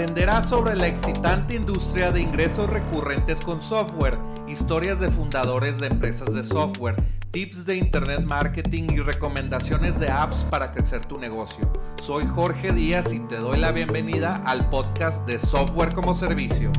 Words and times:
Aprenderás 0.00 0.48
sobre 0.48 0.76
la 0.76 0.86
excitante 0.86 1.54
industria 1.54 2.10
de 2.10 2.22
ingresos 2.22 2.70
recurrentes 2.70 3.38
con 3.42 3.60
software, 3.60 4.16
historias 4.48 4.98
de 4.98 5.10
fundadores 5.10 5.78
de 5.78 5.88
empresas 5.88 6.32
de 6.32 6.42
software, 6.42 6.96
tips 7.30 7.66
de 7.66 7.76
internet 7.76 8.22
marketing 8.22 8.84
y 8.94 9.00
recomendaciones 9.00 10.00
de 10.00 10.10
apps 10.10 10.42
para 10.44 10.72
crecer 10.72 11.04
tu 11.04 11.18
negocio. 11.18 11.70
Soy 12.02 12.26
Jorge 12.26 12.72
Díaz 12.72 13.12
y 13.12 13.18
te 13.18 13.36
doy 13.36 13.58
la 13.58 13.72
bienvenida 13.72 14.36
al 14.46 14.70
podcast 14.70 15.26
de 15.26 15.38
Software 15.38 15.92
como 15.92 16.14
Servicio. 16.14 16.72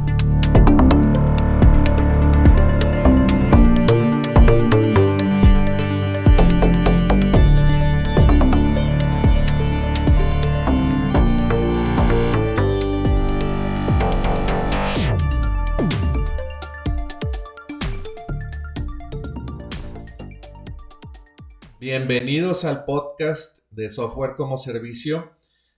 Bienvenidos 21.93 22.63
al 22.63 22.85
podcast 22.85 23.59
de 23.69 23.89
Software 23.89 24.35
como 24.37 24.57
Servicio. 24.57 25.33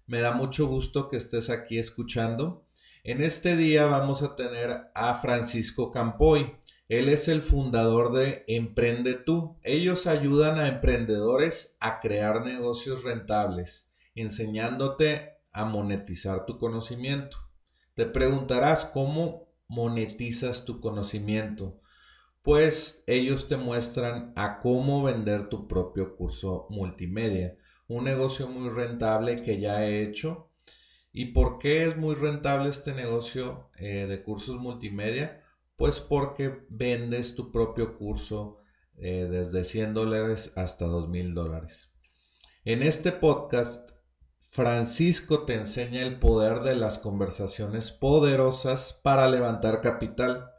Me 0.05 0.19
da 0.19 0.31
mucho 0.31 0.67
gusto 0.67 1.07
que 1.07 1.17
estés 1.17 1.49
aquí 1.49 1.79
escuchando. 1.79 2.67
En 3.03 3.23
este 3.23 3.57
día 3.57 3.87
vamos 3.87 4.21
a 4.21 4.35
tener 4.35 4.91
a 4.93 5.15
Francisco 5.15 5.89
Campoy. 5.89 6.55
Él 6.87 7.09
es 7.09 7.29
el 7.29 7.41
fundador 7.41 8.13
de 8.13 8.45
Emprende 8.47 9.15
tú. 9.15 9.57
Ellos 9.63 10.05
ayudan 10.05 10.59
a 10.59 10.67
emprendedores 10.67 11.75
a 11.79 11.99
crear 11.99 12.45
negocios 12.45 13.03
rentables, 13.03 13.89
enseñándote 14.13 15.39
a 15.51 15.65
monetizar 15.65 16.45
tu 16.45 16.59
conocimiento. 16.59 17.37
Te 17.95 18.05
preguntarás 18.05 18.85
cómo 18.85 19.47
monetizas 19.67 20.63
tu 20.63 20.79
conocimiento 20.79 21.79
pues 22.43 23.05
ellos 23.07 23.47
te 23.47 23.55
muestran 23.55 24.33
a 24.35 24.59
cómo 24.59 25.01
vender 25.01 25.47
tu 25.47 25.67
propio 25.67 26.15
curso 26.15 26.67
multimedia. 26.69 27.57
Un 27.87 28.03
negocio 28.03 28.47
muy 28.47 28.69
rentable 28.69 29.41
que 29.41 29.59
ya 29.59 29.85
he 29.85 30.03
hecho. 30.03 30.51
¿Y 31.13 31.27
por 31.27 31.57
qué 31.57 31.85
es 31.85 31.95
muy 31.95 32.15
rentable 32.15 32.69
este 32.69 32.93
negocio 32.93 33.69
eh, 33.77 34.07
de 34.07 34.21
cursos 34.21 34.59
multimedia? 34.59 35.41
Pues 35.77 36.01
porque 36.01 36.65
vendes 36.69 37.33
tu 37.33 37.49
propio 37.51 37.95
curso 37.95 38.59
eh, 38.97 39.25
desde 39.29 39.63
100 39.63 39.93
dólares 39.93 40.51
hasta 40.57 40.85
2000 40.85 41.33
dólares. 41.33 41.93
En 42.65 42.83
este 42.83 43.13
podcast, 43.13 43.91
Francisco 44.49 45.45
te 45.45 45.53
enseña 45.53 46.01
el 46.01 46.19
poder 46.19 46.59
de 46.59 46.75
las 46.75 46.99
conversaciones 46.99 47.91
poderosas 47.91 48.99
para 49.01 49.29
levantar 49.29 49.79
capital 49.79 50.52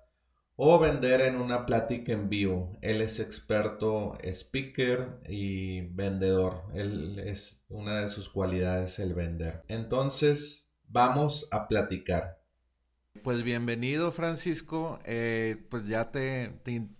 o 0.56 0.78
vender 0.78 1.20
en 1.22 1.36
una 1.36 1.66
plática 1.66 2.12
en 2.12 2.28
vivo. 2.28 2.72
Él 2.80 3.00
es 3.00 3.18
experto 3.18 4.16
speaker 4.22 5.20
y 5.28 5.82
vendedor. 5.82 6.64
Él 6.74 7.18
es 7.18 7.64
una 7.68 8.00
de 8.00 8.08
sus 8.08 8.28
cualidades 8.28 8.98
el 8.98 9.14
vender. 9.14 9.64
Entonces, 9.68 10.68
vamos 10.88 11.48
a 11.50 11.66
platicar. 11.66 12.40
Pues 13.22 13.42
bienvenido 13.42 14.12
Francisco. 14.12 14.98
Eh, 15.04 15.66
pues 15.70 15.86
ya 15.86 16.10
te, 16.10 16.52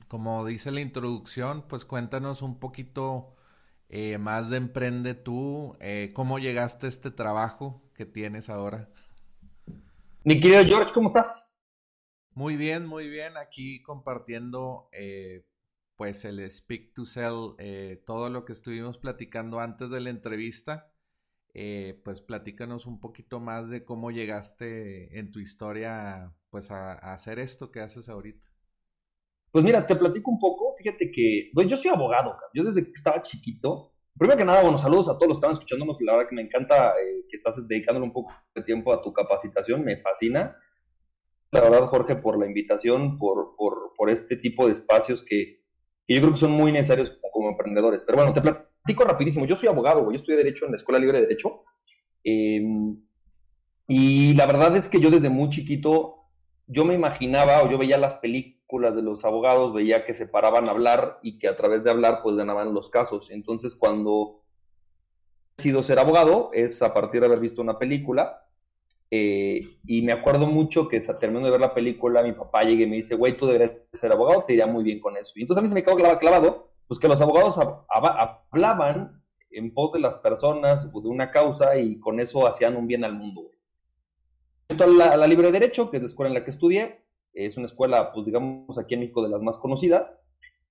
como 0.09 0.45
dice 0.45 0.71
la 0.71 0.81
introducción, 0.81 1.65
pues 1.69 1.85
cuéntanos 1.85 2.43
un 2.43 2.59
poquito 2.59 3.37
eh, 3.89 4.19
más 4.19 4.51
de 4.51 4.57
Emprende 4.57 5.15
tú. 5.15 5.77
Eh, 5.81 6.11
¿Cómo 6.15 6.39
llegaste 6.39 6.87
a 6.87 6.89
este 6.89 7.11
trabajo 7.11 7.83
que 7.95 8.07
tienes 8.07 8.51
ahora? 8.51 8.89
Mi 10.25 10.41
querido 10.41 10.65
George, 10.65 10.93
¿cómo 10.93 11.09
estás? 11.09 11.54
Muy 12.35 12.57
bien, 12.57 12.87
muy 12.87 13.09
bien. 13.09 13.37
Aquí 13.37 13.81
compartiendo 13.83 14.89
eh, 14.93 15.47
pues 15.97 16.25
el 16.25 16.51
Speak 16.51 16.93
to 16.93 17.07
Sell, 17.07 17.55
eh, 17.59 18.03
todo 18.05 18.29
lo 18.29 18.45
que 18.45 18.53
estuvimos 18.53 18.99
platicando 18.99 19.61
antes 19.61 19.89
de 19.91 20.01
la 20.01 20.11
entrevista. 20.11 20.93
Eh, 21.55 22.01
pues 22.05 22.21
platícanos 22.21 22.87
un 22.87 22.99
poquito 22.99 23.39
más 23.39 23.71
de 23.71 23.85
cómo 23.85 24.11
llegaste 24.11 25.17
en 25.19 25.31
tu 25.31 25.39
historia 25.39 26.35
pues 26.51 26.73
a, 26.73 26.95
hacer 27.13 27.39
esto 27.39 27.71
que 27.71 27.81
haces 27.81 28.09
ahorita. 28.09 28.49
Pues 29.53 29.65
mira, 29.65 29.87
te 29.87 29.95
platico 29.95 30.33
un 30.33 30.41
poco. 30.41 30.75
Fíjate 30.77 31.13
que 31.13 31.51
pues 31.55 31.69
yo 31.69 31.77
soy 31.77 31.93
abogado. 31.93 32.37
Yo 32.53 32.65
desde 32.65 32.85
que 32.85 32.93
estaba 32.95 33.23
chiquito, 33.23 33.93
primero 34.19 34.37
que 34.37 34.45
nada, 34.45 34.63
bueno, 34.63 34.79
saludos 34.79 35.09
a 35.09 35.13
todos 35.17 35.29
los 35.29 35.39
que 35.39 35.47
están 35.47 35.53
escuchándonos. 35.53 36.01
La 36.01 36.15
verdad 36.15 36.29
que 36.29 36.35
me 36.35 36.43
encanta 36.43 36.95
que 37.29 37.37
estás 37.37 37.67
dedicándole 37.69 38.07
un 38.07 38.13
poco 38.13 38.33
de 38.57 38.65
tiempo 38.65 38.93
a 38.93 39.01
tu 39.01 39.13
capacitación. 39.13 39.85
Me 39.85 39.99
fascina 39.99 40.57
la 41.55 41.61
verdad, 41.61 41.87
Jorge, 41.87 42.17
por 42.17 42.39
la 42.39 42.47
invitación, 42.47 43.17
por, 43.17 43.55
por, 43.57 44.11
este 44.11 44.37
tipo 44.37 44.67
de 44.67 44.73
espacios 44.73 45.23
que, 45.23 45.63
yo 46.07 46.21
creo 46.21 46.33
que 46.33 46.39
son 46.39 46.51
muy 46.51 46.73
necesarios 46.73 47.19
como, 47.33 47.49
emprendedores. 47.49 48.05
Pero 48.05 48.19
bueno, 48.19 48.35
te 48.35 48.43
platico 48.43 49.05
rapidísimo. 49.05 49.47
Yo 49.47 49.57
soy 49.57 49.71
abogado, 49.71 50.11
yo 50.11 50.19
estudié 50.19 50.37
Derecho 50.37 50.67
en 50.67 50.73
la 50.73 50.77
Escuela 50.77 50.99
Libre 50.99 51.19
de 51.19 51.27
Derecho. 51.27 51.61
Em, 52.23 53.01
y 53.87 54.35
la 54.35 54.45
verdad 54.45 54.77
es 54.77 54.89
que 54.89 55.01
yo 55.01 55.11
desde 55.11 55.31
muy 55.31 55.49
chiquito, 55.49 56.17
yo 56.67 56.85
me 56.85 56.95
imaginaba 56.95 57.63
o 57.63 57.71
yo 57.71 57.79
veía 57.79 57.97
las 57.97 58.15
películas 58.17 58.95
de 58.97 59.03
los 59.03 59.25
abogados, 59.25 59.73
veía 59.73 60.05
que 60.05 60.13
se 60.13 60.27
paraban 60.27 60.69
a 60.69 60.73
hablar 60.73 61.19
y 61.23 61.39
que 61.39 61.49
a 61.49 61.57
través 61.57 61.85
de 61.85 61.91
hablar 61.91 62.21
pues 62.23 62.37
ganaban 62.37 62.75
los 62.75 62.91
casos. 62.91 63.31
Entonces 63.31 63.75
cuando 63.75 64.43
he 65.53 65.57
decidido 65.57 65.83
ser 65.83 65.99
abogado 65.99 66.51
es 66.53 66.83
a 66.83 66.93
partir 66.93 67.21
de 67.21 67.27
haber 67.27 67.41
visto 67.41 67.63
una 67.63 67.79
película 67.79 68.45
eh, 69.17 69.79
y 69.87 70.03
me 70.03 70.13
acuerdo 70.13 70.49
mucho 70.49 70.89
que 70.89 70.99
terminando 70.99 71.47
de 71.47 71.53
ver 71.53 71.61
la 71.61 71.73
película, 71.73 72.21
mi 72.21 72.33
papá 72.33 72.65
llega 72.65 72.83
y 72.83 72.87
me 72.89 72.97
dice, 72.97 73.15
güey, 73.15 73.37
tú 73.37 73.47
deberías 73.47 73.79
ser 73.93 74.11
abogado, 74.11 74.43
te 74.43 74.55
iría 74.55 74.67
muy 74.67 74.83
bien 74.83 74.99
con 74.99 75.17
eso. 75.17 75.35
Y 75.37 75.43
entonces 75.43 75.61
a 75.61 75.63
mí 75.63 75.69
se 75.69 75.75
me 75.77 75.85
quedó 75.85 76.19
clavado, 76.19 76.73
pues 76.89 76.99
que 76.99 77.07
los 77.07 77.21
abogados 77.21 77.61
hablaban 78.51 79.23
en 79.53 79.73
pos 79.73 79.93
de 79.93 80.01
las 80.01 80.17
personas, 80.17 80.93
de 80.93 81.09
una 81.09 81.31
causa, 81.31 81.79
y 81.79 82.01
con 82.01 82.19
eso 82.19 82.45
hacían 82.45 82.75
un 82.75 82.89
bien 82.89 83.05
al 83.05 83.15
mundo. 83.15 83.53
Entonces, 84.69 85.01
a 85.01 85.17
la, 85.17 85.27
Libre 85.29 85.53
Derecho, 85.53 85.93
que 85.93 85.99
es 85.99 86.03
la 86.03 86.09
escuela 86.09 86.31
en 86.31 86.35
la 86.35 86.45
que 86.45 86.51
estudié, 86.51 87.05
es 87.33 87.57
una 87.57 87.67
escuela, 87.67 88.13
pues 88.13 88.27
digamos, 88.27 88.77
aquí 88.79 88.95
en 88.95 89.01
México 89.01 89.23
de 89.23 89.29
las 89.29 89.43
más 89.43 89.59
conocidas, 89.59 90.19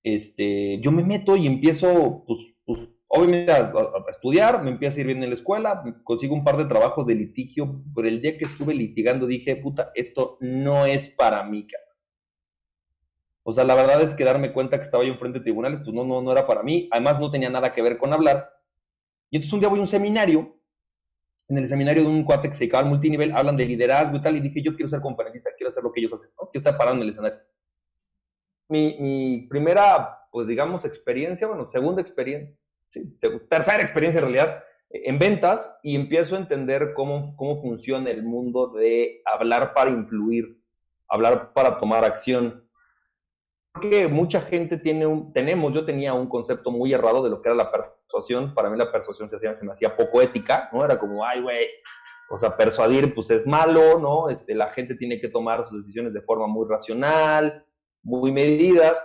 este, 0.02 0.80
yo 0.82 0.92
me 0.92 1.02
meto 1.02 1.34
y 1.34 1.46
empiezo, 1.46 2.24
pues, 2.26 2.40
pues 2.66 2.90
obviamente 3.14 3.52
a, 3.52 3.56
a, 3.56 4.10
estudiar, 4.10 4.62
me 4.62 4.70
empiezo 4.70 4.98
a 4.98 5.00
ir 5.00 5.06
bien 5.06 5.22
en 5.22 5.30
la 5.30 5.34
escuela, 5.34 5.82
consigo 6.02 6.34
un 6.34 6.44
par 6.44 6.56
de 6.56 6.64
trabajos 6.64 7.06
de 7.06 7.14
litigio, 7.14 7.82
pero 7.94 8.08
el 8.08 8.20
día 8.20 8.36
que 8.36 8.44
estuve 8.44 8.74
litigando 8.74 9.26
dije, 9.26 9.56
puta, 9.56 9.92
esto 9.94 10.36
no 10.40 10.84
es 10.84 11.08
para 11.08 11.42
mí, 11.44 11.66
cara. 11.66 11.84
O 13.46 13.52
sea, 13.52 13.62
la 13.64 13.74
verdad 13.74 14.02
es 14.02 14.14
que 14.14 14.24
darme 14.24 14.52
cuenta 14.52 14.78
que 14.78 14.84
estaba 14.84 15.04
yo 15.04 15.12
enfrente 15.12 15.38
de 15.38 15.44
tribunales, 15.44 15.82
pues 15.82 15.94
no, 15.94 16.02
no, 16.02 16.22
no 16.22 16.32
era 16.32 16.46
para 16.46 16.62
mí. 16.62 16.88
Además, 16.90 17.20
no 17.20 17.30
tenía 17.30 17.50
nada 17.50 17.74
que 17.74 17.82
ver 17.82 17.98
con 17.98 18.12
hablar. 18.12 18.50
Y 19.30 19.36
entonces 19.36 19.52
un 19.52 19.60
día 19.60 19.68
voy 19.68 19.78
a 19.78 19.82
un 19.82 19.86
seminario, 19.86 20.58
en 21.48 21.58
el 21.58 21.66
seminario 21.66 22.02
de 22.04 22.08
un 22.08 22.24
cuate 22.24 22.48
que 22.48 22.54
se 22.54 22.60
dedicaba 22.60 22.84
al 22.84 22.88
multinivel, 22.88 23.32
hablan 23.32 23.56
de 23.56 23.66
liderazgo 23.66 24.16
y 24.16 24.22
tal, 24.22 24.36
y 24.36 24.40
dije, 24.40 24.62
yo 24.62 24.74
quiero 24.74 24.88
ser 24.88 25.02
conferencista, 25.02 25.50
quiero 25.56 25.68
hacer 25.68 25.84
lo 25.84 25.92
que 25.92 26.00
ellos 26.00 26.14
hacen, 26.14 26.30
¿no? 26.40 26.48
Quiero 26.50 26.60
estar 26.60 26.78
parando 26.78 27.02
en 27.02 27.02
el 27.02 27.08
escenario. 27.10 27.38
Mi, 28.70 28.96
mi 28.98 29.46
primera, 29.46 30.26
pues 30.30 30.46
digamos, 30.46 30.86
experiencia, 30.86 31.46
bueno, 31.46 31.68
segunda 31.68 32.00
experiencia, 32.00 32.56
tercera 33.48 33.80
experiencia 33.80 34.18
en 34.20 34.24
realidad, 34.26 34.64
en 34.90 35.18
ventas 35.18 35.78
y 35.82 35.96
empiezo 35.96 36.36
a 36.36 36.38
entender 36.38 36.92
cómo, 36.94 37.34
cómo 37.36 37.58
funciona 37.60 38.10
el 38.10 38.22
mundo 38.22 38.68
de 38.68 39.22
hablar 39.24 39.74
para 39.74 39.90
influir, 39.90 40.60
hablar 41.08 41.52
para 41.52 41.78
tomar 41.78 42.04
acción. 42.04 42.68
Porque 43.72 44.06
mucha 44.06 44.40
gente 44.40 44.76
tiene 44.76 45.06
un, 45.06 45.32
tenemos, 45.32 45.74
yo 45.74 45.84
tenía 45.84 46.14
un 46.14 46.28
concepto 46.28 46.70
muy 46.70 46.92
errado 46.92 47.24
de 47.24 47.30
lo 47.30 47.42
que 47.42 47.48
era 47.48 47.56
la 47.56 47.72
persuasión. 47.72 48.54
Para 48.54 48.70
mí 48.70 48.78
la 48.78 48.92
persuasión 48.92 49.28
se, 49.28 49.36
hacía, 49.36 49.54
se 49.54 49.64
me 49.64 49.72
hacía 49.72 49.96
poco 49.96 50.22
ética, 50.22 50.68
¿no? 50.72 50.84
Era 50.84 50.98
como, 50.98 51.24
ay, 51.24 51.40
güey, 51.40 51.66
o 52.30 52.38
sea, 52.38 52.56
persuadir 52.56 53.12
pues 53.14 53.30
es 53.30 53.46
malo, 53.46 53.98
¿no? 53.98 54.30
Este, 54.30 54.54
la 54.54 54.70
gente 54.70 54.94
tiene 54.94 55.20
que 55.20 55.28
tomar 55.28 55.64
sus 55.64 55.82
decisiones 55.82 56.12
de 56.12 56.22
forma 56.22 56.46
muy 56.46 56.68
racional, 56.68 57.66
muy 58.02 58.30
medidas 58.30 59.02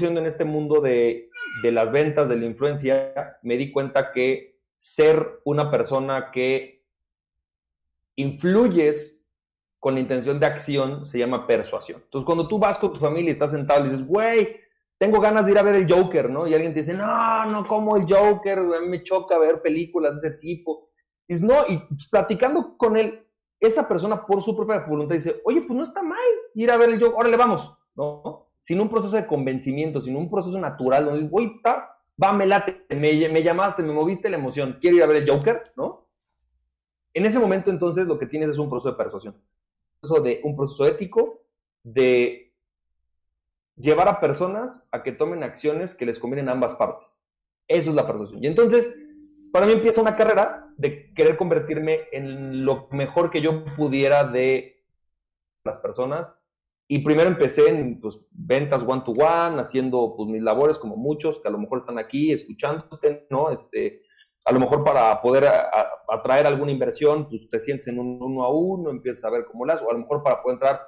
en 0.00 0.26
este 0.26 0.44
mundo 0.44 0.80
de, 0.80 1.28
las 1.62 1.92
ventas, 1.92 2.28
de 2.28 2.36
la 2.36 2.46
influencia, 2.46 3.38
me 3.42 3.56
di 3.56 3.70
cuenta 3.70 4.12
que 4.12 4.60
ser 4.78 5.40
una 5.44 5.70
persona 5.70 6.30
que 6.30 6.84
influyes 8.16 9.24
con 9.78 9.94
la 9.94 10.00
intención 10.00 10.38
de 10.38 10.46
acción 10.46 11.06
se 11.06 11.18
llama 11.18 11.46
persuasión. 11.46 12.00
Entonces, 12.04 12.24
cuando 12.24 12.46
tú 12.46 12.58
vas 12.58 12.78
con 12.78 12.92
tu 12.92 13.00
familia 13.00 13.30
y 13.30 13.32
estás 13.32 13.50
sentado 13.50 13.80
y 13.80 13.90
dices, 13.90 14.06
güey, 14.06 14.60
tengo 14.98 15.20
ganas 15.20 15.44
de 15.44 15.52
ir 15.52 15.58
a 15.58 15.62
ver 15.62 15.74
el 15.74 15.92
Joker, 15.92 16.30
¿no? 16.30 16.46
Y 16.46 16.54
alguien 16.54 16.72
te 16.72 16.80
dice, 16.80 16.94
no, 16.94 17.44
no 17.46 17.64
como 17.64 17.96
el 17.96 18.04
Joker, 18.08 18.58
a 18.58 18.80
mí 18.80 18.88
me 18.88 19.02
choca 19.02 19.38
ver 19.38 19.60
películas 19.60 20.20
de 20.20 20.28
ese 20.28 20.38
tipo. 20.38 20.90
Y 21.26 21.34
dices, 21.34 21.48
no, 21.48 21.64
y 21.68 21.82
platicando 22.10 22.76
con 22.76 22.96
él, 22.96 23.26
esa 23.58 23.88
persona 23.88 24.24
por 24.24 24.42
su 24.42 24.56
propia 24.56 24.80
voluntad 24.80 25.16
dice, 25.16 25.40
oye, 25.44 25.62
pues 25.62 25.76
no 25.76 25.82
está 25.82 26.02
mal 26.02 26.18
ir 26.54 26.70
a 26.70 26.76
ver 26.76 26.90
el 26.90 27.00
Joker, 27.00 27.16
órale, 27.18 27.36
vamos, 27.36 27.76
¿no? 27.94 28.51
Sin 28.62 28.80
un 28.80 28.88
proceso 28.88 29.16
de 29.16 29.26
convencimiento, 29.26 30.00
sin 30.00 30.16
un 30.16 30.30
proceso 30.30 30.58
natural, 30.58 31.04
donde, 31.04 31.28
uy, 31.30 31.60
va, 31.64 32.32
me 32.32 32.46
late, 32.46 32.86
me, 32.88 33.28
me 33.28 33.42
llamaste, 33.42 33.82
me 33.82 33.92
moviste 33.92 34.30
la 34.30 34.38
emoción, 34.38 34.78
quiero 34.80 34.96
ir 34.96 35.02
a 35.02 35.06
ver 35.06 35.22
el 35.22 35.30
Joker, 35.30 35.72
¿no? 35.76 36.08
En 37.14 37.26
ese 37.26 37.38
momento 37.38 37.70
entonces 37.70 38.06
lo 38.06 38.18
que 38.18 38.26
tienes 38.26 38.48
es 38.48 38.58
un 38.58 38.70
proceso 38.70 38.92
de 38.92 38.96
persuasión, 38.96 39.34
un 39.34 40.00
proceso, 40.00 40.22
de, 40.22 40.40
un 40.44 40.56
proceso 40.56 40.86
ético 40.86 41.42
de 41.82 42.54
llevar 43.76 44.08
a 44.08 44.20
personas 44.20 44.86
a 44.92 45.02
que 45.02 45.12
tomen 45.12 45.42
acciones 45.42 45.94
que 45.94 46.06
les 46.06 46.18
convienen 46.18 46.48
a 46.48 46.52
ambas 46.52 46.74
partes. 46.74 47.18
Eso 47.68 47.90
es 47.90 47.96
la 47.96 48.06
persuasión. 48.06 48.42
Y 48.42 48.46
entonces, 48.46 48.98
para 49.52 49.66
mí 49.66 49.72
empieza 49.72 50.00
una 50.00 50.16
carrera 50.16 50.72
de 50.76 51.12
querer 51.14 51.36
convertirme 51.36 52.00
en 52.12 52.64
lo 52.64 52.88
mejor 52.90 53.30
que 53.30 53.42
yo 53.42 53.64
pudiera 53.76 54.24
de 54.24 54.82
las 55.64 55.78
personas. 55.78 56.41
Y 56.88 56.98
primero 56.98 57.28
empecé 57.28 57.68
en 57.68 58.00
pues, 58.00 58.20
ventas 58.30 58.82
one-to-one, 58.86 59.60
haciendo 59.60 60.14
pues, 60.16 60.28
mis 60.28 60.42
labores 60.42 60.78
como 60.78 60.96
muchos 60.96 61.40
que 61.40 61.48
a 61.48 61.50
lo 61.50 61.58
mejor 61.58 61.80
están 61.80 61.98
aquí 61.98 62.32
escuchándote, 62.32 63.26
¿no? 63.30 63.50
Este, 63.50 64.02
a 64.44 64.52
lo 64.52 64.60
mejor 64.60 64.84
para 64.84 65.20
poder 65.22 65.44
atraer 66.08 66.46
alguna 66.46 66.72
inversión, 66.72 67.28
pues 67.28 67.48
te 67.48 67.60
sientes 67.60 67.86
en 67.88 67.98
un 67.98 68.20
uno 68.20 68.44
a 68.44 68.52
uno, 68.52 68.90
empiezas 68.90 69.24
a 69.24 69.30
ver 69.30 69.44
cómo 69.44 69.64
las, 69.64 69.80
o 69.80 69.88
a 69.88 69.92
lo 69.92 70.00
mejor 70.00 70.22
para 70.22 70.42
poder 70.42 70.56
entrar 70.56 70.80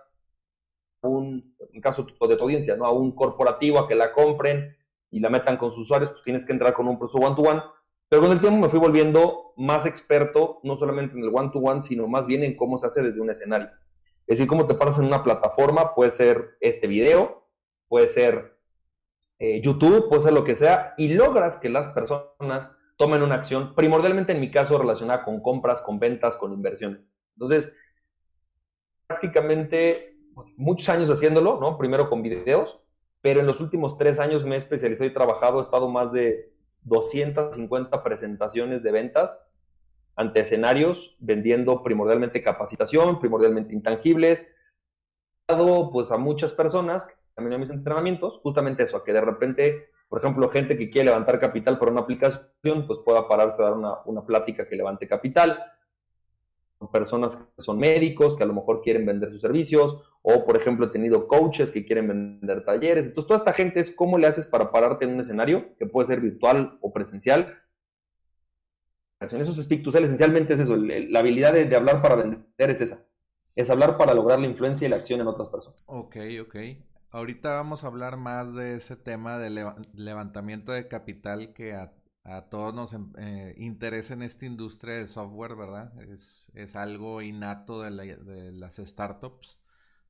un, 1.03 1.57
en 1.73 1.81
caso 1.81 2.05
de 2.05 2.37
tu 2.37 2.45
audiencia, 2.45 2.77
¿no? 2.77 2.87
A 2.87 2.93
un 2.93 3.15
corporativo 3.15 3.79
a 3.79 3.89
que 3.89 3.95
la 3.95 4.13
compren 4.13 4.77
y 5.11 5.21
la 5.21 5.31
metan 5.31 5.57
con 5.57 5.71
sus 5.71 5.85
usuarios, 5.85 6.11
pues 6.11 6.23
tienes 6.23 6.45
que 6.45 6.53
entrar 6.53 6.75
con 6.75 6.89
un 6.89 6.99
proceso 6.99 7.25
one-to-one. 7.25 7.63
Pero 8.09 8.23
con 8.23 8.33
el 8.33 8.41
tiempo 8.41 8.59
me 8.59 8.69
fui 8.69 8.79
volviendo 8.79 9.53
más 9.57 9.87
experto, 9.87 10.61
no 10.63 10.77
solamente 10.77 11.17
en 11.17 11.25
el 11.25 11.31
one-to-one, 11.33 11.83
sino 11.83 12.09
más 12.09 12.27
bien 12.27 12.43
en 12.43 12.57
cómo 12.57 12.79
se 12.79 12.87
hace 12.87 13.03
desde 13.03 13.21
un 13.21 13.31
escenario. 13.31 13.71
Es 14.27 14.39
decir, 14.39 14.47
cómo 14.47 14.67
te 14.67 14.75
paras 14.75 14.99
en 14.99 15.07
una 15.07 15.23
plataforma, 15.23 15.93
puede 15.93 16.11
ser 16.11 16.57
este 16.61 16.87
video, 16.87 17.47
puede 17.89 18.09
ser 18.09 18.59
eh, 19.39 19.61
YouTube, 19.61 20.09
puede 20.09 20.23
ser 20.23 20.33
lo 20.33 20.45
que 20.45 20.55
sea, 20.55 20.95
y 20.97 21.09
logras 21.09 21.59
que 21.59 21.69
las 21.69 21.89
personas 21.89 22.75
tomen 22.97 23.23
una 23.23 23.35
acción, 23.35 23.75
primordialmente 23.75 24.33
en 24.33 24.41
mi 24.41 24.51
caso 24.51 24.79
relacionada 24.79 25.25
con 25.25 25.41
compras, 25.41 25.83
con 25.83 25.99
ventas, 25.99 26.37
con 26.37 26.53
inversiones. 26.53 27.01
Entonces, 27.35 27.77
prácticamente 29.07 30.17
muchos 30.57 30.89
años 30.89 31.11
haciéndolo, 31.11 31.61
¿no? 31.61 31.77
Primero 31.77 32.09
con 32.09 32.23
videos, 32.23 32.81
pero 33.21 33.41
en 33.41 33.47
los 33.47 33.61
últimos 33.61 33.97
tres 33.99 34.19
años 34.21 34.45
me 34.45 34.55
he 34.55 34.59
especializado 34.59 35.09
y 35.09 35.15
trabajado, 35.15 35.59
he 35.59 35.63
estado 35.63 35.89
más 35.89 36.13
de 36.13 36.51
250 36.83 38.03
presentaciones 38.03 38.83
de 38.83 38.93
ventas 38.93 39.47
ante 40.17 40.41
escenarios, 40.41 41.17
vendiendo 41.19 41.83
primordialmente 41.83 42.43
capacitación, 42.43 43.19
primordialmente 43.19 43.75
intangibles, 43.75 44.57
dado 45.49 45.91
pues 45.91 46.11
a 46.11 46.17
muchas 46.17 46.53
personas, 46.53 47.09
también 47.35 47.55
a 47.55 47.59
mis 47.59 47.71
entrenamientos, 47.71 48.41
justamente 48.43 48.85
eso, 48.85 48.97
a 48.97 49.05
que 49.05 49.13
de 49.13 49.21
repente 49.21 49.89
por 50.15 50.21
ejemplo, 50.21 50.49
gente 50.49 50.77
que 50.77 50.91
quiere 50.91 51.07
levantar 51.07 51.41
capital 51.41 51.77
por 51.77 51.91
una 51.91 52.03
aplicación, 52.03 52.87
pues 52.87 53.01
pueda 53.05 53.27
pararse 53.27 53.61
a 53.61 53.67
dar 53.67 53.75
una, 53.75 53.95
una 54.05 54.25
plática 54.25 54.69
que 54.69 54.77
levante 54.77 55.09
capital. 55.09 55.61
Personas 56.93 57.37
que 57.37 57.63
son 57.63 57.79
médicos, 57.79 58.37
que 58.37 58.45
a 58.45 58.47
lo 58.47 58.55
mejor 58.55 58.81
quieren 58.81 59.07
vender 59.07 59.33
sus 59.33 59.41
servicios, 59.41 60.05
o 60.23 60.45
por 60.45 60.55
ejemplo 60.57 60.87
he 60.87 60.91
tenido 60.91 61.27
coaches 61.27 61.73
que 61.73 61.85
quieren 61.85 62.07
vender 62.07 62.65
talleres. 62.65 63.07
Entonces, 63.07 63.27
toda 63.27 63.39
esta 63.39 63.53
gente 63.55 63.81
es 63.81 63.91
cómo 63.91 64.17
le 64.17 64.29
haces 64.29 64.47
para 64.47 64.71
pararte 64.71 65.05
en 65.05 65.15
un 65.15 65.21
escenario, 65.21 65.75
que 65.79 65.87
puede 65.87 66.07
ser 66.07 66.21
virtual 66.21 66.79
o 66.81 66.93
presencial. 66.93 67.59
Esos 69.21 69.57
speak 69.57 69.83
to 69.83 69.91
sell 69.91 70.05
esencialmente 70.05 70.55
es 70.55 70.61
eso, 70.61 70.77
la 70.77 71.19
habilidad 71.19 71.53
de, 71.53 71.65
de 71.65 71.77
hablar 71.77 72.03
para 72.03 72.17
vender 72.17 72.45
es 72.57 72.81
esa. 72.81 73.07
Es 73.55 73.71
hablar 73.71 73.97
para 73.97 74.15
lograr 74.15 74.41
la 74.41 74.47
influencia 74.47 74.87
y 74.87 74.91
la 74.91 74.97
acción 74.97 75.21
en 75.21 75.29
otras 75.29 75.49
personas. 75.49 75.83
Ok, 75.87 76.17
ok. 76.43 76.57
Ahorita 77.15 77.55
vamos 77.55 77.85
a 77.85 77.87
hablar 77.87 78.17
más 78.17 78.55
de 78.55 78.75
ese 78.75 78.97
tema 78.97 79.39
de 79.39 79.49
levantamiento 79.95 80.73
de 80.73 80.89
capital 80.89 81.53
que 81.53 81.73
a, 81.73 81.93
todos 82.51 82.75
nos 82.75 82.93
em, 82.93 83.13
eh, 83.19 83.55
interesa 83.57 84.15
en 84.15 84.23
esta 84.23 84.47
industria 84.47 84.95
de 84.97 85.07
software, 85.07 85.55
¿verdad? 85.55 85.93
Es, 86.11 86.75
algo 86.75 87.23
innato 87.23 87.83
de, 87.83 87.93
las 88.53 88.77
startups. 88.79 89.61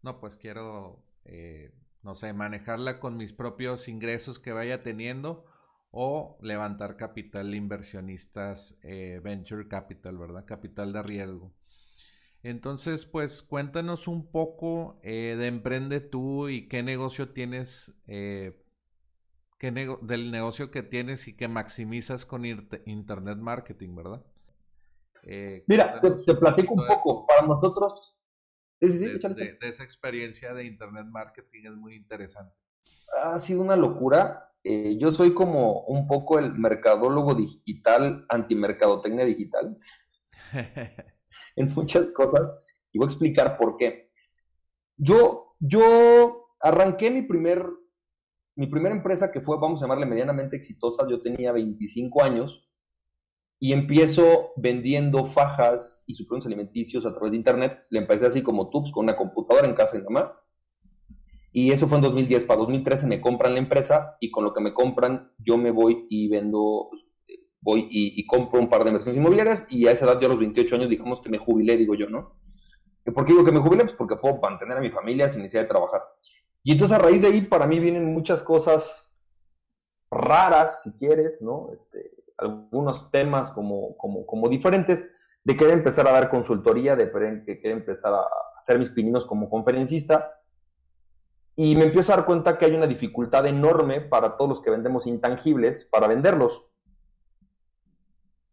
No, 0.00 0.18
pues 0.18 0.38
quiero, 0.38 1.04
eh, 1.26 1.74
no 2.02 2.14
sé, 2.14 2.32
manejarla 2.32 3.00
con 3.00 3.18
mis 3.18 3.34
propios 3.34 3.86
ingresos 3.88 4.38
que 4.38 4.52
vaya 4.52 4.82
teniendo 4.82 5.44
o 5.96 6.36
levantar 6.42 6.96
capital 6.96 7.54
inversionistas, 7.54 8.76
eh, 8.82 9.20
venture 9.22 9.68
capital, 9.68 10.18
¿verdad? 10.18 10.44
Capital 10.44 10.92
de 10.92 11.02
riesgo. 11.04 11.54
Entonces, 12.42 13.06
pues 13.06 13.44
cuéntanos 13.44 14.08
un 14.08 14.28
poco 14.30 14.98
eh, 15.04 15.36
de 15.38 15.46
Emprende 15.46 16.00
tú 16.00 16.48
y 16.48 16.66
qué 16.66 16.82
negocio 16.82 17.28
tienes, 17.28 17.96
eh, 18.08 18.60
qué 19.60 19.70
del 19.70 20.32
negocio 20.32 20.72
que 20.72 20.82
tienes 20.82 21.28
y 21.28 21.36
que 21.36 21.46
maximizas 21.46 22.26
con 22.26 22.44
Internet 22.44 23.38
Marketing, 23.38 23.94
¿verdad? 23.94 24.26
Mira, 25.68 26.00
te, 26.00 26.34
platico 26.34 26.74
un 26.74 26.86
poco. 26.88 27.24
Para 27.24 27.46
nosotros, 27.46 28.18
de, 28.80 29.58
esa 29.60 29.84
experiencia 29.84 30.52
de 30.54 30.64
Internet 30.64 31.06
Marketing 31.06 31.66
es 31.66 31.76
muy 31.76 31.94
interesante. 31.94 32.56
Ha 33.22 33.38
sido 33.38 33.62
una 33.62 33.76
locura. 33.76 34.50
Yo 34.64 35.10
soy 35.10 35.34
como 35.34 35.82
un 35.82 36.06
poco 36.06 36.38
el 36.38 36.54
mercadólogo 36.54 37.34
digital, 37.34 38.24
antimercadotecnia 38.28 39.24
digital. 39.24 39.78
en 41.56 41.72
muchas 41.74 42.06
cosas 42.08 42.64
y 42.92 42.98
voy 42.98 43.06
a 43.06 43.10
explicar 43.10 43.56
por 43.56 43.76
qué. 43.76 44.10
Yo, 44.96 45.56
yo 45.58 46.48
arranqué 46.60 47.10
mi 47.10 47.22
primer, 47.22 47.66
mi 48.56 48.66
primera 48.66 48.94
empresa 48.94 49.30
que 49.30 49.40
fue, 49.40 49.58
vamos 49.58 49.80
a 49.80 49.84
llamarle 49.84 50.06
medianamente 50.06 50.56
exitosa, 50.56 51.06
yo 51.08 51.20
tenía 51.20 51.52
25 51.52 52.22
años 52.22 52.68
y 53.58 53.72
empiezo 53.72 54.52
vendiendo 54.56 55.24
fajas 55.24 56.04
y 56.06 56.14
suplementos 56.14 56.46
alimenticios 56.46 57.06
a 57.06 57.12
través 57.12 57.32
de 57.32 57.38
internet. 57.38 57.86
Le 57.90 58.00
empecé 58.00 58.26
así 58.26 58.42
como 58.42 58.70
tubs 58.70 58.92
con 58.92 59.04
una 59.04 59.16
computadora 59.16 59.66
en 59.66 59.74
casa 59.74 59.96
de 59.96 60.04
mamá. 60.04 60.38
Y 61.56 61.70
eso 61.70 61.86
fue 61.86 61.98
en 61.98 62.02
2010. 62.02 62.46
Para 62.46 62.58
2013 62.58 63.06
me 63.06 63.20
compran 63.20 63.52
la 63.52 63.60
empresa 63.60 64.16
y 64.18 64.32
con 64.32 64.42
lo 64.42 64.52
que 64.52 64.60
me 64.60 64.74
compran 64.74 65.30
yo 65.38 65.56
me 65.56 65.70
voy 65.70 66.04
y 66.10 66.28
vendo 66.28 66.90
voy 67.60 67.86
y, 67.88 68.26
compro 68.26 68.58
un 68.58 68.68
par 68.68 68.82
de 68.82 68.90
inversiones 68.90 69.18
inmobiliarias 69.18 69.66
y 69.70 69.86
a 69.86 69.92
esa 69.92 70.04
edad, 70.04 70.20
yo 70.20 70.26
a 70.26 70.30
los 70.30 70.40
28 70.40 70.74
años, 70.74 70.90
digamos 70.90 71.22
que 71.22 71.30
me 71.30 71.38
jubilé, 71.38 71.76
digo 71.76 71.94
yo, 71.94 72.10
¿no? 72.10 72.40
¿Por 73.14 73.24
qué 73.24 73.32
digo 73.32 73.44
que 73.44 73.52
me 73.52 73.60
jubilé? 73.60 73.84
Pues 73.84 73.94
porque 73.94 74.16
puedo 74.16 74.38
mantener 74.38 74.76
a 74.76 74.80
mi 74.80 74.90
familia 74.90 75.28
sin 75.28 75.42
necesidad 75.42 75.62
de 75.62 75.68
trabajar. 75.68 76.02
Y 76.64 76.72
entonces 76.72 76.98
a 76.98 77.00
raíz 77.00 77.22
de 77.22 77.28
ahí 77.28 77.40
para 77.42 77.68
mí 77.68 77.78
vienen 77.78 78.12
muchas 78.12 78.42
cosas 78.42 79.22
raras, 80.10 80.82
si 80.82 80.90
quieres, 80.98 81.40
¿no? 81.40 81.70
Este, 81.72 82.02
algunos 82.36 83.12
temas 83.12 83.52
como, 83.52 83.96
como, 83.96 84.26
como 84.26 84.48
diferentes, 84.48 85.08
de 85.44 85.56
querer 85.56 85.74
empezar 85.74 86.08
a 86.08 86.12
dar 86.12 86.30
consultoría, 86.30 86.96
de 86.96 87.08
querer 87.08 87.72
empezar 87.76 88.12
a 88.12 88.24
hacer 88.58 88.78
mis 88.78 88.90
pininos 88.90 89.24
como 89.24 89.48
conferencista. 89.48 90.32
Y 91.56 91.76
me 91.76 91.84
empiezo 91.84 92.12
a 92.12 92.16
dar 92.16 92.26
cuenta 92.26 92.58
que 92.58 92.64
hay 92.64 92.74
una 92.74 92.86
dificultad 92.86 93.46
enorme 93.46 94.00
para 94.00 94.36
todos 94.36 94.50
los 94.50 94.60
que 94.62 94.70
vendemos 94.70 95.06
intangibles, 95.06 95.84
para 95.84 96.08
venderlos 96.08 96.74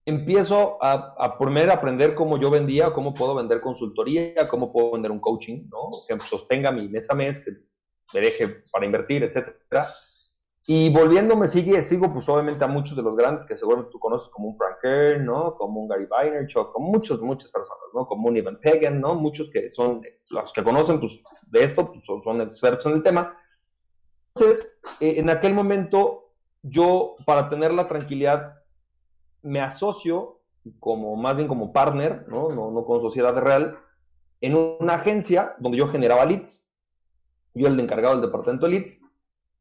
empiezo 0.05 0.83
a, 0.83 1.15
a 1.17 1.25
aprender 1.25 2.15
cómo 2.15 2.39
yo 2.39 2.49
vendía, 2.49 2.91
cómo 2.93 3.13
puedo 3.13 3.35
vender 3.35 3.61
consultoría, 3.61 4.47
cómo 4.47 4.71
puedo 4.71 4.91
vender 4.91 5.11
un 5.11 5.19
coaching. 5.19 5.69
Que 6.07 6.19
sostenga 6.21 6.71
mi 6.71 6.87
mes 6.87 7.09
a 7.09 7.15
mes, 7.15 7.43
que 7.43 7.51
me 8.13 8.25
deje 8.25 8.63
para 8.71 8.85
invertir, 8.85 9.23
etcétera. 9.23 9.93
Y 10.67 10.93
volviéndome, 10.93 11.47
sigue, 11.47 11.81
sigo 11.81 12.13
pues 12.13 12.29
obviamente 12.29 12.63
a 12.63 12.67
muchos 12.67 12.95
de 12.95 13.01
los 13.01 13.15
grandes 13.15 13.45
que 13.45 13.57
seguramente 13.57 13.91
tú 13.91 13.99
conoces 13.99 14.29
como 14.29 14.49
un 14.49 14.57
Frank 14.57 14.77
Kern, 14.81 15.25
¿no? 15.25 15.55
Como 15.55 15.81
un 15.81 15.87
Gary 15.87 16.05
Vaynerchuk, 16.05 16.71
como 16.71 16.87
muchos, 16.87 17.19
muchas 17.21 17.49
personas, 17.51 17.87
¿no? 17.93 18.05
Como 18.05 18.27
un 18.27 18.37
Ivan 18.37 18.59
Pagan, 18.61 19.01
¿no? 19.01 19.15
Muchos 19.15 19.49
que 19.49 19.71
son, 19.71 20.01
los 20.29 20.53
que 20.53 20.63
conocen 20.63 20.99
pues 20.99 21.23
de 21.47 21.63
esto, 21.63 21.91
pues 21.91 22.05
son, 22.05 22.21
son 22.23 22.41
expertos 22.41 22.85
en 22.85 22.93
el 22.93 23.03
tema. 23.03 23.35
Entonces, 24.35 24.79
eh, 24.99 25.15
en 25.17 25.31
aquel 25.31 25.55
momento, 25.55 26.31
yo, 26.61 27.15
para 27.25 27.49
tener 27.49 27.73
la 27.73 27.87
tranquilidad 27.87 28.59
me 29.41 29.61
asocio 29.61 30.41
como 30.79 31.15
más 31.15 31.35
bien 31.35 31.47
como 31.47 31.73
partner, 31.73 32.27
¿no? 32.27 32.49
No, 32.49 32.69
no 32.69 32.85
con 32.85 33.01
sociedad 33.01 33.35
real, 33.35 33.79
en 34.41 34.55
una 34.55 34.93
agencia 34.93 35.55
donde 35.57 35.79
yo 35.79 35.87
generaba 35.87 36.23
leads, 36.25 36.71
yo 37.55 37.65
el 37.65 37.77
de 37.77 37.83
encargado 37.83 38.13
del 38.13 38.25
departamento 38.25 38.67
de 38.67 38.73
leads, 38.73 39.01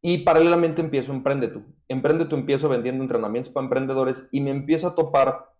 y 0.02 0.18
paralelamente 0.18 0.80
empiezo 0.80 1.12
Emprende 1.12 1.48
tú. 1.48 1.62
Emprende 1.88 2.24
tú 2.24 2.36
empiezo 2.36 2.68
vendiendo 2.68 3.02
entrenamientos 3.02 3.52
para 3.52 3.64
emprendedores 3.64 4.28
y 4.32 4.40
me 4.40 4.50
empiezo 4.50 4.88
a 4.88 4.94
topar 4.94 5.50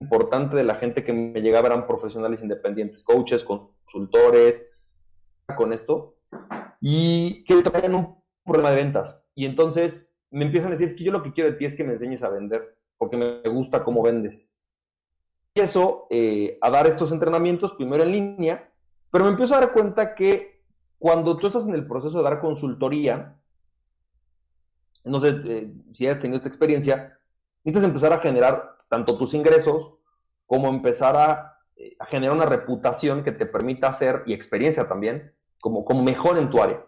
importante 0.00 0.56
de 0.56 0.64
la 0.64 0.74
gente 0.74 1.04
que 1.04 1.12
me 1.12 1.40
llegaba 1.40 1.68
eran 1.68 1.86
profesionales 1.86 2.42
independientes, 2.42 3.02
coaches, 3.02 3.44
consultores, 3.44 4.70
con 5.56 5.72
esto, 5.72 6.18
y 6.80 7.44
que 7.44 7.62
traían 7.62 7.94
un 7.94 8.22
problema 8.44 8.70
de 8.70 8.76
ventas. 8.76 9.26
Y 9.34 9.44
entonces 9.44 10.18
me 10.30 10.44
empiezan 10.44 10.68
a 10.68 10.72
decir, 10.72 10.86
es 10.86 10.94
que 10.94 11.04
yo 11.04 11.12
lo 11.12 11.22
que 11.22 11.32
quiero 11.32 11.50
de 11.50 11.56
ti 11.56 11.64
es 11.64 11.76
que 11.76 11.84
me 11.84 11.92
enseñes 11.92 12.22
a 12.22 12.28
vender 12.28 12.76
porque 12.96 13.16
me 13.16 13.48
gusta 13.48 13.84
cómo 13.84 14.02
vendes. 14.02 14.50
Empiezo 15.54 16.06
eh, 16.10 16.58
a 16.60 16.70
dar 16.70 16.86
estos 16.86 17.10
entrenamientos 17.10 17.72
primero 17.72 18.02
en 18.02 18.12
línea, 18.12 18.72
pero 19.10 19.24
me 19.24 19.30
empiezo 19.30 19.54
a 19.54 19.60
dar 19.60 19.72
cuenta 19.72 20.14
que 20.14 20.57
cuando 20.98 21.36
tú 21.36 21.46
estás 21.46 21.66
en 21.66 21.74
el 21.74 21.86
proceso 21.86 22.18
de 22.18 22.24
dar 22.24 22.40
consultoría, 22.40 23.36
no 25.04 25.20
sé 25.20 25.40
eh, 25.44 25.72
si 25.92 26.06
has 26.06 26.18
tenido 26.18 26.36
esta 26.36 26.48
experiencia, 26.48 27.18
necesitas 27.64 27.88
empezar 27.88 28.12
a 28.12 28.18
generar 28.18 28.76
tanto 28.88 29.16
tus 29.16 29.34
ingresos 29.34 29.94
cómo 30.46 30.68
empezar 30.68 31.16
a, 31.16 31.58
eh, 31.76 31.94
a, 31.98 32.06
generar 32.06 32.34
una 32.34 32.46
reputación 32.46 33.22
que 33.22 33.32
te 33.32 33.46
permita 33.46 33.88
hacer, 33.88 34.22
y 34.26 34.32
experiencia 34.32 34.88
también, 34.88 35.32
como, 35.60 35.84
como 35.84 36.02
mejor 36.02 36.38
en 36.38 36.50
tu 36.50 36.60
área. 36.60 36.84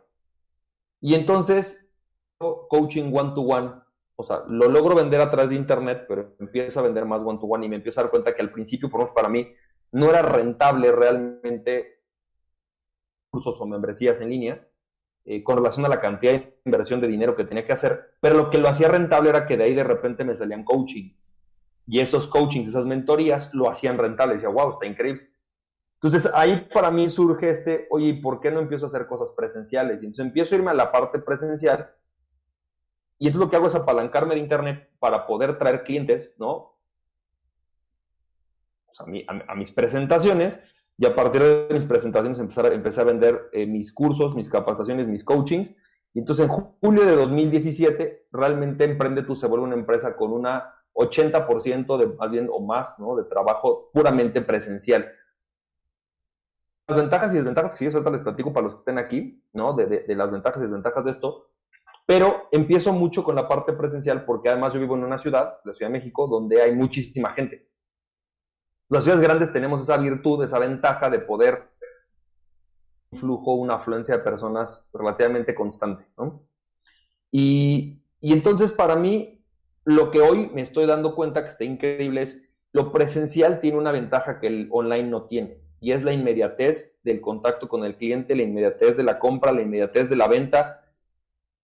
Y 1.01 1.15
entonces, 1.15 1.93
coaching 2.39 3.13
one-to-one, 3.15 3.69
-one, 3.69 3.85
o 4.17 4.23
sea, 4.23 4.43
lo 4.49 4.69
logro 4.69 4.95
vender 4.95 5.21
a 5.21 5.31
través 5.31 5.51
de 5.51 5.57
Internet, 5.57 6.07
pero 6.09 6.35
empiezo 6.41 6.81
a 6.81 6.83
vender 6.83 7.05
más 7.05 7.21
one-to-one 7.21 7.63
-one 7.63 7.67
y 7.67 7.69
me 7.69 7.77
empiezo 7.77 8.01
a 8.01 8.05
dar 8.05 8.11
cuenta 8.11 8.35
que 8.35 8.43
al 8.43 8.51
principio, 8.51 8.91
por 8.91 9.01
lo 9.01 9.05
menos 9.05 9.15
para 9.15 9.29
mí, 9.29 9.47
no 9.93 10.09
era 10.09 10.23
rentable 10.23 10.93
realmente 10.93 12.00
cursos 13.31 13.61
o 13.61 13.67
membresías 13.67 14.21
en 14.21 14.31
línea 14.31 14.69
eh, 15.25 15.43
con 15.43 15.57
relación 15.57 15.87
a 15.87 15.89
la 15.89 16.01
cantidad 16.01 16.33
de 16.33 16.61
inversión 16.65 17.01
de 17.01 17.09
dinero 17.09 17.37
que 17.37 17.45
tenía 17.45 17.65
que 17.65 17.73
hacer, 17.73 18.17
pero 18.21 18.37
lo 18.37 18.51
que 18.51 18.59
lo 18.59 18.69
hacía 18.69 18.89
rentable 18.89 19.31
era 19.31 19.47
que 19.47 19.57
de 19.57 19.65
ahí 19.65 19.75
de 19.75 19.85
repente 19.85 20.25
me 20.25 20.35
salían 20.35 20.65
coachings 20.65 21.29
y 21.87 22.01
esos 22.01 22.27
coachings, 22.27 22.69
esas 22.69 22.85
mentorías 22.85 23.53
lo 23.55 23.69
hacían 23.69 23.99
rentable. 23.99 24.35
Decía, 24.35 24.49
wow, 24.49 24.71
está 24.71 24.87
increíble. 24.87 25.31
Entonces 25.95 26.31
ahí 26.35 26.69
para 26.73 26.91
mí 26.91 27.09
surge 27.11 27.51
este, 27.51 27.87
oye, 27.91 28.15
¿por 28.23 28.41
qué 28.41 28.51
no 28.51 28.61
empiezo 28.61 28.87
a 28.87 28.89
hacer 28.89 29.07
cosas 29.07 29.33
presenciales? 29.37 30.03
Y 30.03 30.07
entonces 30.07 30.27
empiezo 30.27 30.55
a 30.55 30.59
irme 30.59 30.71
a 30.71 30.75
la 30.75 30.93
parte 30.93 31.19
presencial 31.19 31.91
y 33.19 33.27
entonces 33.27 33.45
lo 33.45 33.51
que 33.51 33.57
hago 33.57 33.67
es 33.67 33.75
apalancarme 33.75 34.35
de 34.35 34.41
internet 34.41 34.89
para 34.99 35.27
poder 35.27 35.59
traer 35.59 35.83
clientes, 35.85 36.37
¿no? 36.39 36.79
a, 38.99 39.55
mis 39.55 39.73
presentaciones 39.73 40.63
y 41.01 41.07
a 41.07 41.15
partir 41.15 41.43
de 41.43 41.69
mis 41.71 41.87
presentaciones 41.87 42.39
empezar, 42.41 42.71
empecé 42.75 43.01
a 43.01 43.05
vender 43.05 43.49
eh, 43.53 43.65
mis 43.65 43.91
cursos, 43.91 44.37
mis 44.37 44.51
capacitaciones, 44.51 45.09
mis 45.09 45.25
coachings. 45.25 45.75
Y 46.13 46.19
entonces 46.19 46.47
en 46.47 46.53
julio 46.53 47.07
de 47.07 47.17
2017 47.17 48.27
realmente 48.31 48.85
Emprende 48.85 49.23
Tú 49.23 49.35
se 49.35 49.47
vuelve 49.47 49.65
una 49.65 49.77
empresa 49.77 50.15
con 50.15 50.31
una 50.31 50.75
80% 50.93 51.97
de, 51.97 52.07
más 52.07 52.31
bien 52.31 52.51
o 52.53 52.61
más, 52.61 52.99
¿no? 52.99 53.17
De 53.17 53.25
trabajo 53.25 53.89
puramente 53.95 54.43
presencial. 54.43 55.11
Las 56.87 56.99
ventajas 56.99 57.33
y 57.33 57.37
desventajas 57.37 57.73
que 57.73 57.79
sí, 57.79 57.87
ahorita 57.87 58.11
les 58.11 58.21
platico 58.21 58.53
para 58.53 58.65
los 58.65 58.75
que 58.75 58.81
estén 58.81 58.99
aquí, 58.99 59.43
¿no? 59.55 59.73
De, 59.73 59.87
de 59.87 60.15
las 60.15 60.31
ventajas 60.31 60.61
y 60.61 60.65
desventajas 60.65 61.07
de 61.07 61.13
esto. 61.13 61.49
Pero 62.05 62.49
empiezo 62.53 62.93
mucho 62.93 63.25
con 63.25 63.37
la 63.37 63.49
parte 63.49 63.73
presencial 63.73 64.27
porque 64.27 64.51
además 64.51 64.75
yo 64.75 64.81
vivo 64.81 64.97
en 64.97 65.05
una 65.05 65.17
ciudad, 65.17 65.61
la 65.65 65.73
Ciudad 65.73 65.91
de 65.91 65.99
México, 65.99 66.27
donde 66.27 66.61
hay 66.61 66.73
muchísima 66.75 67.31
gente 67.31 67.70
las 68.91 69.05
ciudades 69.05 69.23
grandes 69.23 69.53
tenemos 69.53 69.83
esa 69.83 69.97
virtud, 69.97 70.45
esa 70.45 70.59
ventaja 70.59 71.09
de 71.09 71.21
poder 71.21 71.71
un 73.13 73.19
flujo, 73.19 73.55
una 73.55 73.75
afluencia 73.75 74.17
de 74.17 74.23
personas 74.23 74.89
relativamente 74.93 75.55
constante. 75.55 76.05
¿no? 76.17 76.33
Y, 77.31 78.03
y, 78.21 78.33
entonces 78.33 78.73
para 78.73 78.97
mí, 78.97 79.43
lo 79.85 80.11
que 80.11 80.21
hoy 80.21 80.51
me 80.53 80.63
estoy 80.63 80.87
dando 80.87 81.15
cuenta 81.15 81.43
que 81.43 81.49
está 81.49 81.65
increíble 81.65 82.23
es 82.23 82.45
lo 82.73 82.93
presencial 82.93 83.61
tiene 83.61 83.79
una 83.79 83.93
ventaja 83.93 84.39
que 84.39 84.47
el 84.47 84.69
online 84.71 85.09
no 85.09 85.25
tiene. 85.25 85.61
Y 85.81 85.93
es 85.93 86.05
la 86.05 86.13
inmediatez 86.13 87.01
del 87.03 87.21
contacto 87.21 87.69
con 87.69 87.85
el 87.85 87.97
cliente, 87.97 88.37
la 88.37 88.43
inmediatez 88.43 88.97
de 88.97 89.03
la 89.03 89.19
compra, 89.19 89.53
la 89.53 89.63
inmediatez 89.63 90.11
de 90.11 90.17
la 90.17 90.29
venta, 90.29 90.85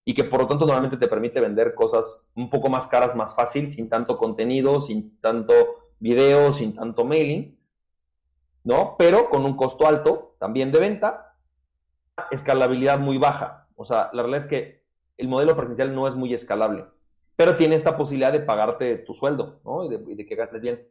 y 0.04 0.14
que 0.14 0.25
por 0.25 0.40
lo 0.40 0.47
tanto 0.47 0.64
normalmente 0.64 0.97
te 0.97 1.09
permite 1.09 1.40
vender 1.40 1.75
cosas 1.75 2.28
un 2.35 2.49
poco 2.49 2.68
más 2.68 2.87
caras, 2.87 3.14
más 3.14 3.35
fácil, 3.35 3.66
sin 3.66 3.88
tanto 3.88 4.16
contenido, 4.16 4.80
sin 4.80 5.21
tanto 5.21 5.54
video 5.99 6.53
sin 6.53 6.75
tanto 6.75 7.05
mailing, 7.05 7.59
¿no? 8.65 8.97
Pero 8.99 9.31
con 9.31 9.45
un 9.45 9.57
costo 9.57 9.87
alto 9.87 10.37
también 10.38 10.73
de 10.73 10.81
venta, 10.81 11.26
escalabilidad 12.31 12.99
muy 12.99 13.19
baja. 13.19 13.50
O 13.76 13.85
sea, 13.85 14.11
la 14.12 14.23
realidad 14.23 14.45
es 14.45 14.47
que 14.47 14.83
el 15.17 15.29
modelo 15.29 15.57
presencial 15.57 15.95
no 15.95 16.07
es 16.07 16.15
muy 16.15 16.35
escalable, 16.35 16.85
pero 17.37 17.57
tiene 17.57 17.76
esta 17.76 17.97
posibilidad 17.97 18.33
de 18.33 18.41
pagarte 18.41 18.99
tu 18.99 19.15
sueldo, 19.15 19.61
¿no? 19.65 19.85
Y 19.85 19.88
de, 19.88 20.26
que 20.26 20.35
gastes 20.35 20.61
bien. 20.61 20.87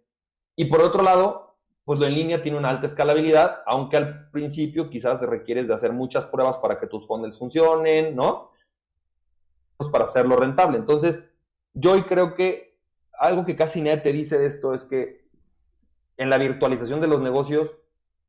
Y 0.55 0.65
por 0.65 0.81
otro 0.81 1.03
lado, 1.03 1.57
pues 1.83 1.99
lo 1.99 2.05
en 2.05 2.13
línea 2.13 2.41
tiene 2.41 2.57
una 2.57 2.69
alta 2.69 2.87
escalabilidad, 2.87 3.61
aunque 3.65 3.97
al 3.97 4.31
principio 4.31 4.89
quizás 4.89 5.19
te 5.19 5.25
requieres 5.25 5.67
de 5.67 5.73
hacer 5.73 5.93
muchas 5.93 6.25
pruebas 6.25 6.57
para 6.57 6.79
que 6.79 6.87
tus 6.87 7.05
fondos 7.05 7.37
funcionen, 7.37 8.15
¿no? 8.15 8.51
Pues 9.77 9.89
para 9.89 10.05
hacerlo 10.05 10.37
rentable. 10.37 10.77
Entonces, 10.77 11.29
yo 11.73 11.91
hoy 11.91 12.03
creo 12.03 12.33
que 12.33 12.64
algo 13.19 13.45
que 13.45 13.55
casi 13.55 13.81
nadie 13.81 13.97
te 13.97 14.11
dice 14.11 14.37
de 14.37 14.45
esto 14.45 14.73
es 14.73 14.85
que 14.85 15.25
en 16.17 16.29
la 16.29 16.37
virtualización 16.37 17.01
de 17.01 17.07
los 17.07 17.21
negocios, 17.21 17.75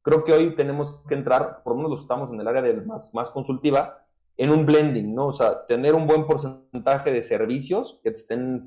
creo 0.03 0.25
que 0.25 0.33
hoy 0.33 0.55
tenemos 0.55 1.03
que 1.09 1.15
entrar, 1.15 1.63
por 1.63 1.77
lo 1.77 1.83
menos 1.83 2.01
estamos 2.01 2.31
en 2.31 2.41
el 2.41 2.49
área 2.49 2.63
de 2.63 2.75
más, 2.75 3.13
más 3.15 3.31
consultiva, 3.31 4.05
en 4.37 4.51
un 4.51 4.67
blending, 4.67 5.15
¿no? 5.15 5.27
O 5.27 5.33
sea, 5.33 5.67
tener 5.67 5.95
un 5.95 6.07
buen 6.07 6.27
porcentaje 6.27 7.11
de 7.11 7.23
servicios 7.23 8.01
que 8.03 8.11
estén, 8.11 8.65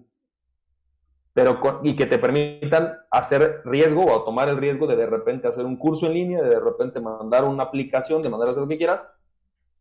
pero 1.33 1.59
y 1.83 1.95
que 1.95 2.05
te 2.05 2.17
permitan 2.17 2.97
hacer 3.11 3.61
riesgo 3.65 4.05
o 4.05 4.23
tomar 4.23 4.49
el 4.49 4.57
riesgo 4.57 4.87
de 4.87 4.95
de 4.95 5.05
repente 5.05 5.47
hacer 5.47 5.65
un 5.65 5.77
curso 5.77 6.07
en 6.07 6.13
línea, 6.13 6.41
de 6.41 6.49
de 6.49 6.59
repente 6.59 6.99
mandar 6.99 7.45
una 7.45 7.63
aplicación, 7.63 8.21
de 8.21 8.29
mandar 8.29 8.47
a 8.47 8.51
hacer 8.51 8.63
lo 8.63 8.69
que 8.69 8.77
quieras, 8.77 9.07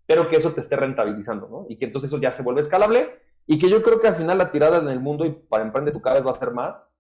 pero 0.07 0.29
que 0.29 0.37
eso 0.37 0.53
te 0.53 0.61
esté 0.61 0.77
rentabilizando, 0.77 1.49
¿no? 1.49 1.65
Y 1.69 1.77
que 1.77 1.87
entonces 1.87 2.11
eso 2.11 2.21
ya 2.21 2.33
se 2.33 2.43
vuelve 2.43 2.61
escalable 2.61 3.11
y 3.51 3.59
que 3.59 3.71
yo 3.71 3.83
creo 3.83 3.99
que 3.99 4.09
al 4.09 4.15
final 4.15 4.37
la 4.37 4.53
tirada 4.53 4.77
en 4.77 4.89
el 4.89 5.01
mundo 5.01 5.25
y 5.25 5.31
para 5.31 5.65
Emprende 5.65 5.91
tu 5.91 6.03
vez 6.03 6.25
va 6.25 6.31
a 6.31 6.39
ser 6.39 6.51
más, 6.51 6.93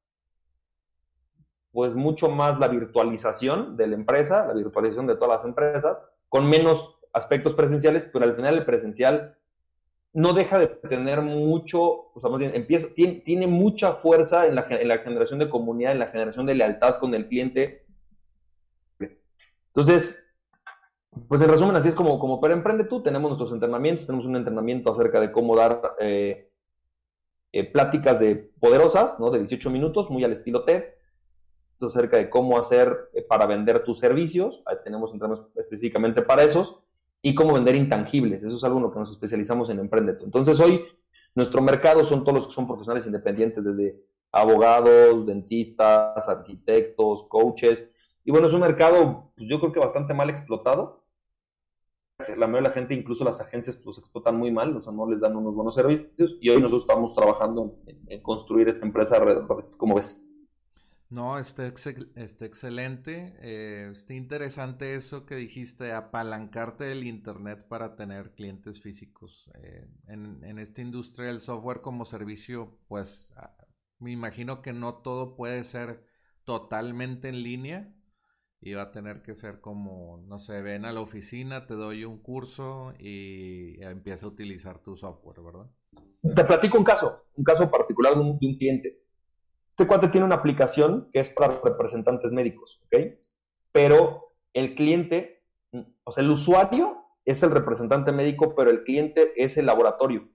pues 1.72 1.94
mucho 1.94 2.30
más 2.30 2.58
la 2.58 2.68
virtualización 2.68 3.76
de 3.76 3.86
la 3.86 3.94
empresa, 3.96 4.48
la 4.48 4.54
virtualización 4.54 5.06
de 5.06 5.14
todas 5.14 5.36
las 5.36 5.44
empresas, 5.44 6.02
con 6.30 6.48
menos 6.48 6.98
aspectos 7.12 7.54
presenciales, 7.54 8.08
pero 8.10 8.24
al 8.24 8.34
final 8.34 8.56
el 8.56 8.64
presencial 8.64 9.36
no 10.14 10.32
deja 10.32 10.58
de 10.58 10.68
tener 10.68 11.20
mucho, 11.20 11.82
o 12.14 12.18
sea, 12.18 12.30
más 12.30 12.40
bien, 12.40 12.54
empieza, 12.54 12.94
tiene, 12.94 13.16
tiene 13.16 13.46
mucha 13.46 13.92
fuerza 13.92 14.46
en 14.46 14.54
la, 14.54 14.66
en 14.70 14.88
la 14.88 14.98
generación 14.98 15.38
de 15.38 15.50
comunidad, 15.50 15.92
en 15.92 15.98
la 15.98 16.06
generación 16.06 16.46
de 16.46 16.54
lealtad 16.54 16.98
con 16.98 17.14
el 17.14 17.26
cliente. 17.26 17.84
Entonces, 19.66 20.27
pues 21.28 21.40
en 21.40 21.48
resumen, 21.48 21.76
así 21.76 21.88
es 21.88 21.94
como, 21.94 22.18
como 22.18 22.40
para 22.40 22.54
Emprende 22.54 22.84
tú, 22.84 23.02
tenemos 23.02 23.30
nuestros 23.30 23.52
entrenamientos, 23.52 24.06
tenemos 24.06 24.26
un 24.26 24.36
entrenamiento 24.36 24.92
acerca 24.92 25.20
de 25.20 25.32
cómo 25.32 25.56
dar 25.56 25.80
eh, 25.98 26.50
eh, 27.52 27.64
pláticas 27.64 28.20
de 28.20 28.36
poderosas, 28.36 29.18
¿no? 29.18 29.30
De 29.30 29.38
18 29.38 29.70
minutos, 29.70 30.10
muy 30.10 30.22
al 30.24 30.32
estilo 30.32 30.64
TED, 30.64 30.84
acerca 31.80 32.16
de 32.16 32.28
cómo 32.28 32.58
hacer 32.58 33.10
eh, 33.14 33.22
para 33.22 33.46
vender 33.46 33.84
tus 33.84 33.98
servicios, 33.98 34.62
Ahí 34.66 34.76
tenemos 34.84 35.12
entrenamientos 35.12 35.56
específicamente 35.56 36.22
para 36.22 36.42
esos, 36.42 36.80
y 37.22 37.34
cómo 37.34 37.54
vender 37.54 37.74
intangibles, 37.74 38.44
eso 38.44 38.56
es 38.56 38.64
algo 38.64 38.76
en 38.76 38.84
lo 38.84 38.92
que 38.92 38.98
nos 39.00 39.10
especializamos 39.10 39.70
en 39.70 39.80
Emprende. 39.80 40.16
Entonces 40.22 40.60
hoy 40.60 40.84
nuestro 41.34 41.62
mercado 41.62 42.04
son 42.04 42.22
todos 42.22 42.34
los 42.34 42.46
que 42.46 42.54
son 42.54 42.66
profesionales 42.66 43.06
independientes, 43.06 43.64
desde 43.64 44.00
abogados, 44.30 45.26
dentistas, 45.26 46.28
arquitectos, 46.28 47.24
coaches, 47.24 47.92
y 48.28 48.30
bueno, 48.30 48.46
es 48.46 48.52
un 48.52 48.60
mercado, 48.60 49.32
pues 49.34 49.48
yo 49.48 49.58
creo 49.58 49.72
que 49.72 49.80
bastante 49.80 50.12
mal 50.12 50.28
explotado. 50.28 51.02
La 52.18 52.46
mayoría 52.46 52.56
de 52.56 52.68
la 52.68 52.74
gente, 52.74 52.92
incluso 52.92 53.24
las 53.24 53.40
agencias, 53.40 53.78
pues 53.78 53.96
explotan 53.96 54.36
muy 54.36 54.50
mal, 54.50 54.76
o 54.76 54.82
sea, 54.82 54.92
no 54.92 55.08
les 55.08 55.22
dan 55.22 55.34
unos 55.34 55.54
buenos 55.54 55.74
servicios. 55.74 56.36
Y 56.38 56.50
hoy 56.50 56.60
nosotros 56.60 56.82
estamos 56.82 57.14
trabajando 57.14 57.78
en, 57.86 58.20
construir 58.20 58.68
esta 58.68 58.84
empresa 58.84 59.16
alrededor 59.16 59.48
de. 59.48 59.78
¿Cómo 59.78 59.94
ves? 59.94 60.30
No, 61.08 61.38
está, 61.38 61.66
está 61.68 62.44
excelente. 62.44 63.34
Eh, 63.40 63.88
está 63.92 64.12
interesante 64.12 64.94
eso 64.94 65.24
que 65.24 65.36
dijiste, 65.36 65.94
apalancarte 65.94 66.84
del 66.84 67.04
Internet 67.04 67.66
para 67.66 67.96
tener 67.96 68.34
clientes 68.34 68.82
físicos. 68.82 69.50
Eh, 69.54 69.88
en, 70.06 70.44
en, 70.44 70.58
esta 70.58 70.82
industria 70.82 71.28
del 71.28 71.40
software 71.40 71.80
como 71.80 72.04
servicio, 72.04 72.78
pues 72.88 73.32
ah, 73.38 73.56
me 73.98 74.12
imagino 74.12 74.60
que 74.60 74.74
no 74.74 74.96
todo 74.96 75.34
puede 75.34 75.64
ser 75.64 76.04
totalmente 76.44 77.30
en 77.30 77.42
línea 77.42 77.94
y 78.60 78.74
va 78.74 78.82
a 78.82 78.90
tener 78.90 79.22
que 79.22 79.34
ser 79.34 79.60
como, 79.60 80.22
no 80.26 80.38
sé, 80.38 80.60
ven 80.62 80.84
a 80.84 80.92
la 80.92 81.00
oficina, 81.00 81.66
te 81.66 81.74
doy 81.74 82.04
un 82.04 82.18
curso 82.18 82.92
y 82.98 83.82
empieza 83.82 84.26
a 84.26 84.30
utilizar 84.30 84.82
tu 84.82 84.96
software, 84.96 85.40
¿verdad? 85.40 85.66
Te 86.34 86.44
platico 86.44 86.76
un 86.76 86.84
caso, 86.84 87.28
un 87.36 87.44
caso 87.44 87.70
particular 87.70 88.14
de 88.14 88.20
un, 88.20 88.38
cliente. 88.38 89.00
Este 89.70 89.86
cuate 89.86 90.08
tiene 90.08 90.26
una 90.26 90.36
aplicación 90.36 91.08
que 91.12 91.20
es 91.20 91.30
para 91.30 91.60
representantes 91.60 92.32
médicos, 92.32 92.80
¿ok? 92.86 93.18
Pero 93.70 94.34
el 94.52 94.74
cliente, 94.74 95.44
o 96.02 96.10
sea, 96.10 96.24
el 96.24 96.30
usuario 96.30 97.04
es 97.24 97.42
el 97.44 97.52
representante 97.52 98.10
médico, 98.10 98.56
pero 98.56 98.70
el 98.70 98.82
cliente 98.82 99.32
es 99.36 99.56
el 99.56 99.66
laboratorio. 99.66 100.28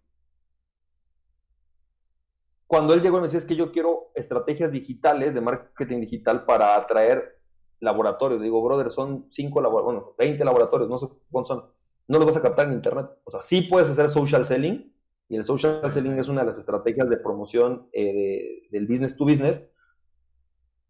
Cuando 2.67 2.93
él 2.93 3.01
llegó 3.01 3.17
y 3.17 3.21
me 3.21 3.27
decía, 3.27 3.39
es 3.39 3.45
que 3.45 3.57
yo 3.57 3.71
quiero 3.71 4.11
estrategias 4.15 4.71
digitales 4.71 5.33
de 5.33 5.41
marketing 5.41 5.99
digital 5.99 6.45
para 6.45 6.75
atraer 6.75 7.42
laboratorios. 7.83 8.41
Digo, 8.41 8.63
brother, 8.63 8.91
son 8.91 9.27
5 9.29 9.61
laboratorios, 9.61 10.03
bueno, 10.03 10.15
20 10.17 10.43
laboratorios, 10.43 10.89
no 10.89 10.97
sé 10.97 11.07
cuántos 11.29 11.55
son. 11.55 11.65
No 12.07 12.17
los 12.17 12.25
vas 12.25 12.37
a 12.37 12.41
captar 12.41 12.67
en 12.67 12.73
internet. 12.73 13.07
O 13.23 13.31
sea, 13.31 13.41
sí 13.41 13.61
puedes 13.61 13.89
hacer 13.89 14.09
social 14.09 14.45
selling, 14.45 14.91
y 15.29 15.35
el 15.35 15.45
social 15.45 15.91
selling 15.91 16.19
es 16.19 16.27
una 16.27 16.41
de 16.41 16.47
las 16.47 16.57
estrategias 16.57 17.09
de 17.09 17.17
promoción 17.17 17.87
eh, 17.93 18.67
del 18.71 18.87
business 18.87 19.17
to 19.17 19.25
business. 19.25 19.69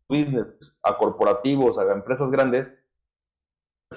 Business 0.07 0.79
a 0.83 0.97
corporativos, 0.97 1.77
a 1.77 1.91
empresas 1.91 2.29
grandes, 2.29 2.73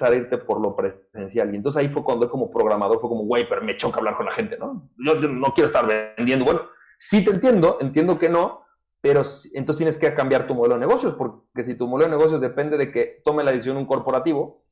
a 0.01 0.13
irte 0.13 0.37
por 0.37 0.61
lo 0.61 0.75
presencial. 0.75 1.53
Y 1.53 1.57
entonces 1.57 1.81
ahí 1.81 1.89
fue 1.89 2.03
cuando 2.03 2.29
como 2.29 2.49
programador 2.49 2.99
fue 2.99 3.09
como, 3.09 3.23
güey, 3.23 3.45
pero 3.47 3.61
me 3.63 3.75
choca 3.75 3.97
hablar 3.97 4.15
con 4.15 4.25
la 4.25 4.31
gente, 4.31 4.57
¿no? 4.57 4.89
Yo, 4.97 5.15
yo 5.19 5.27
no 5.27 5.53
quiero 5.53 5.67
estar 5.67 5.87
vendiendo. 5.87 6.45
Bueno, 6.45 6.61
sí 6.99 7.23
te 7.23 7.31
entiendo, 7.31 7.77
entiendo 7.81 8.17
que 8.17 8.29
no, 8.29 8.66
pero 9.07 9.21
entonces 9.53 9.77
tienes 9.77 9.97
que 9.97 10.13
cambiar 10.13 10.47
tu 10.47 10.53
modelo 10.53 10.73
de 10.73 10.81
negocios, 10.81 11.13
porque 11.13 11.63
si 11.63 11.75
tu 11.75 11.87
modelo 11.87 12.11
de 12.11 12.17
negocios 12.17 12.41
depende 12.41 12.77
de 12.77 12.91
que 12.91 13.21
tome 13.23 13.41
la 13.41 13.51
decisión 13.51 13.77
un 13.77 13.85
corporativo, 13.85 14.65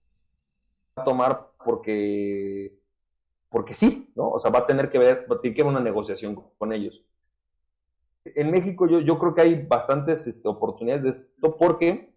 va 0.98 1.04
a 1.04 1.06
tomar 1.06 1.52
porque, 1.64 2.78
porque 3.50 3.74
sí, 3.74 4.12
¿no? 4.14 4.32
O 4.32 4.38
sea, 4.38 4.52
va 4.52 4.60
a 4.60 4.68
tener 4.68 4.90
que 4.90 5.00
ver, 5.00 5.26
va 5.32 5.40
que 5.42 5.64
una 5.64 5.80
negociación 5.80 6.36
con 6.58 6.74
ellos. 6.74 7.02
En 8.26 8.52
México 8.52 8.86
yo, 8.90 9.00
yo 9.00 9.18
creo 9.18 9.34
que 9.34 9.42
hay 9.42 9.66
bastantes 9.66 10.28
este, 10.28 10.50
oportunidades 10.50 11.04
de 11.04 11.10
esto 11.12 11.56
porque 11.56 12.14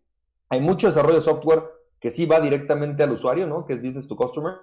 hay 0.48 0.60
mucho 0.60 0.88
desarrollo 0.88 1.18
de 1.18 1.22
software 1.22 1.62
que 2.00 2.10
sí 2.10 2.26
va 2.26 2.40
directamente 2.40 3.04
al 3.04 3.12
usuario, 3.12 3.46
¿no? 3.46 3.64
Que 3.64 3.74
es 3.74 3.80
business 3.80 4.08
to 4.08 4.16
customer. 4.16 4.54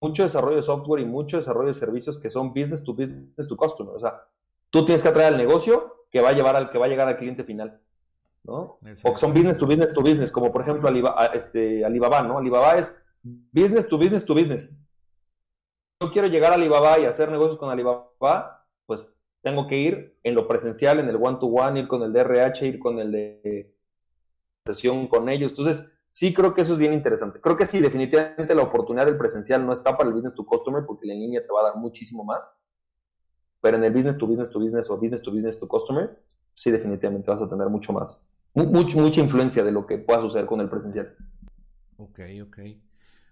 Mucho 0.00 0.24
desarrollo 0.24 0.56
de 0.56 0.62
software 0.64 1.02
y 1.02 1.06
mucho 1.06 1.36
desarrollo 1.36 1.68
de 1.68 1.74
servicios 1.74 2.18
que 2.18 2.28
son 2.28 2.48
business 2.48 2.82
to 2.82 2.92
business 2.92 3.46
to 3.46 3.56
customer. 3.56 3.94
O 3.94 4.00
sea, 4.00 4.20
tú 4.72 4.84
tienes 4.84 5.02
que 5.02 5.08
atraer 5.08 5.34
al 5.34 5.38
negocio 5.38 6.06
que 6.10 6.20
va 6.20 6.30
a 6.30 6.32
llevar 6.32 6.56
al 6.56 6.70
que 6.70 6.78
va 6.78 6.86
a 6.86 6.88
llegar 6.88 7.06
al 7.06 7.16
cliente 7.16 7.44
final. 7.44 7.80
¿no? 8.44 8.78
O 9.04 9.12
que 9.12 9.18
son 9.18 9.32
business 9.32 9.58
to 9.58 9.66
business 9.66 9.94
to 9.94 10.02
business, 10.02 10.32
como 10.32 10.50
por 10.50 10.62
ejemplo 10.62 10.88
Alibaba, 10.88 11.26
este, 11.26 11.84
Alibaba, 11.84 12.22
¿no? 12.22 12.38
Alibaba 12.38 12.76
es 12.76 13.00
business 13.22 13.88
to 13.88 13.98
business 13.98 14.24
to 14.24 14.34
business. 14.34 14.76
Yo 16.00 16.10
quiero 16.10 16.26
llegar 16.26 16.52
a 16.52 16.56
Alibaba 16.56 16.98
y 16.98 17.04
hacer 17.04 17.30
negocios 17.30 17.58
con 17.58 17.70
Alibaba, 17.70 18.66
pues 18.86 19.08
tengo 19.42 19.68
que 19.68 19.76
ir 19.76 20.18
en 20.24 20.34
lo 20.34 20.48
presencial, 20.48 20.98
en 20.98 21.08
el 21.08 21.16
one-to-one, 21.16 21.80
ir 21.80 21.88
con 21.88 22.02
el 22.02 22.12
DRH, 22.12 22.66
ir 22.66 22.78
con 22.80 22.98
el 22.98 23.12
de 23.12 23.74
sesión 24.66 25.06
con 25.06 25.28
ellos. 25.28 25.50
Entonces, 25.50 25.96
sí 26.10 26.34
creo 26.34 26.54
que 26.54 26.62
eso 26.62 26.72
es 26.72 26.78
bien 26.78 26.92
interesante. 26.92 27.40
Creo 27.40 27.56
que 27.56 27.66
sí, 27.66 27.80
definitivamente 27.80 28.54
la 28.54 28.62
oportunidad 28.62 29.06
del 29.06 29.18
presencial 29.18 29.64
no 29.64 29.72
está 29.72 29.96
para 29.96 30.08
el 30.08 30.14
business 30.14 30.34
to 30.34 30.44
customer, 30.44 30.84
porque 30.84 31.06
la 31.06 31.14
línea 31.14 31.42
te 31.42 31.52
va 31.52 31.60
a 31.60 31.64
dar 31.70 31.76
muchísimo 31.76 32.24
más. 32.24 32.60
Pero 33.62 33.76
en 33.76 33.84
el 33.84 33.92
business 33.92 34.18
to 34.18 34.26
business 34.26 34.50
to 34.50 34.58
business 34.58 34.90
o 34.90 34.98
business 34.98 35.22
to 35.22 35.30
business 35.30 35.58
to 35.58 35.68
customer, 35.68 36.12
sí 36.54 36.70
definitivamente 36.70 37.30
vas 37.30 37.40
a 37.40 37.48
tener 37.48 37.68
mucho 37.68 37.92
más, 37.92 38.26
mucha 38.54 39.20
influencia 39.20 39.62
de 39.62 39.70
lo 39.70 39.86
que 39.86 39.98
pueda 39.98 40.20
suceder 40.20 40.46
con 40.46 40.60
el 40.60 40.68
presencial. 40.68 41.14
Ok, 41.96 42.20
ok. 42.42 42.58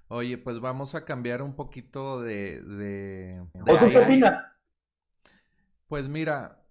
Oye, 0.06 0.38
pues 0.38 0.60
vamos 0.60 0.94
a 0.94 1.04
cambiar 1.04 1.42
un 1.42 1.54
poquito 1.54 2.20
de... 2.22 2.62
de, 2.62 3.42
qué 3.90 3.98
opinas? 3.98 4.56
Pues 5.88 6.08
mira, 6.08 6.64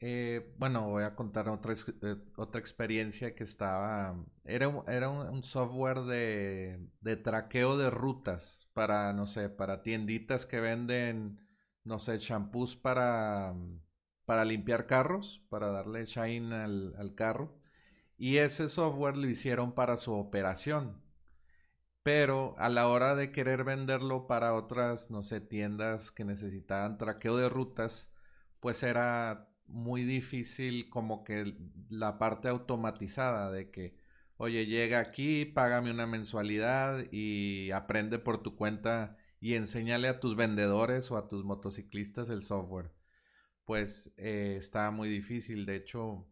eh, 0.00 0.52
bueno, 0.58 0.88
voy 0.88 1.04
a 1.04 1.14
contar 1.14 1.48
otra, 1.48 1.72
eh, 1.74 2.16
otra 2.36 2.60
experiencia 2.60 3.36
que 3.36 3.44
estaba... 3.44 4.16
Era, 4.44 4.72
era 4.88 5.08
un, 5.08 5.44
software 5.44 6.00
de, 6.02 6.88
de 7.00 7.16
traqueo 7.16 7.76
de 7.76 7.90
rutas 7.90 8.68
para, 8.72 9.12
no 9.12 9.28
sé, 9.28 9.48
para 9.48 9.82
tienditas 9.82 10.46
que 10.46 10.58
venden 10.58 11.38
no 11.90 11.98
sé, 11.98 12.18
shampoos 12.18 12.76
para, 12.76 13.54
para 14.24 14.44
limpiar 14.44 14.86
carros, 14.86 15.44
para 15.50 15.68
darle 15.72 16.06
shine 16.06 16.54
al, 16.54 17.14
carro. 17.16 17.58
Y 18.16 18.38
ese 18.38 18.68
software 18.68 19.16
lo 19.16 19.28
hicieron 19.28 19.74
para 19.74 19.96
su 19.96 20.14
operación. 20.14 21.02
Pero 22.02 22.54
a 22.58 22.68
la 22.68 22.88
hora 22.88 23.14
de 23.14 23.32
querer 23.32 23.64
venderlo 23.64 24.26
para 24.26 24.54
otras, 24.54 25.10
no 25.10 25.22
sé, 25.22 25.40
tiendas 25.40 26.10
que 26.12 26.24
necesitaban 26.24 26.96
traqueo 26.96 27.36
de 27.36 27.48
rutas, 27.48 28.12
pues 28.60 28.82
era 28.82 29.48
muy 29.66 30.04
difícil 30.04 30.88
como 30.90 31.24
que 31.24 31.56
la 31.88 32.18
parte 32.18 32.48
automatizada 32.48 33.50
de 33.50 33.70
que, 33.70 33.96
oye, 34.36 34.66
llega 34.66 35.00
aquí, 35.00 35.44
págame 35.44 35.90
una 35.90 36.06
mensualidad 36.06 37.04
y 37.12 37.70
aprende 37.72 38.18
por 38.18 38.42
tu 38.42 38.56
cuenta 38.56 39.16
y 39.40 39.54
enséñale 39.54 40.08
a 40.08 40.20
tus 40.20 40.36
vendedores 40.36 41.10
o 41.10 41.16
a 41.16 41.26
tus 41.26 41.44
motociclistas 41.44 42.28
el 42.28 42.42
software. 42.42 42.92
Pues 43.64 44.12
eh, 44.18 44.56
está 44.58 44.90
muy 44.90 45.08
difícil. 45.08 45.66
De 45.66 45.76
hecho, 45.76 46.26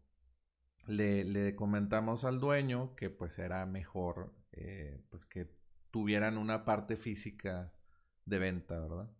le, 0.87 1.55
comentamos 1.55 2.23
al 2.23 2.39
dueño 2.39 2.95
que 2.95 3.09
pues 3.09 3.39
era 3.39 3.65
mejor 3.65 4.33
eh, 4.51 5.01
pues 5.09 5.25
que 5.25 5.49
tuvieran 5.91 6.37
una 6.37 6.65
parte 6.65 6.97
física 6.97 7.73
de 8.25 8.39
venta, 8.39 8.79
¿verdad? 8.79 9.11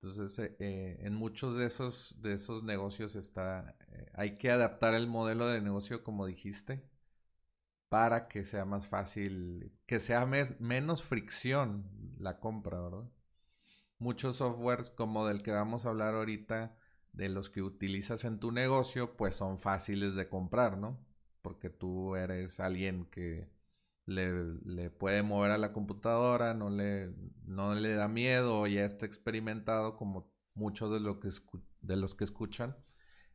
Entonces, 0.00 0.38
eh, 0.60 0.98
en 1.00 1.14
muchos 1.14 1.56
de 1.56 1.66
esos, 1.66 2.22
de 2.22 2.34
esos 2.34 2.62
negocios 2.62 3.16
está, 3.16 3.76
hay 4.14 4.34
que 4.34 4.50
adaptar 4.50 4.94
el 4.94 5.08
modelo 5.08 5.48
de 5.48 5.60
negocio 5.60 6.04
como 6.04 6.24
dijiste, 6.24 6.88
para 7.88 8.28
que 8.28 8.44
sea 8.44 8.64
más 8.64 8.86
fácil, 8.86 9.72
que 9.86 9.98
sea 9.98 10.26
menos 10.26 11.02
fricción 11.02 11.90
la 12.18 12.38
compra, 12.40 12.80
¿verdad? 12.80 13.08
Muchos 13.98 14.36
softwares 14.36 14.90
como 14.90 15.26
del 15.26 15.42
que 15.42 15.52
vamos 15.52 15.86
a 15.86 15.90
hablar 15.90 16.14
ahorita, 16.14 16.76
de 17.12 17.28
los 17.28 17.50
que 17.50 17.62
utilizas 17.62 18.24
en 18.24 18.38
tu 18.38 18.52
negocio, 18.52 19.16
pues 19.16 19.34
son 19.34 19.58
fáciles 19.58 20.14
de 20.14 20.28
comprar, 20.28 20.78
¿no? 20.78 20.98
Porque 21.42 21.70
tú 21.70 22.14
eres 22.16 22.60
alguien 22.60 23.06
que 23.06 23.50
le, 24.06 24.90
puede 24.90 25.22
mover 25.22 25.50
a 25.50 25.58
la 25.58 25.72
computadora, 25.72 26.54
no 26.54 26.70
le, 26.70 27.12
da 27.94 28.08
miedo, 28.08 28.66
ya 28.66 28.84
está 28.84 29.06
experimentado 29.06 29.96
como 29.96 30.30
muchos 30.54 30.90
de, 30.90 31.00
de 31.80 31.96
los 31.96 32.14
que 32.14 32.24
escuchan. 32.24 32.76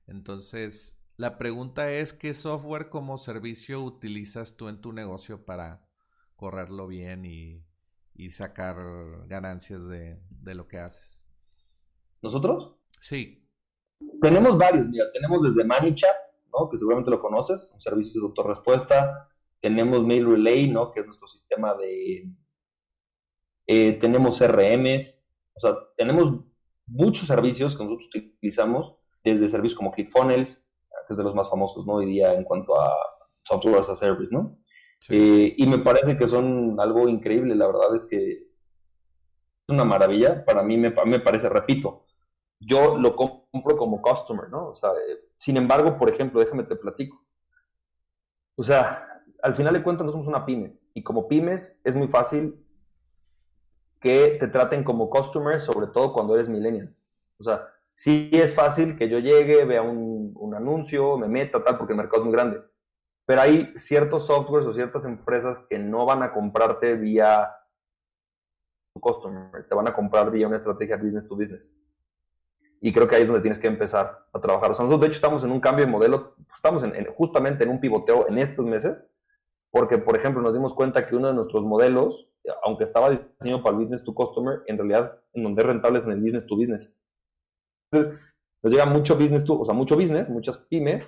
Entonces, 0.07 1.02
la 1.23 1.37
pregunta 1.37 1.89
es, 1.89 2.11
¿qué 2.11 2.33
software 2.33 2.89
como 2.89 3.17
servicio 3.17 3.81
utilizas 3.81 4.57
tú 4.57 4.67
en 4.67 4.81
tu 4.81 4.91
negocio 4.91 5.45
para 5.45 5.87
correrlo 6.35 6.85
bien 6.85 7.23
y, 7.23 7.63
sacar 8.31 8.75
ganancias 9.27 9.87
de, 9.87 10.19
lo 10.53 10.67
que 10.67 10.79
haces? 10.79 11.25
¿Nosotros? 12.21 12.75
Sí. 12.99 13.47
Tenemos 14.21 14.57
varios, 14.57 14.85
mira, 14.89 15.05
tenemos 15.13 15.43
desde 15.43 15.63
ManyChat, 15.63 16.17
¿no? 16.51 16.69
Que 16.69 16.77
seguramente 16.77 17.09
lo 17.09 17.21
conoces, 17.21 17.71
un 17.73 17.79
servicio 17.79 18.19
de 18.19 18.27
autorrespuesta. 18.27 19.29
Tenemos 19.61 20.05
Mail 20.05 20.29
Relay, 20.29 20.69
¿no? 20.69 20.91
Que 20.91 20.99
es 20.99 21.05
nuestro 21.05 21.27
sistema 21.27 21.73
de... 21.75 22.29
Eh, 23.67 23.93
tenemos 23.93 24.39
CRMs, 24.39 25.25
o 25.53 25.59
sea, 25.61 25.73
tenemos 25.95 26.33
muchos 26.85 27.27
servicios 27.27 27.77
que 27.77 27.83
nosotros 27.85 28.09
utilizamos, 28.13 28.97
desde 29.23 29.47
servicios 29.47 29.77
como 29.77 29.91
ClickFunnels, 29.91 30.63
que 31.07 31.13
es 31.13 31.17
de 31.17 31.23
los 31.23 31.35
más 31.35 31.49
famosos, 31.49 31.85
¿no? 31.85 31.95
Hoy 31.95 32.05
día 32.07 32.33
en 32.33 32.43
cuanto 32.43 32.79
a 32.79 32.93
software 33.43 33.79
as 33.79 33.89
a 33.89 33.95
service, 33.95 34.33
¿no? 34.33 34.57
Eh, 35.09 35.53
y 35.57 35.67
me 35.67 35.79
parece 35.79 36.17
que 36.17 36.27
son 36.27 36.79
algo 36.79 37.09
increíble, 37.09 37.55
la 37.55 37.67
verdad 37.67 37.93
es 37.95 38.07
que 38.07 38.31
es 38.31 39.69
una 39.69 39.83
maravilla, 39.83 40.45
para 40.45 40.63
mí 40.63 40.77
me, 40.77 40.93
me 41.05 41.19
parece, 41.19 41.49
repito, 41.49 42.05
yo 42.59 42.97
lo 42.97 43.15
compro 43.15 43.77
como 43.77 44.01
customer, 44.01 44.49
¿no? 44.49 44.69
O 44.69 44.75
sea, 44.75 44.91
eh, 44.91 45.19
sin 45.37 45.57
embargo, 45.57 45.97
por 45.97 46.09
ejemplo, 46.09 46.39
déjame 46.39 46.63
te 46.63 46.75
platico. 46.75 47.21
O 48.57 48.63
sea, 48.63 49.23
al 49.41 49.55
final 49.55 49.73
de 49.73 49.83
cuentas 49.83 50.05
no 50.05 50.11
somos 50.11 50.27
una 50.27 50.45
pyme 50.45 50.77
y 50.93 51.03
como 51.03 51.27
pymes 51.27 51.79
es 51.83 51.95
muy 51.95 52.07
fácil 52.07 52.63
que 53.99 54.37
te 54.39 54.47
traten 54.47 54.83
como 54.83 55.09
customer, 55.09 55.61
sobre 55.61 55.87
todo 55.87 56.13
cuando 56.13 56.35
eres 56.35 56.49
millennial. 56.49 56.93
O 57.39 57.43
sea, 57.43 57.65
sí 58.03 58.29
es 58.33 58.53
fácil 58.53 58.97
que 58.97 59.07
yo 59.07 59.19
llegue, 59.19 59.63
vea 59.63 59.81
un, 59.81 60.53
anuncio, 60.53 61.17
me 61.17 61.27
meta, 61.27 61.63
tal, 61.63 61.77
porque 61.77 61.93
el 61.93 61.97
mercado 61.97 62.21
es 62.21 62.25
muy 62.25 62.33
grande. 62.33 62.61
Pero 63.25 63.41
hay 63.41 63.73
ciertos 63.77 64.27
softwares 64.27 64.67
o 64.67 64.73
ciertas 64.73 65.05
empresas 65.05 65.65
que 65.69 65.79
no 65.79 66.05
van 66.05 66.21
a 66.21 66.33
comprarte 66.33 66.95
vía 66.95 67.49
customer, 68.99 69.65
te 69.67 69.73
van 69.73 69.87
a 69.87 69.93
comprar 69.93 70.29
vía 70.29 70.47
una 70.47 70.57
estrategia 70.57 70.97
business 70.97 71.27
to 71.27 71.35
business. 71.35 71.71
Y 72.81 72.91
creo 72.91 73.07
que 73.07 73.15
ahí 73.15 73.21
es 73.21 73.29
donde 73.29 73.41
tienes 73.41 73.57
que 73.57 73.67
empezar 73.67 74.27
a 74.33 74.39
trabajar. 74.41 74.71
O 74.71 74.75
sea, 74.75 74.83
nosotros 74.83 75.01
de 75.01 75.07
hecho 75.07 75.15
estamos 75.15 75.43
en 75.45 75.51
un 75.51 75.61
cambio 75.61 75.85
de 75.85 75.91
modelo, 75.91 76.35
estamos 76.53 76.83
en, 76.83 77.05
justamente 77.13 77.63
en 77.63 77.69
un 77.69 77.79
pivoteo 77.79 78.27
en 78.27 78.37
estos 78.37 78.65
meses, 78.65 79.09
porque 79.71 79.97
por 79.97 80.17
ejemplo 80.17 80.41
nos 80.41 80.53
dimos 80.53 80.75
cuenta 80.75 81.07
que 81.07 81.15
uno 81.15 81.29
de 81.29 81.35
nuestros 81.35 81.63
modelos, 81.63 82.29
aunque 82.63 82.83
estaba 82.83 83.09
diseñado 83.09 83.63
para 83.63 83.77
el 83.77 83.81
business 83.81 84.03
to 84.03 84.13
customer, 84.13 84.61
en 84.67 84.77
realidad 84.77 85.19
en 85.33 85.43
donde 85.43 85.61
es 85.61 85.67
rentable 85.67 85.99
en 86.03 86.11
el 86.11 86.21
business 86.21 86.45
to 86.45 86.57
business. 86.57 86.93
Entonces, 87.93 88.21
nos 88.63 88.73
llega 88.73 88.85
mucho 88.85 89.15
business, 89.15 89.47
o 89.47 89.63
sea, 89.63 89.75
mucho 89.75 89.95
business, 89.95 90.29
muchas 90.29 90.57
pymes 90.57 91.07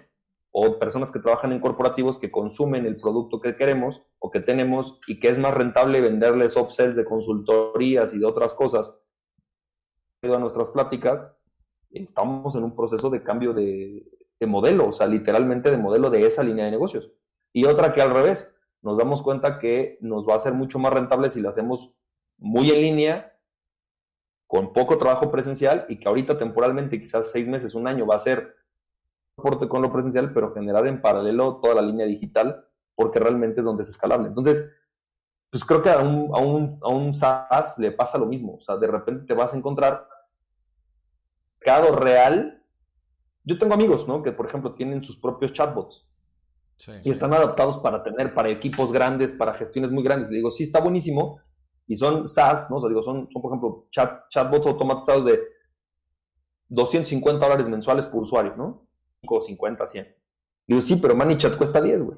o 0.52 0.78
personas 0.78 1.12
que 1.12 1.20
trabajan 1.20 1.52
en 1.52 1.60
corporativos 1.60 2.18
que 2.18 2.32
consumen 2.32 2.86
el 2.86 2.98
producto 2.98 3.42
que 3.42 3.56
queremos 3.56 4.04
o 4.20 4.30
que 4.30 4.40
tenemos 4.40 5.00
y 5.08 5.20
que 5.20 5.30
es 5.30 5.40
más 5.40 5.54
rentable 5.54 6.00
venderles 6.00 6.56
upsells 6.56 6.96
de 6.96 7.04
consultorías 7.04 8.14
y 8.14 8.20
de 8.20 8.26
otras 8.26 8.54
cosas. 8.54 9.02
A 10.24 10.40
nuestras 10.40 10.70
pláticas, 10.70 11.38
estamos 11.92 12.56
en 12.56 12.64
un 12.64 12.76
proceso 12.76 13.10
de 13.10 13.22
cambio 13.22 13.54
de, 13.54 14.04
de 14.40 14.48
modelo, 14.48 14.88
o 14.88 14.92
sea, 14.92 15.08
literalmente 15.08 15.70
de 15.70 15.78
modelo 15.78 16.10
de 16.10 16.26
esa 16.26 16.44
línea 16.44 16.66
de 16.66 16.72
negocios. 16.72 17.12
Y 17.54 17.66
otra 17.66 17.94
que 17.94 18.02
al 18.02 18.12
revés, 18.12 18.60
nos 18.82 18.98
damos 18.98 19.22
cuenta 19.22 19.60
que 19.60 19.98
nos 20.02 20.28
va 20.28 20.36
a 20.36 20.40
ser 20.40 20.54
mucho 20.54 20.80
más 20.80 20.94
rentable 20.94 21.30
si 21.30 21.42
lo 21.42 21.50
hacemos 21.50 21.96
muy 22.38 22.72
en 22.72 22.82
línea 22.82 23.35
con 24.56 24.72
poco 24.72 24.98
trabajo 24.98 25.30
presencial 25.30 25.86
y 25.90 26.00
que 26.00 26.08
ahorita 26.08 26.38
temporalmente, 26.38 27.00
quizás 27.00 27.30
seis 27.30 27.50
meses, 27.50 27.76
un 27.76 27.88
año, 27.88 28.06
va 28.06 28.16
a 28.16 28.20
ser 28.20 28.56
soporte 29.36 29.68
con 29.68 29.82
lo 29.82 29.92
presencial, 29.92 30.32
pero 30.34 30.54
generar 30.54 30.88
en 30.88 31.02
paralelo 31.02 31.58
toda 31.62 31.76
la 31.76 31.82
línea 31.82 32.06
digital, 32.06 32.66
porque 32.96 33.20
realmente 33.20 33.60
es 33.60 33.66
donde 33.66 33.84
es 33.84 33.90
escalable. 33.90 34.30
Entonces, 34.30 34.74
pues 35.52 35.66
creo 35.66 35.82
que 35.82 35.90
a 35.90 36.00
un, 36.00 36.32
a 36.34 36.40
un, 36.40 36.80
a 36.82 36.88
un 36.88 37.14
SaaS 37.14 37.78
le 37.80 37.92
pasa 37.92 38.18
lo 38.18 38.28
mismo. 38.28 38.56
O 38.56 38.62
sea, 38.62 38.78
de 38.78 38.88
repente 38.88 39.26
te 39.26 39.34
vas 39.34 39.54
a 39.54 39.58
encontrar 39.58 40.08
mercado 41.60 41.96
real 41.96 42.62
yo 43.46 43.60
tengo 43.60 43.76
amigos, 43.76 44.08
¿no? 44.08 44.24
Que, 44.24 44.32
por 44.32 44.48
ejemplo, 44.48 44.74
tienen 44.74 45.04
sus 45.04 45.18
propios 45.18 45.54
chatbots. 45.54 46.10
Y 47.04 47.12
están 47.12 47.32
adaptados 47.32 47.78
para 47.78 48.04
tener, 48.04 48.34
para 48.34 48.50
equipos 48.50 48.92
grandes, 48.92 49.34
para 49.34 49.54
gestiones 49.54 49.92
muy 49.92 50.04
grandes. 50.04 50.30
Le 50.30 50.38
digo, 50.38 50.50
sí, 50.50 50.64
está 50.64 50.82
buenísimo. 50.82 51.40
Y 51.88 51.98
son 51.98 52.28
SaaS, 52.28 52.70
¿no? 52.70 52.78
O 52.78 52.80
sea, 52.82 52.90
digo, 52.90 53.04
son, 53.04 53.30
son 53.32 53.42
por 53.42 53.52
ejemplo, 53.52 53.88
chat, 53.92 54.28
chatbots 54.30 54.68
automatizados 54.68 55.26
de 55.26 55.40
250 56.70 57.46
dólares 57.46 57.70
mensuales 57.70 58.06
por 58.08 58.24
usuario, 58.24 58.56
¿no? 58.56 58.88
O 59.28 59.42
50, 59.42 59.88
100. 59.88 60.16
Digo, 60.68 60.82
sí, 60.82 60.96
pero 60.98 61.16
ManyChat 61.16 61.58
cuesta 61.58 61.82
10, 61.82 62.04
güey. 62.04 62.18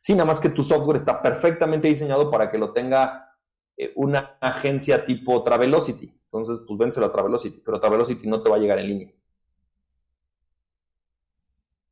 Sí, 0.00 0.12
nada 0.12 0.26
más 0.26 0.38
que 0.38 0.50
tu 0.50 0.62
software 0.62 0.96
está 0.96 1.22
perfectamente 1.22 1.88
diseñado 1.88 2.30
para 2.30 2.50
que 2.50 2.58
lo 2.58 2.74
tenga 2.74 3.34
eh, 3.74 3.90
una 3.96 4.36
agencia 4.38 5.06
tipo 5.06 5.42
Travelocity. 5.42 6.12
Entonces, 6.26 6.62
pues 6.68 6.78
vénselo 6.78 7.06
a 7.06 7.12
Travelocity, 7.12 7.62
pero 7.64 7.80
Travelocity 7.80 8.28
no 8.28 8.38
te 8.38 8.50
va 8.50 8.56
a 8.56 8.58
llegar 8.58 8.78
en 8.80 8.88
línea. 8.88 9.14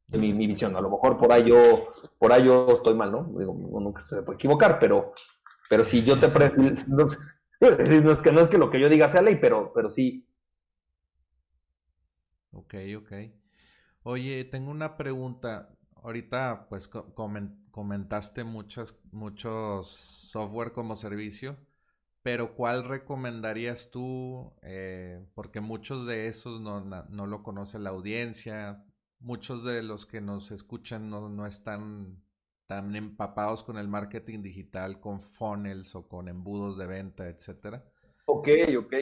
Mi, 0.09 0.35
mi, 0.35 0.47
visión, 0.47 0.77
a 0.77 0.83
lo 0.83 0.91
mejor 0.91 1.17
por 1.17 1.33
ahí 1.33 1.49
yo, 1.49 1.57
por 2.19 2.35
ahí 2.35 2.45
yo 2.45 2.67
estoy 2.73 2.93
mal, 2.93 3.11
¿no? 3.11 3.25
Digo, 3.35 3.55
nunca 3.81 4.03
se 4.03 4.23
puede 4.23 4.37
equivocar, 4.37 4.79
pero, 4.79 5.13
pero 5.73 5.85
si 5.85 6.05
yo 6.05 6.21
te 6.21 6.29
no, 6.29 6.37
no, 7.61 8.11
es 8.11 8.19
que 8.21 8.31
no 8.31 8.43
es 8.43 8.49
que 8.49 8.59
lo 8.59 8.69
que 8.69 8.79
yo 8.79 8.91
diga 8.91 9.09
sea 9.09 9.23
ley, 9.23 9.39
pero, 9.41 9.73
pero 9.75 9.89
sí. 9.89 10.29
Ok, 12.51 12.75
ok. 12.99 13.13
Oye, 14.03 14.45
tengo 14.45 14.71
una 14.71 14.99
pregunta. 14.99 15.75
Ahorita, 16.03 16.67
pues, 16.69 16.91
comentaste 17.71 18.45
muchos 18.45 18.99
software 19.87 20.73
como 20.73 20.95
servicio, 20.95 21.57
pero 22.23 22.55
¿cuál 22.55 22.85
recomendarías 22.85 23.91
tú? 23.91 24.53
Eh, 24.61 25.25
porque 25.33 25.63
muchos 25.63 26.07
de 26.07 26.27
esos 26.27 26.61
no, 26.61 26.83
no, 26.85 27.27
lo 27.27 27.43
conoce 27.43 27.79
la 27.79 27.89
audiencia, 27.89 28.85
muchos 29.21 29.65
de 29.65 29.83
los 29.83 30.05
que 30.05 30.21
nos 30.21 30.51
escuchan 30.51 31.09
no, 31.09 31.31
no 31.31 31.47
están 31.47 32.23
tan 32.73 32.97
empapados 32.97 33.63
con 33.63 33.77
el 33.77 33.87
marketing 33.87 34.41
digital, 34.41 34.99
con 34.99 35.21
funnels 35.21 35.95
o 35.95 36.09
con 36.09 36.27
embudos 36.27 36.79
de 36.79 36.87
venta, 36.87 37.29
etcétera. 37.29 37.85
Ok, 38.25 38.49
ok. 38.79 38.95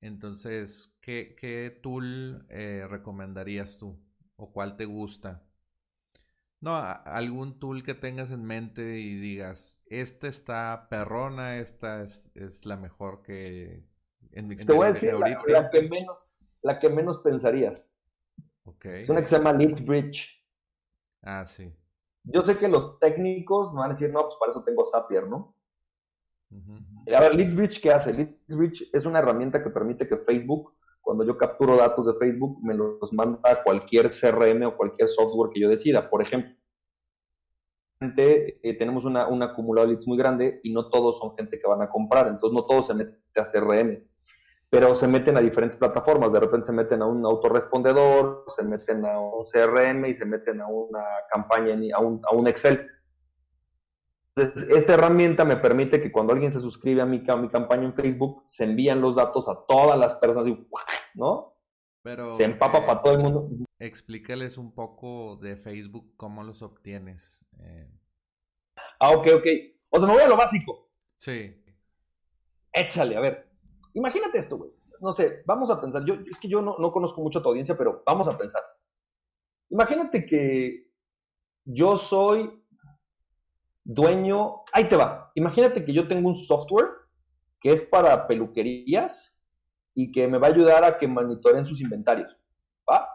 Entonces, 0.00 0.96
¿qué, 1.02 1.36
qué 1.38 1.78
tool 1.82 2.46
eh, 2.48 2.86
recomendarías 2.88 3.76
tú? 3.76 3.98
¿O 4.36 4.50
cuál 4.50 4.78
te 4.78 4.86
gusta? 4.86 5.42
No, 6.60 6.74
algún 6.74 7.58
tool 7.58 7.82
que 7.82 7.92
tengas 7.92 8.30
en 8.30 8.46
mente 8.46 8.98
y 8.98 9.16
digas, 9.16 9.82
esta 9.84 10.26
está 10.26 10.86
perrona, 10.88 11.58
esta 11.58 12.02
es, 12.02 12.64
la 12.64 12.78
mejor 12.78 13.22
que 13.22 13.84
en 14.32 14.48
mi 14.48 14.56
Te 14.56 14.72
voy 14.72 14.86
a 14.86 14.92
decir 14.92 15.12
la, 15.12 15.68
que 15.68 15.82
menos, 15.82 16.26
la 16.62 16.78
que 16.78 16.88
menos 16.88 17.18
pensarías. 17.18 17.94
Okay. 18.64 19.02
Es 19.02 19.10
una 19.10 19.20
que 19.20 19.26
se 19.26 19.36
llama 19.36 19.52
Leeds 19.52 19.84
Bridge. 19.84 20.42
Ah, 21.20 21.44
sí. 21.46 21.70
Yo 22.26 22.44
sé 22.44 22.58
que 22.58 22.68
los 22.68 22.98
técnicos 22.98 23.72
me 23.72 23.80
van 23.80 23.90
a 23.90 23.94
decir, 23.94 24.12
no, 24.12 24.22
pues 24.22 24.36
para 24.38 24.50
eso 24.50 24.64
tengo 24.64 24.84
Zapier, 24.84 25.28
¿no? 25.28 25.54
A 27.14 27.20
ver, 27.20 27.34
Leeds 27.34 27.54
Bridge, 27.54 27.80
¿qué 27.80 27.92
hace? 27.92 28.12
Leeds 28.12 28.56
Bridge 28.56 28.90
es 28.92 29.06
una 29.06 29.20
herramienta 29.20 29.62
que 29.62 29.70
permite 29.70 30.08
que 30.08 30.16
Facebook 30.16 30.72
cuando 31.06 31.22
yo 31.22 31.38
capturo 31.38 31.76
datos 31.76 32.04
de 32.04 32.14
Facebook, 32.14 32.58
me 32.64 32.74
los 32.74 33.12
manda 33.12 33.38
a 33.44 33.62
cualquier 33.62 34.08
CRM 34.08 34.64
o 34.66 34.76
cualquier 34.76 35.06
software 35.08 35.52
que 35.54 35.60
yo 35.60 35.68
decida. 35.68 36.10
Por 36.10 36.20
ejemplo, 36.20 36.52
eh, 38.00 38.76
tenemos 38.76 39.04
una, 39.04 39.28
un 39.28 39.40
acumulado 39.40 39.86
de 39.86 39.92
leads 39.92 40.08
muy 40.08 40.18
grande 40.18 40.58
y 40.64 40.72
no 40.72 40.90
todos 40.90 41.20
son 41.20 41.32
gente 41.36 41.60
que 41.60 41.68
van 41.68 41.80
a 41.80 41.88
comprar, 41.88 42.26
entonces 42.26 42.52
no 42.52 42.66
todos 42.66 42.88
se 42.88 42.94
meten 42.94 43.22
a 43.36 43.44
CRM, 43.44 44.04
pero 44.70 44.94
se 44.94 45.06
meten 45.06 45.36
a 45.36 45.40
diferentes 45.40 45.76
plataformas, 45.76 46.32
de 46.32 46.40
repente 46.40 46.66
se 46.66 46.72
meten 46.72 47.02
a 47.02 47.06
un 47.06 47.24
autorrespondedor, 47.24 48.44
se 48.48 48.64
meten 48.64 49.04
a 49.06 49.18
un 49.18 49.44
CRM 49.44 50.06
y 50.06 50.14
se 50.14 50.24
meten 50.24 50.60
a 50.60 50.66
una 50.66 51.04
campaña, 51.30 51.74
a 51.94 52.00
un, 52.00 52.20
a 52.24 52.34
un 52.34 52.46
Excel 52.46 52.90
esta 54.36 54.94
herramienta 54.94 55.46
me 55.46 55.56
permite 55.56 56.00
que 56.00 56.12
cuando 56.12 56.34
alguien 56.34 56.52
se 56.52 56.60
suscribe 56.60 57.00
a 57.00 57.06
mi, 57.06 57.20
mi 57.20 57.48
campaña 57.48 57.84
en 57.84 57.94
Facebook, 57.94 58.44
se 58.46 58.64
envían 58.64 59.00
los 59.00 59.16
datos 59.16 59.48
a 59.48 59.64
todas 59.66 59.98
las 59.98 60.14
personas, 60.16 60.52
¿no? 61.14 61.54
Pero, 62.02 62.30
se 62.30 62.44
empapa 62.44 62.86
para 62.86 63.02
todo 63.02 63.14
el 63.14 63.20
mundo. 63.20 63.48
Explícales 63.78 64.58
un 64.58 64.74
poco 64.74 65.36
de 65.36 65.56
Facebook, 65.56 66.12
cómo 66.16 66.44
los 66.44 66.62
obtienes. 66.62 67.44
Eh. 67.60 67.90
Ah, 69.00 69.10
ok, 69.10 69.26
ok. 69.36 69.46
O 69.90 69.98
sea, 69.98 70.06
me 70.06 70.14
voy 70.14 70.22
a 70.22 70.28
lo 70.28 70.36
básico. 70.36 70.90
Sí. 71.16 71.64
Échale, 72.72 73.16
a 73.16 73.20
ver. 73.20 73.48
Imagínate 73.96 74.38
esto, 74.38 74.58
güey. 74.58 74.70
No 75.00 75.10
sé, 75.10 75.42
vamos 75.46 75.70
a 75.70 75.80
pensar. 75.80 76.04
Yo, 76.04 76.14
es 76.14 76.38
que 76.38 76.48
yo 76.48 76.60
no, 76.60 76.76
no 76.78 76.92
conozco 76.92 77.22
mucho 77.22 77.38
a 77.38 77.42
tu 77.42 77.48
audiencia, 77.48 77.76
pero 77.76 78.02
vamos 78.04 78.28
a 78.28 78.36
pensar. 78.36 78.62
Imagínate 79.70 80.24
que 80.24 80.90
yo 81.64 81.96
soy 81.96 82.62
dueño, 83.82 84.62
ahí 84.72 84.86
te 84.86 84.96
va. 84.96 85.32
Imagínate 85.34 85.84
que 85.84 85.94
yo 85.94 86.06
tengo 86.06 86.28
un 86.28 86.34
software 86.34 86.88
que 87.58 87.72
es 87.72 87.82
para 87.82 88.26
peluquerías 88.26 89.42
y 89.94 90.12
que 90.12 90.28
me 90.28 90.38
va 90.38 90.48
a 90.48 90.50
ayudar 90.50 90.84
a 90.84 90.98
que 90.98 91.08
monitoreen 91.08 91.64
sus 91.64 91.80
inventarios. 91.80 92.36
¿Va? 92.88 93.08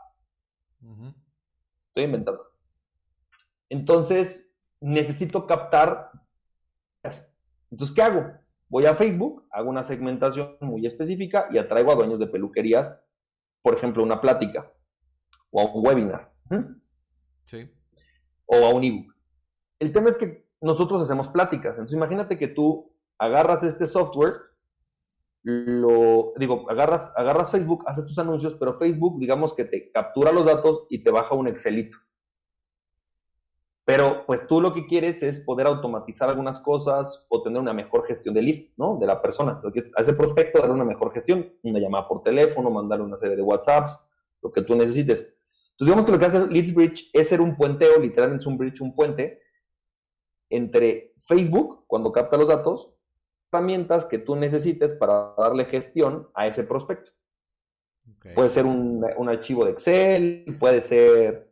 Estoy 1.90 2.06
inventando. 2.06 2.44
Entonces, 3.70 4.58
necesito 4.80 5.46
captar. 5.46 6.12
Entonces, 7.70 7.96
¿qué 7.96 8.02
hago? 8.02 8.42
Voy 8.72 8.86
a 8.86 8.96
Facebook, 8.96 9.46
hago 9.52 9.70
una 9.70 9.84
segmentación 9.84 10.56
muy 10.62 10.86
específica 10.86 11.46
y 11.52 11.58
atraigo 11.58 11.92
a 11.92 11.96
dueños 11.96 12.20
de 12.20 12.28
peluquerías, 12.28 13.04
por 13.62 13.76
ejemplo, 13.76 14.02
una 14.02 14.22
plática 14.22 14.72
o 15.50 15.60
a 15.60 15.66
un 15.66 15.86
webinar. 15.86 16.32
Sí. 17.44 17.70
O 18.46 18.56
a 18.66 18.70
un 18.70 18.82
ebook. 18.86 19.14
El 19.78 19.92
tema 19.92 20.08
es 20.08 20.18
que 20.18 20.48
nosotros 20.62 21.02
hacemos 21.02 21.28
pláticas. 21.28 21.74
Entonces 21.74 21.98
imagínate 21.98 22.38
que 22.38 22.48
tú 22.48 22.96
agarras 23.18 23.62
este 23.66 23.86
software, 23.86 24.32
lo 25.44 26.32
digo, 26.38 26.72
agarras, 26.72 27.12
agarras 27.18 27.52
Facebook, 27.52 27.84
haces 27.88 28.06
tus 28.06 28.20
anuncios, 28.20 28.56
pero 28.56 28.80
Facebook, 28.80 29.20
digamos 29.20 29.54
que 29.54 29.66
te 29.66 29.92
captura 29.92 30.32
los 30.32 30.46
datos 30.46 30.88
y 30.90 31.04
te 31.04 31.12
baja 31.12 31.36
un 31.36 31.50
Excelito. 31.50 31.98
Pero 33.92 34.26
pues 34.26 34.48
tú 34.48 34.62
lo 34.62 34.74
que 34.74 34.86
quieres 34.86 35.22
es 35.22 35.42
poder 35.42 35.68
automatizar 35.68 36.30
algunas 36.30 36.62
cosas 36.62 37.26
o 37.28 37.44
tener 37.44 37.60
una 37.60 37.74
mejor 37.74 38.06
gestión 38.08 38.34
del 38.34 38.46
lead, 38.46 38.64
¿no? 38.78 38.96
De 38.96 39.06
la 39.06 39.22
persona. 39.22 39.62
A 39.98 40.02
ese 40.02 40.14
prospecto 40.14 40.60
darle 40.60 40.76
una 40.76 40.86
mejor 40.86 41.12
gestión, 41.12 41.52
una 41.62 41.78
llamada 41.78 42.08
por 42.08 42.24
teléfono, 42.24 42.72
mandarle 42.72 43.04
una 43.04 43.18
serie 43.18 43.36
de 43.36 43.42
WhatsApps, 43.42 44.24
lo 44.42 44.50
que 44.50 44.62
tú 44.62 44.76
necesites. 44.76 45.20
Entonces 45.72 45.88
digamos 45.88 46.06
que 46.06 46.12
lo 46.14 46.20
que 46.20 46.26
hace 46.26 46.48
Leads 46.48 46.74
Bridge 46.74 47.10
es 47.12 47.28
ser 47.28 47.42
un 47.42 47.58
puenteo, 47.58 48.00
literalmente 48.00 48.44
es 48.44 48.48
un 48.48 48.58
bridge, 48.58 48.80
un 48.80 48.96
puente, 48.96 49.42
entre 50.50 51.14
Facebook, 51.26 51.84
cuando 51.86 52.14
capta 52.14 52.38
los 52.38 52.48
datos, 52.48 52.94
herramientas 53.52 54.06
que 54.06 54.20
tú 54.20 54.38
necesites 54.38 54.94
para 54.94 55.34
darle 55.38 55.66
gestión 55.66 56.30
a 56.34 56.48
ese 56.48 56.64
prospecto. 56.64 57.12
Puede 58.36 58.50
ser 58.50 58.66
un, 58.66 59.04
archivo 59.28 59.66
de 59.66 59.72
Excel, 59.72 60.58
puede 60.60 60.80
ser, 60.80 61.44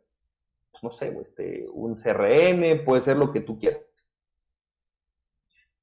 no 0.82 0.90
sé, 0.90 1.16
este, 1.20 1.66
un 1.72 1.96
CRM, 1.96 2.84
puede 2.84 3.00
ser 3.00 3.16
lo 3.16 3.32
que 3.32 3.40
tú 3.40 3.58
quieras. 3.58 3.80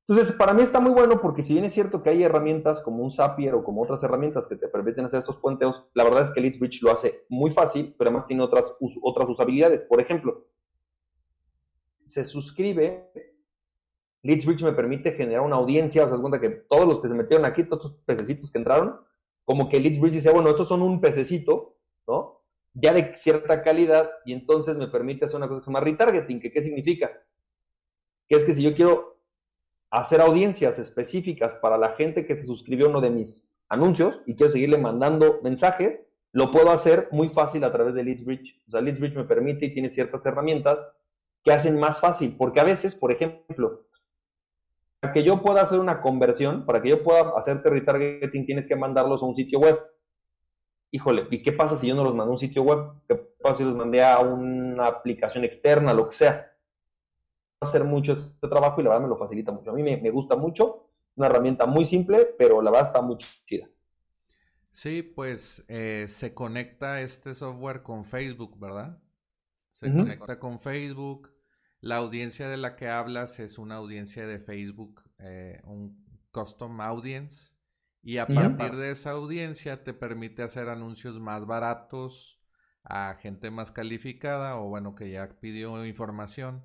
Entonces, 0.07 0.33
para 0.35 0.53
mí 0.53 0.61
está 0.61 0.79
muy 0.79 0.91
bueno 0.91 1.19
porque 1.19 1.43
si 1.43 1.53
bien 1.53 1.65
es 1.65 1.73
cierto 1.73 2.01
que 2.01 2.09
hay 2.09 2.23
herramientas 2.23 2.81
como 2.81 3.03
un 3.03 3.11
Zapier 3.11 3.53
o 3.55 3.63
como 3.63 3.83
otras 3.83 4.01
herramientas 4.03 4.47
que 4.47 4.55
te 4.55 4.69
permiten 4.69 5.03
hacer 5.03 5.19
estos 5.19 5.35
puenteos, 5.37 5.89
la 5.93 6.05
verdad 6.05 6.23
es 6.23 6.31
que 6.31 6.39
Leadsbridge 6.39 6.81
lo 6.81 6.91
hace 6.91 7.25
muy 7.27 7.51
fácil, 7.51 7.93
pero 7.97 8.09
además 8.09 8.25
tiene 8.25 8.41
otras, 8.41 8.77
otras 9.03 9.27
usabilidades. 9.27 9.83
Por 9.83 9.99
ejemplo, 9.99 10.47
se 12.05 12.23
suscribe, 12.23 13.11
Leadsbridge 14.23 14.63
me 14.63 14.71
permite 14.71 15.11
generar 15.11 15.41
una 15.41 15.57
audiencia, 15.57 16.05
o 16.05 16.07
sea, 16.07 16.15
se 16.15 16.21
cuenta 16.21 16.39
que 16.39 16.49
todos 16.51 16.87
los 16.87 17.01
que 17.01 17.09
se 17.09 17.13
metieron 17.13 17.45
aquí, 17.45 17.65
todos 17.65 17.87
estos 17.87 18.01
pececitos 18.05 18.49
que 18.49 18.59
entraron, 18.59 18.97
como 19.43 19.67
que 19.67 19.79
Leadsbridge 19.79 20.13
dice, 20.13 20.31
bueno, 20.31 20.49
estos 20.49 20.69
son 20.69 20.83
un 20.83 21.01
pececito, 21.01 21.75
¿no? 22.07 22.36
Ya 22.79 22.93
de 22.93 23.15
cierta 23.15 23.63
calidad, 23.63 24.11
y 24.23 24.33
entonces 24.33 24.77
me 24.77 24.87
permite 24.87 25.25
hacer 25.25 25.37
una 25.37 25.47
cosa 25.47 25.59
que 25.59 25.65
se 25.65 25.71
llama 25.71 25.79
retargeting, 25.79 26.39
que 26.39 26.51
qué 26.51 26.61
significa? 26.61 27.11
Que 28.27 28.35
es 28.35 28.43
que 28.43 28.53
si 28.53 28.61
yo 28.61 28.75
quiero 28.75 29.19
hacer 29.89 30.21
audiencias 30.21 30.77
específicas 30.77 31.55
para 31.55 31.77
la 31.77 31.93
gente 31.93 32.25
que 32.25 32.35
se 32.35 32.45
suscribió 32.45 32.85
a 32.85 32.89
uno 32.89 33.01
de 33.01 33.09
mis 33.09 33.49
anuncios 33.67 34.19
y 34.25 34.35
quiero 34.35 34.51
seguirle 34.51 34.77
mandando 34.77 35.39
mensajes, 35.41 36.03
lo 36.33 36.51
puedo 36.51 36.69
hacer 36.69 37.07
muy 37.11 37.29
fácil 37.29 37.63
a 37.63 37.71
través 37.71 37.95
de 37.95 38.03
Leadsbridge. 38.03 38.61
O 38.67 38.71
sea, 38.71 38.81
Leadsbridge 38.81 39.15
me 39.15 39.23
permite 39.23 39.65
y 39.65 39.73
tiene 39.73 39.89
ciertas 39.89 40.23
herramientas 40.25 40.85
que 41.43 41.51
hacen 41.51 41.79
más 41.79 41.99
fácil, 41.99 42.35
porque 42.37 42.59
a 42.59 42.63
veces, 42.63 42.93
por 42.93 43.11
ejemplo, 43.11 43.87
para 44.99 45.13
que 45.13 45.23
yo 45.23 45.41
pueda 45.41 45.61
hacer 45.61 45.79
una 45.79 46.01
conversión, 46.01 46.65
para 46.65 46.81
que 46.81 46.89
yo 46.89 47.03
pueda 47.03 47.31
hacerte 47.37 47.69
retargeting, 47.69 48.45
tienes 48.45 48.67
que 48.67 48.75
mandarlos 48.75 49.23
a 49.23 49.25
un 49.25 49.35
sitio 49.35 49.59
web. 49.59 49.79
Híjole, 50.91 51.27
¿y 51.31 51.41
qué 51.41 51.51
pasa 51.51 51.75
si 51.75 51.87
yo 51.87 51.95
no 51.95 52.03
los 52.03 52.15
mando 52.15 52.31
a 52.31 52.33
un 52.33 52.39
sitio 52.39 52.63
web? 52.63 52.93
¿Qué 53.07 53.15
pasa 53.15 53.55
si 53.55 53.63
los 53.63 53.75
mandé 53.75 54.03
a 54.03 54.19
una 54.19 54.87
aplicación 54.87 55.43
externa, 55.43 55.93
lo 55.93 56.09
que 56.09 56.15
sea? 56.15 56.53
hacer 57.59 57.83
mucho 57.83 58.13
este 58.13 58.47
trabajo 58.47 58.79
y 58.79 58.83
la 58.83 58.91
verdad 58.91 59.03
me 59.03 59.09
lo 59.09 59.17
facilita 59.17 59.51
mucho. 59.51 59.71
A 59.71 59.73
mí 59.73 59.83
me, 59.83 59.97
me 59.97 60.11
gusta 60.11 60.35
mucho, 60.35 60.91
una 61.15 61.27
herramienta 61.27 61.65
muy 61.65 61.85
simple, 61.85 62.27
pero 62.37 62.61
la 62.61 62.71
verdad 62.71 62.87
está 62.87 63.01
muy 63.01 63.17
chida. 63.45 63.67
Sí, 64.69 65.01
pues 65.01 65.65
eh, 65.67 66.05
se 66.07 66.33
conecta 66.33 67.01
este 67.01 67.33
software 67.33 67.81
con 67.81 68.05
Facebook, 68.05 68.59
¿verdad? 68.59 69.01
Se 69.71 69.91
conecta 69.91 70.39
con 70.39 70.59
Facebook. 70.59 71.33
La 71.79 71.97
audiencia 71.97 72.49
de 72.49 72.57
la 72.57 72.75
que 72.75 72.87
hablas 72.87 73.39
es 73.39 73.57
una 73.57 73.75
audiencia 73.75 74.27
de 74.27 74.39
Facebook, 74.39 75.03
eh, 75.19 75.61
un 75.63 76.05
custom 76.31 76.79
audience. 76.81 77.55
Y 78.03 78.19
a 78.19 78.27
partir 78.27 78.75
de 78.75 78.91
esa 78.91 79.11
audiencia 79.11 79.83
te 79.83 79.93
permite 79.93 80.43
hacer 80.43 80.69
anuncios 80.69 81.19
más 81.19 81.45
baratos 81.45 82.39
a 82.83 83.15
gente 83.15 83.51
más 83.51 83.71
calificada 83.71 84.55
o 84.57 84.69
bueno 84.69 84.95
que 84.95 85.09
ya 85.11 85.27
pidió 85.39 85.85
información. 85.85 86.63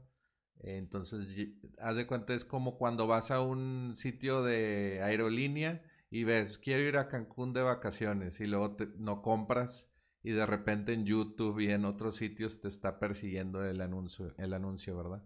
Entonces, 0.61 1.49
haz 1.81 1.97
de 1.97 2.07
cuenta, 2.07 2.35
es 2.35 2.45
como 2.45 2.79
cuando 2.79 3.09
vas 3.09 3.33
a 3.33 3.41
un 3.41 3.95
sitio 3.97 4.45
de 4.45 5.01
aerolínea 5.03 5.83
y 6.11 6.23
ves, 6.23 6.59
quiero 6.59 6.83
ir 6.83 6.97
a 6.97 7.09
Cancún 7.09 7.53
de 7.53 7.63
vacaciones 7.63 8.41
y 8.41 8.47
luego 8.47 8.77
no 8.99 9.23
compras 9.23 9.91
y 10.23 10.31
de 10.31 10.47
repente 10.47 10.93
en 10.93 11.05
YouTube 11.05 11.59
y 11.59 11.71
en 11.71 11.85
otros 11.85 12.15
sitios 12.15 12.61
te 12.61 12.69
está 12.69 13.01
persiguiendo 13.01 13.65
el 13.65 13.81
anuncio, 13.81 14.33
el 14.39 14.53
anuncio 14.55 14.97
¿verdad? 14.97 15.25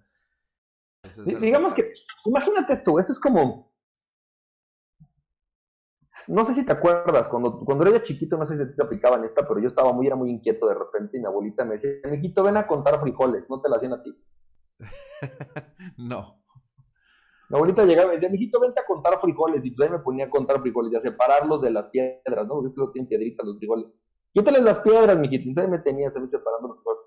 Digamos 1.24 1.74
que, 1.74 1.92
imagínate 2.24 2.72
esto, 2.72 2.98
esto 2.98 3.12
es 3.12 3.20
como, 3.20 3.75
no 6.28 6.44
sé 6.44 6.54
si 6.54 6.66
te 6.66 6.72
acuerdas, 6.72 7.28
cuando, 7.28 7.60
cuando 7.60 7.86
era 7.86 8.02
chiquito, 8.02 8.36
no 8.36 8.46
sé 8.46 8.66
si 8.66 8.74
te 8.74 8.82
aplicaban 8.82 9.24
esta, 9.24 9.46
pero 9.46 9.60
yo 9.60 9.68
estaba 9.68 9.92
muy, 9.92 10.06
era 10.06 10.16
muy 10.16 10.30
inquieto 10.30 10.66
de 10.66 10.74
repente 10.74 11.16
y 11.16 11.20
mi 11.20 11.26
abuelita 11.26 11.64
me 11.64 11.74
decía, 11.74 11.90
mijito, 12.10 12.42
ven 12.42 12.56
a 12.56 12.66
contar 12.66 13.00
frijoles, 13.00 13.44
no 13.48 13.60
te 13.60 13.68
la 13.68 13.76
hacían 13.76 13.92
a 13.92 14.02
ti. 14.02 14.16
no. 15.96 16.42
Mi 17.48 17.56
abuelita 17.56 17.84
llegaba 17.84 18.06
y 18.06 18.08
me 18.08 18.14
decía, 18.14 18.28
mijito, 18.28 18.58
vente 18.60 18.80
a 18.80 18.86
contar 18.86 19.20
frijoles. 19.20 19.64
Y 19.64 19.70
pues 19.70 19.88
ahí 19.88 19.96
me 19.96 20.02
ponía 20.02 20.26
a 20.26 20.30
contar 20.30 20.60
frijoles 20.60 20.92
y 20.92 20.96
a 20.96 21.00
separarlos 21.00 21.62
de 21.62 21.70
las 21.70 21.88
piedras, 21.88 22.46
¿no? 22.46 22.54
Porque 22.54 22.66
es 22.66 22.74
que 22.74 22.80
lo 22.80 22.90
tienen 22.90 23.08
piedritas 23.08 23.46
los 23.46 23.58
frijoles. 23.58 23.86
Quítales 24.32 24.62
las 24.62 24.80
piedras, 24.80 25.16
mijito. 25.16 25.48
Entonces 25.48 25.64
ahí 25.64 25.70
me 25.70 25.78
tenía, 25.78 26.10
se 26.10 26.20
me 26.20 26.26
separando 26.26 26.68
los 26.68 26.78
frijoles. 26.78 27.02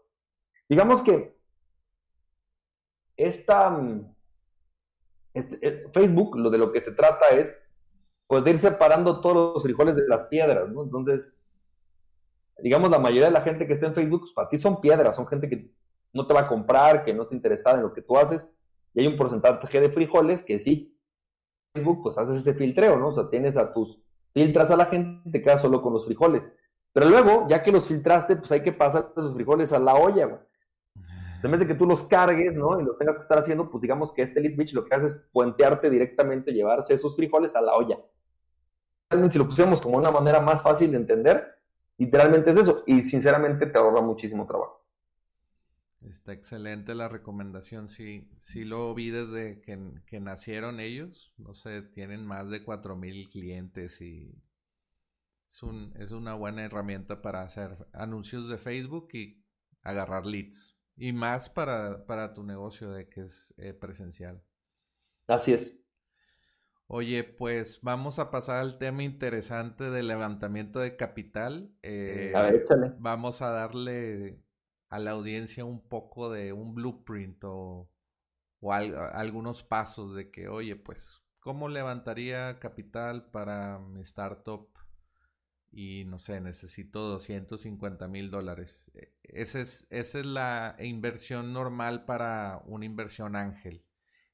Digamos 0.69 1.03
que 1.03 1.37
esta, 3.17 3.69
mm, 3.69 4.15
este, 5.33 5.59
eh, 5.61 5.89
Facebook, 5.91 6.37
lo 6.37 6.49
de 6.49 6.57
lo 6.57 6.71
que 6.71 6.79
se 6.79 6.93
trata 6.93 7.27
es, 7.29 7.68
pues, 8.29 8.43
de 8.43 8.51
ir 8.51 8.59
separando 8.59 9.21
todos 9.21 9.55
los 9.55 9.63
frijoles 9.63 9.95
de 9.95 10.07
las 10.07 10.25
piedras, 10.25 10.69
¿no? 10.69 10.83
Entonces, 10.83 11.35
digamos, 12.59 12.91
la 12.91 12.99
mayoría 12.99 13.25
de 13.25 13.31
la 13.31 13.41
gente 13.41 13.65
que 13.65 13.73
está 13.73 13.87
en 13.87 13.95
Facebook, 13.95 14.21
pues, 14.21 14.33
para 14.33 14.47
ti 14.47 14.59
son 14.59 14.79
piedras, 14.79 15.15
son 15.15 15.25
gente 15.25 15.49
que 15.49 15.73
no 16.13 16.27
te 16.27 16.35
va 16.35 16.41
a 16.41 16.47
comprar, 16.47 17.03
que 17.03 17.11
no 17.11 17.23
está 17.23 17.33
interesada 17.33 17.77
en 17.77 17.81
lo 17.81 17.91
que 17.91 18.03
tú 18.03 18.15
haces, 18.19 18.53
y 18.93 19.01
hay 19.01 19.07
un 19.07 19.17
porcentaje 19.17 19.81
de 19.81 19.89
frijoles 19.89 20.43
que 20.43 20.59
sí, 20.59 20.95
Facebook, 21.73 22.03
pues 22.03 22.19
haces 22.19 22.37
ese 22.37 22.53
filtreo, 22.53 22.99
¿no? 22.99 23.07
O 23.07 23.13
sea, 23.13 23.31
tienes 23.31 23.57
a 23.57 23.73
tus, 23.73 23.99
filtras 24.31 24.69
a 24.69 24.77
la 24.77 24.85
gente, 24.85 25.27
te 25.31 25.41
quedas 25.41 25.63
solo 25.63 25.81
con 25.81 25.93
los 25.93 26.05
frijoles. 26.05 26.55
Pero 26.93 27.09
luego, 27.09 27.47
ya 27.49 27.63
que 27.63 27.71
los 27.71 27.87
filtraste, 27.87 28.35
pues 28.35 28.51
hay 28.51 28.61
que 28.61 28.73
pasar 28.73 29.11
esos 29.17 29.33
frijoles 29.33 29.73
a 29.73 29.79
la 29.79 29.95
olla, 29.95 30.27
güey. 30.27 30.41
En 31.41 31.49
vez 31.49 31.61
de 31.61 31.67
que 31.67 31.75
tú 31.75 31.87
los 31.87 32.03
cargues, 32.03 32.53
¿no? 32.53 32.79
Y 32.79 32.83
lo 32.83 32.95
tengas 32.95 33.15
que 33.15 33.21
estar 33.21 33.39
haciendo, 33.39 33.71
pues 33.71 33.81
digamos 33.81 34.11
que 34.11 34.21
este 34.21 34.39
Lead 34.39 34.69
lo 34.73 34.85
que 34.85 34.93
hace 34.93 35.07
es 35.07 35.15
puentearte 35.31 35.89
directamente, 35.89 36.51
llevarse 36.51 36.93
esos 36.93 37.15
frijoles 37.15 37.55
a 37.55 37.61
la 37.61 37.75
olla. 37.75 37.97
Si 39.29 39.37
lo 39.39 39.47
pusiéramos 39.47 39.81
como 39.81 39.97
una 39.97 40.11
manera 40.11 40.39
más 40.39 40.61
fácil 40.61 40.91
de 40.91 40.97
entender, 40.97 41.43
literalmente 41.97 42.51
es 42.51 42.57
eso. 42.57 42.83
Y 42.85 43.01
sinceramente 43.01 43.65
te 43.65 43.77
ahorra 43.77 44.01
muchísimo 44.01 44.45
trabajo. 44.45 44.79
Está 46.07 46.31
excelente 46.31 46.95
la 46.95 47.09
recomendación, 47.09 47.89
sí, 47.89 48.31
sí 48.37 48.63
lo 48.63 48.93
vi 48.95 49.09
desde 49.09 49.59
que, 49.61 50.19
nacieron 50.19 50.79
ellos, 50.79 51.33
no 51.37 51.53
sé, 51.53 51.81
tienen 51.81 52.25
más 52.25 52.49
de 52.49 52.63
4.000 52.63 53.29
clientes 53.29 53.99
y 53.99 54.33
es, 55.49 55.61
un, 55.61 55.93
es 55.99 56.11
una 56.13 56.35
buena 56.35 56.63
herramienta 56.63 57.21
para 57.21 57.43
hacer 57.43 57.85
anuncios 57.91 58.47
de 58.47 58.57
Facebook 58.57 59.09
y 59.13 59.43
agarrar 59.81 60.25
leads. 60.25 60.77
Y 60.95 61.11
más 61.11 61.49
para, 61.49 62.05
para 62.05 62.33
tu 62.33 62.43
negocio 62.43 62.91
de 62.91 63.09
que 63.09 63.21
es 63.21 63.53
eh, 63.57 63.73
presencial. 63.73 64.41
Así 65.27 65.53
es. 65.53 65.78
Oye, 66.91 67.23
pues 67.23 67.81
vamos 67.83 68.17
a 68.17 68.31
pasar 68.31 68.57
al 68.57 68.79
tema 68.79 69.03
interesante 69.03 69.91
del 69.91 70.07
levantamiento 70.07 70.79
de 70.79 70.95
capital. 70.95 71.71
Eh, 71.83 72.33
a 72.35 72.41
ver, 72.41 72.55
échale. 72.55 72.93
Vamos 72.97 73.43
a 73.43 73.51
darle 73.51 74.41
a 74.89 74.97
la 74.97 75.11
audiencia 75.11 75.65
un 75.65 75.87
poco 75.87 76.31
de 76.31 76.51
un 76.51 76.73
blueprint 76.73 77.43
o, 77.43 77.91
algunos 78.63 79.61
pasos 79.61 80.15
de 80.15 80.31
que, 80.31 80.47
oye, 80.47 80.75
pues, 80.77 81.21
¿cómo 81.39 81.69
levantaría 81.69 82.57
capital 82.57 83.29
para 83.29 83.77
mi 83.77 84.01
startup? 84.01 84.67
Y 85.71 86.05
no 86.05 86.17
sé, 86.17 86.41
necesito 86.41 87.01
250 87.07 88.07
mil 88.07 88.31
dólares. 88.31 88.89
E, 88.95 89.13
esa 89.21 89.59
es, 89.59 89.85
esa 89.91 90.19
es 90.21 90.25
la 90.25 90.75
inversión 90.79 91.53
normal 91.53 92.05
para 92.05 92.63
una 92.65 92.85
inversión 92.85 93.35
ángel. 93.35 93.85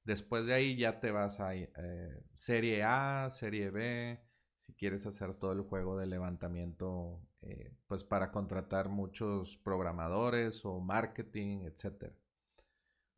Después 0.05 0.45
de 0.45 0.53
ahí 0.53 0.77
ya 0.77 0.99
te 0.99 1.11
vas 1.11 1.39
a 1.39 1.55
eh, 1.55 2.23
serie 2.35 2.83
A, 2.83 3.29
serie 3.31 3.71
B, 3.71 4.21
si 4.55 4.73
quieres 4.73 5.05
hacer 5.07 5.33
todo 5.33 5.51
el 5.51 5.61
juego 5.61 5.97
de 5.97 6.05
levantamiento 6.05 7.21
eh, 7.41 7.73
pues 7.87 8.03
para 8.03 8.31
contratar 8.31 8.87
muchos 8.87 9.57
programadores 9.57 10.63
o 10.63 10.79
marketing, 10.79 11.61
etcétera. 11.65 12.13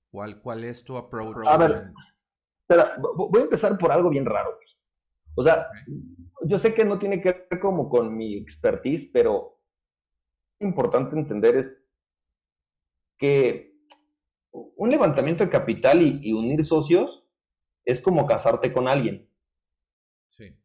¿Cuál, 0.10 0.42
¿Cuál 0.42 0.64
es 0.64 0.84
tu 0.86 0.96
approach? 0.96 1.46
A 1.46 1.58
ver, 1.58 1.92
voy 3.00 3.42
a 3.42 3.44
empezar 3.44 3.78
por 3.78 3.92
algo 3.92 4.10
bien 4.10 4.26
raro. 4.26 4.58
O 5.36 5.44
sea, 5.44 5.68
yo 6.46 6.58
sé 6.58 6.74
que 6.74 6.86
no 6.86 6.98
tiene 6.98 7.22
que 7.22 7.48
ver 7.50 7.60
como 7.60 7.90
con 7.90 8.16
mi 8.16 8.38
expertise, 8.38 9.10
pero 9.12 9.60
importante 10.60 11.18
entender 11.18 11.58
es 11.58 11.86
que 13.18 13.67
un 14.52 14.90
levantamiento 14.90 15.44
de 15.44 15.50
capital 15.50 16.02
y 16.02 16.34
unir 16.34 16.64
socios 16.64 17.28
es 17.86 18.02
como 18.02 18.26
casarte 18.26 18.74
con 18.74 18.88
alguien. 18.88 19.28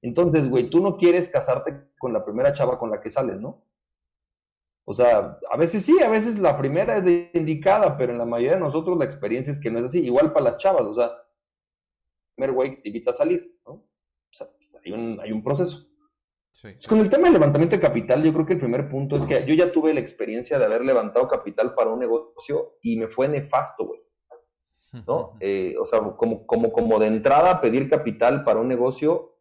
Entonces, 0.03 0.51
güey, 0.51 0.69
tú 0.69 0.81
no 0.81 0.97
quieres 0.97 1.31
casarte 1.31 1.93
con 1.99 2.13
la 2.13 2.25
primera 2.25 2.53
chava 2.53 2.79
con 2.79 2.91
la 2.91 3.01
que 3.01 3.11
sales, 3.11 3.41
¿no? 3.41 3.65
O 4.85 4.93
sea, 4.93 5.39
a 5.51 5.57
veces 5.57 5.85
sí, 5.85 6.01
a 6.03 6.09
veces 6.09 6.39
la 6.39 6.59
primera 6.59 6.99
es 6.99 7.35
indicada, 7.35 7.97
pero 7.97 8.13
en 8.13 8.19
la 8.19 8.25
mayoría 8.25 8.55
de 8.55 8.61
nosotros 8.61 8.99
la 8.99 9.05
experiencia 9.05 9.51
es 9.51 9.61
que 9.61 9.71
no 9.71 9.79
es 9.79 9.87
así. 9.87 10.01
Igual 10.05 10.33
para 10.33 10.47
las 10.47 10.59
chavas, 10.59 10.83
o 10.83 10.93
sea, 10.93 11.07
el 11.07 12.35
primer 12.35 12.53
güey 12.53 12.83
te 12.83 12.89
invita 12.89 13.11
a 13.11 13.15
salir, 13.15 13.61
¿no? 13.65 13.73
O 13.73 14.33
sea, 14.33 14.49
hay 14.85 14.93
un, 14.93 15.21
hay 15.21 15.33
un 15.33 15.43
proceso. 15.43 15.87
Sí. 16.53 16.69
Con 16.89 17.01
el 17.01 17.11
tema 17.11 17.25
del 17.25 17.35
levantamiento 17.35 17.77
de 17.77 17.83
capital, 17.83 18.23
yo 18.23 18.33
creo 18.33 18.47
que 18.47 18.53
el 18.53 18.61
primer 18.61 18.89
punto 18.89 19.17
es 19.17 19.27
que 19.27 19.45
yo 19.47 19.55
ya 19.55 19.73
tuve 19.73 19.93
la 19.93 20.01
experiencia 20.01 20.59
de 20.59 20.67
haber 20.67 20.85
levantado 20.85 21.27
capital 21.27 21.75
para 21.75 21.91
un 21.91 21.99
negocio 21.99 22.79
y 22.83 22.97
me 22.97 23.09
fue 23.09 23.27
nefasto, 23.27 23.87
güey. 23.87 24.01
¿No? 25.07 25.39
Eh, 25.41 25.75
o 25.81 25.87
sea, 25.87 26.01
como, 26.01 26.47
como, 26.47 26.71
como 26.71 26.99
de 26.99 27.07
entrada 27.07 27.63
pedir 27.63 27.89
capital 27.89 28.45
para 28.45 28.61
un 28.61 28.69
negocio 28.69 29.39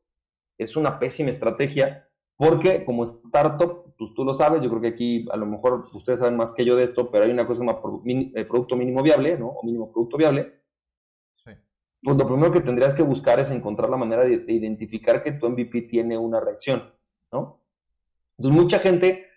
es 0.58 0.78
una 0.78 0.97
pésima 0.97 1.30
estrategia 1.30 2.08
porque 2.41 2.84
como 2.86 3.04
startup, 3.04 3.93
pues 3.95 4.15
tú 4.15 4.26
lo 4.26 4.34
sabes, 4.34 4.63
yo 4.63 4.69
creo 4.71 4.82
que 4.82 4.88
aquí 4.88 5.28
a 5.32 5.38
lo 5.38 5.45
mejor 5.45 5.88
ustedes 5.93 6.21
saben 6.21 6.36
más 6.38 6.56
que 6.56 6.65
yo 6.65 6.76
de 6.76 6.84
esto, 6.84 7.12
pero 7.12 7.24
hay 7.24 7.30
una 7.30 7.45
cosa 7.45 7.63
como 7.63 8.02
eh, 8.04 8.45
producto 8.45 8.76
mínimo 8.76 9.04
viable, 9.04 9.38
¿no? 9.38 9.50
O 9.50 9.63
mínimo 9.63 9.91
producto 9.91 10.17
viable. 10.17 10.60
Sí. 11.34 11.52
Pues 12.02 12.17
lo 12.17 12.26
primero 12.26 12.52
que 12.52 12.62
tendrías 12.62 12.95
que 12.95 13.04
buscar 13.04 13.39
es 13.39 13.52
encontrar 13.52 13.91
la 13.91 13.97
manera 13.97 14.24
de, 14.24 14.43
identificar 14.47 15.21
que 15.21 15.34
tu 15.34 15.47
MVP 15.47 15.84
tiene 15.84 16.17
una 16.17 16.39
reacción, 16.39 16.91
¿no? 17.32 17.62
Entonces 18.38 18.62
mucha 18.62 18.80
gente, 18.80 19.28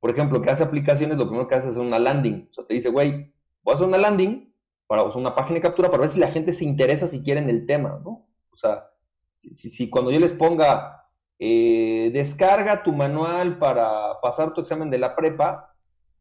por 0.00 0.10
ejemplo, 0.10 0.42
que 0.42 0.50
hace 0.50 0.64
aplicaciones, 0.64 1.18
lo 1.18 1.26
primero 1.26 1.48
que 1.48 1.54
hace 1.54 1.70
es 1.70 1.76
una 1.76 1.98
landing. 1.98 2.48
O 2.50 2.54
sea, 2.54 2.66
te 2.66 2.74
dice, 2.74 2.90
güey, 2.90 3.32
voy 3.62 3.72
a 3.72 3.74
hacer 3.74 3.86
una 3.86 3.98
landing, 3.98 4.50
para, 4.86 5.04
o 5.04 5.18
una 5.18 5.36
página 5.36 5.54
de 5.54 5.60
captura 5.60 5.88
para 5.88 6.00
ver 6.00 6.10
si 6.10 6.18
la 6.18 6.32
gente 6.32 6.52
se 6.52 6.64
interesa 6.64 7.06
si 7.06 7.22
quieren 7.22 7.48
el 7.48 7.64
tema, 7.64 8.00
¿no? 8.04 8.26
O 8.50 8.56
sea, 8.56 8.90
si, 9.38 9.88
cuando 9.88 10.10
yo 10.10 10.18
les 10.18 10.34
ponga, 10.34 11.06
eh, 11.38 12.10
descarga 12.12 12.82
tu 12.82 12.92
manual 12.92 13.56
para 13.58 14.20
pasar 14.20 14.52
tu 14.52 14.60
examen 14.60 14.90
de 14.90 14.98
la 14.98 15.14
prepa, 15.14 15.76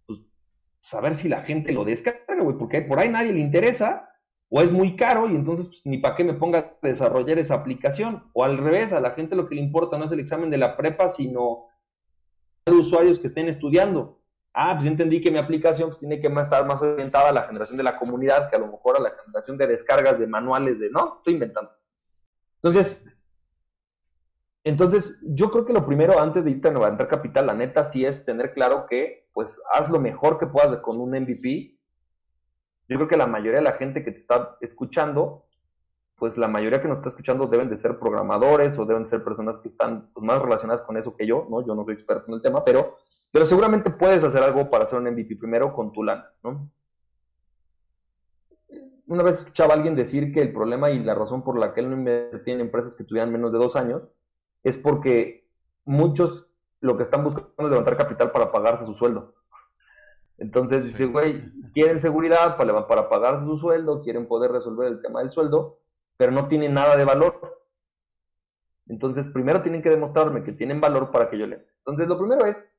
pues 0.06 0.20
saber 0.80 1.16
si 1.16 1.28
la 1.28 1.42
gente 1.42 1.72
lo 1.72 1.84
descarga, 1.84 2.42
güey, 2.42 2.58
porque 2.58 2.84
por 2.84 3.00
ahí 3.00 3.10
nadie 3.10 3.34
le 3.34 3.40
interesa, 3.40 4.08
o 4.50 4.62
es 4.62 4.72
muy 4.72 4.96
caro 4.96 5.30
y 5.30 5.36
entonces 5.36 5.68
pues, 5.68 5.82
ni 5.86 6.00
para 6.00 6.16
qué 6.16 6.24
me 6.24 6.34
ponga 6.34 6.60
a 6.60 6.74
desarrollar 6.82 7.38
esa 7.38 7.56
aplicación. 7.56 8.24
O 8.34 8.44
al 8.44 8.58
revés, 8.58 8.94
a 8.94 9.00
la 9.00 9.12
gente 9.12 9.36
lo 9.36 9.48
que 9.48 9.56
le 9.56 9.62
importa 9.62 9.98
no 9.98 10.06
es 10.06 10.12
el 10.12 10.20
examen 10.20 10.50
de 10.50 10.58
la 10.58 10.76
prepa, 10.76 11.08
sino 11.08 11.68
los 12.66 12.88
usuarios 12.88 13.20
que 13.20 13.28
estén 13.28 13.48
estudiando. 13.48 14.20
Ah, 14.54 14.74
pues 14.74 14.86
yo 14.86 14.92
entendí 14.92 15.22
que 15.22 15.32
mi 15.32 15.38
aplicación 15.38 15.90
pues, 15.90 16.00
tiene 16.00 16.20
que 16.20 16.28
estar 16.28 16.66
más 16.66 16.82
orientada 16.82 17.30
a 17.30 17.34
la 17.34 17.44
generación 17.44 17.78
de 17.78 17.84
la 17.84 17.98
comunidad 17.98 18.50
que 18.50 18.56
a 18.56 18.60
lo 18.60 18.68
mejor 18.68 18.98
a 18.98 19.02
la 19.02 19.12
generación 19.12 19.58
de 19.58 19.68
descargas 19.68 20.18
de 20.18 20.26
manuales 20.26 20.80
de, 20.80 20.90
no, 20.90 21.18
estoy 21.18 21.34
inventando. 21.34 21.72
Entonces, 22.56 23.20
entonces, 24.64 25.22
yo 25.24 25.50
creo 25.52 25.66
que 25.66 25.74
lo 25.74 25.86
primero 25.86 26.20
antes 26.20 26.46
de 26.46 26.52
irte 26.52 26.68
a 26.68 26.72
levantar 26.72 27.08
capital, 27.08 27.48
la 27.48 27.54
neta, 27.54 27.84
sí 27.86 28.06
es 28.06 28.26
tener 28.26 28.54
claro 28.54 28.86
que, 28.88 29.30
pues, 29.34 29.62
haz 29.74 29.90
lo 29.90 30.00
mejor 30.00 30.38
que 30.38 30.48
puedas 30.48 30.76
con 30.78 31.00
un 31.00 31.12
MVP. 31.12 31.76
Yo 32.90 32.98
creo 32.98 33.08
que 33.08 33.18
la 33.18 33.28
mayoría 33.28 33.60
de 33.60 33.64
la 33.64 33.74
gente 33.74 34.04
que 34.04 34.12
te 34.12 34.18
está 34.18 34.58
escuchando, 34.62 35.46
pues 36.16 36.40
la 36.40 36.48
mayoría 36.48 36.82
que 36.82 36.88
nos 36.88 36.98
está 36.98 37.10
escuchando 37.10 37.46
deben 37.46 37.70
de 37.70 37.76
ser 37.76 38.00
programadores 38.00 38.80
o 38.80 38.86
deben 38.86 39.06
ser 39.06 39.24
personas 39.24 39.60
que 39.60 39.68
están 39.68 40.10
pues, 40.12 40.26
más 40.26 40.42
relacionadas 40.42 40.82
con 40.82 40.98
eso 40.98 41.16
que 41.16 41.28
yo, 41.28 41.48
¿no? 41.52 41.66
Yo 41.66 41.76
no 41.76 41.86
soy 41.86 41.94
experto 41.94 42.26
en 42.28 42.34
el 42.34 42.42
tema, 42.42 42.66
pero, 42.66 42.98
pero 43.32 43.46
seguramente 43.46 43.92
puedes 43.92 44.24
hacer 44.24 44.42
algo 44.42 44.72
para 44.72 44.86
hacer 44.86 44.98
un 44.98 45.06
MVP 45.06 45.36
primero 45.36 45.72
con 45.72 45.94
tu 45.94 46.04
lana, 46.04 46.32
¿no? 46.44 46.72
Una 49.06 49.24
vez 49.24 49.40
escuchaba 49.40 49.74
a 49.74 49.78
alguien 49.78 49.96
decir 49.96 50.34
que 50.34 50.42
el 50.42 50.52
problema 50.52 50.90
y 50.90 51.04
la 51.04 51.14
razón 51.14 51.44
por 51.44 51.60
la 51.60 51.74
que 51.74 51.82
él 51.82 51.92
no 51.92 51.96
invertía 51.96 52.56
en 52.56 52.62
empresas 52.62 52.96
que 52.96 53.04
tuvieran 53.04 53.32
menos 53.32 53.52
de 53.52 53.60
dos 53.60 53.76
años 53.76 54.02
es 54.64 54.78
porque 54.80 55.48
muchos 55.86 56.52
lo 56.82 56.98
que 56.98 57.04
están 57.04 57.24
buscando 57.24 57.52
es 57.58 57.70
levantar 57.70 57.98
capital 57.98 58.32
para 58.32 58.52
pagarse 58.52 58.86
su 58.86 58.94
sueldo. 58.94 59.36
Entonces 60.40 60.86
dice, 60.86 61.06
güey, 61.06 61.52
quieren 61.74 62.00
seguridad 62.00 62.58
para, 62.58 62.88
para 62.88 63.10
pagarse 63.10 63.44
su 63.44 63.58
sueldo, 63.58 64.02
quieren 64.02 64.28
poder 64.28 64.52
resolver 64.52 64.88
el 64.88 65.02
tema 65.02 65.20
del 65.20 65.32
sueldo, 65.32 65.80
pero 66.18 66.32
no 66.32 66.48
tienen 66.48 66.74
nada 66.74 66.96
de 66.96 67.04
valor. 67.04 67.62
Entonces, 68.88 69.28
primero 69.28 69.62
tienen 69.62 69.82
que 69.82 69.90
demostrarme 69.90 70.42
que 70.42 70.54
tienen 70.54 70.82
valor 70.82 71.12
para 71.12 71.30
que 71.30 71.38
yo 71.38 71.46
le. 71.46 71.68
Entonces, 71.80 72.08
lo 72.08 72.18
primero 72.18 72.46
es, 72.46 72.74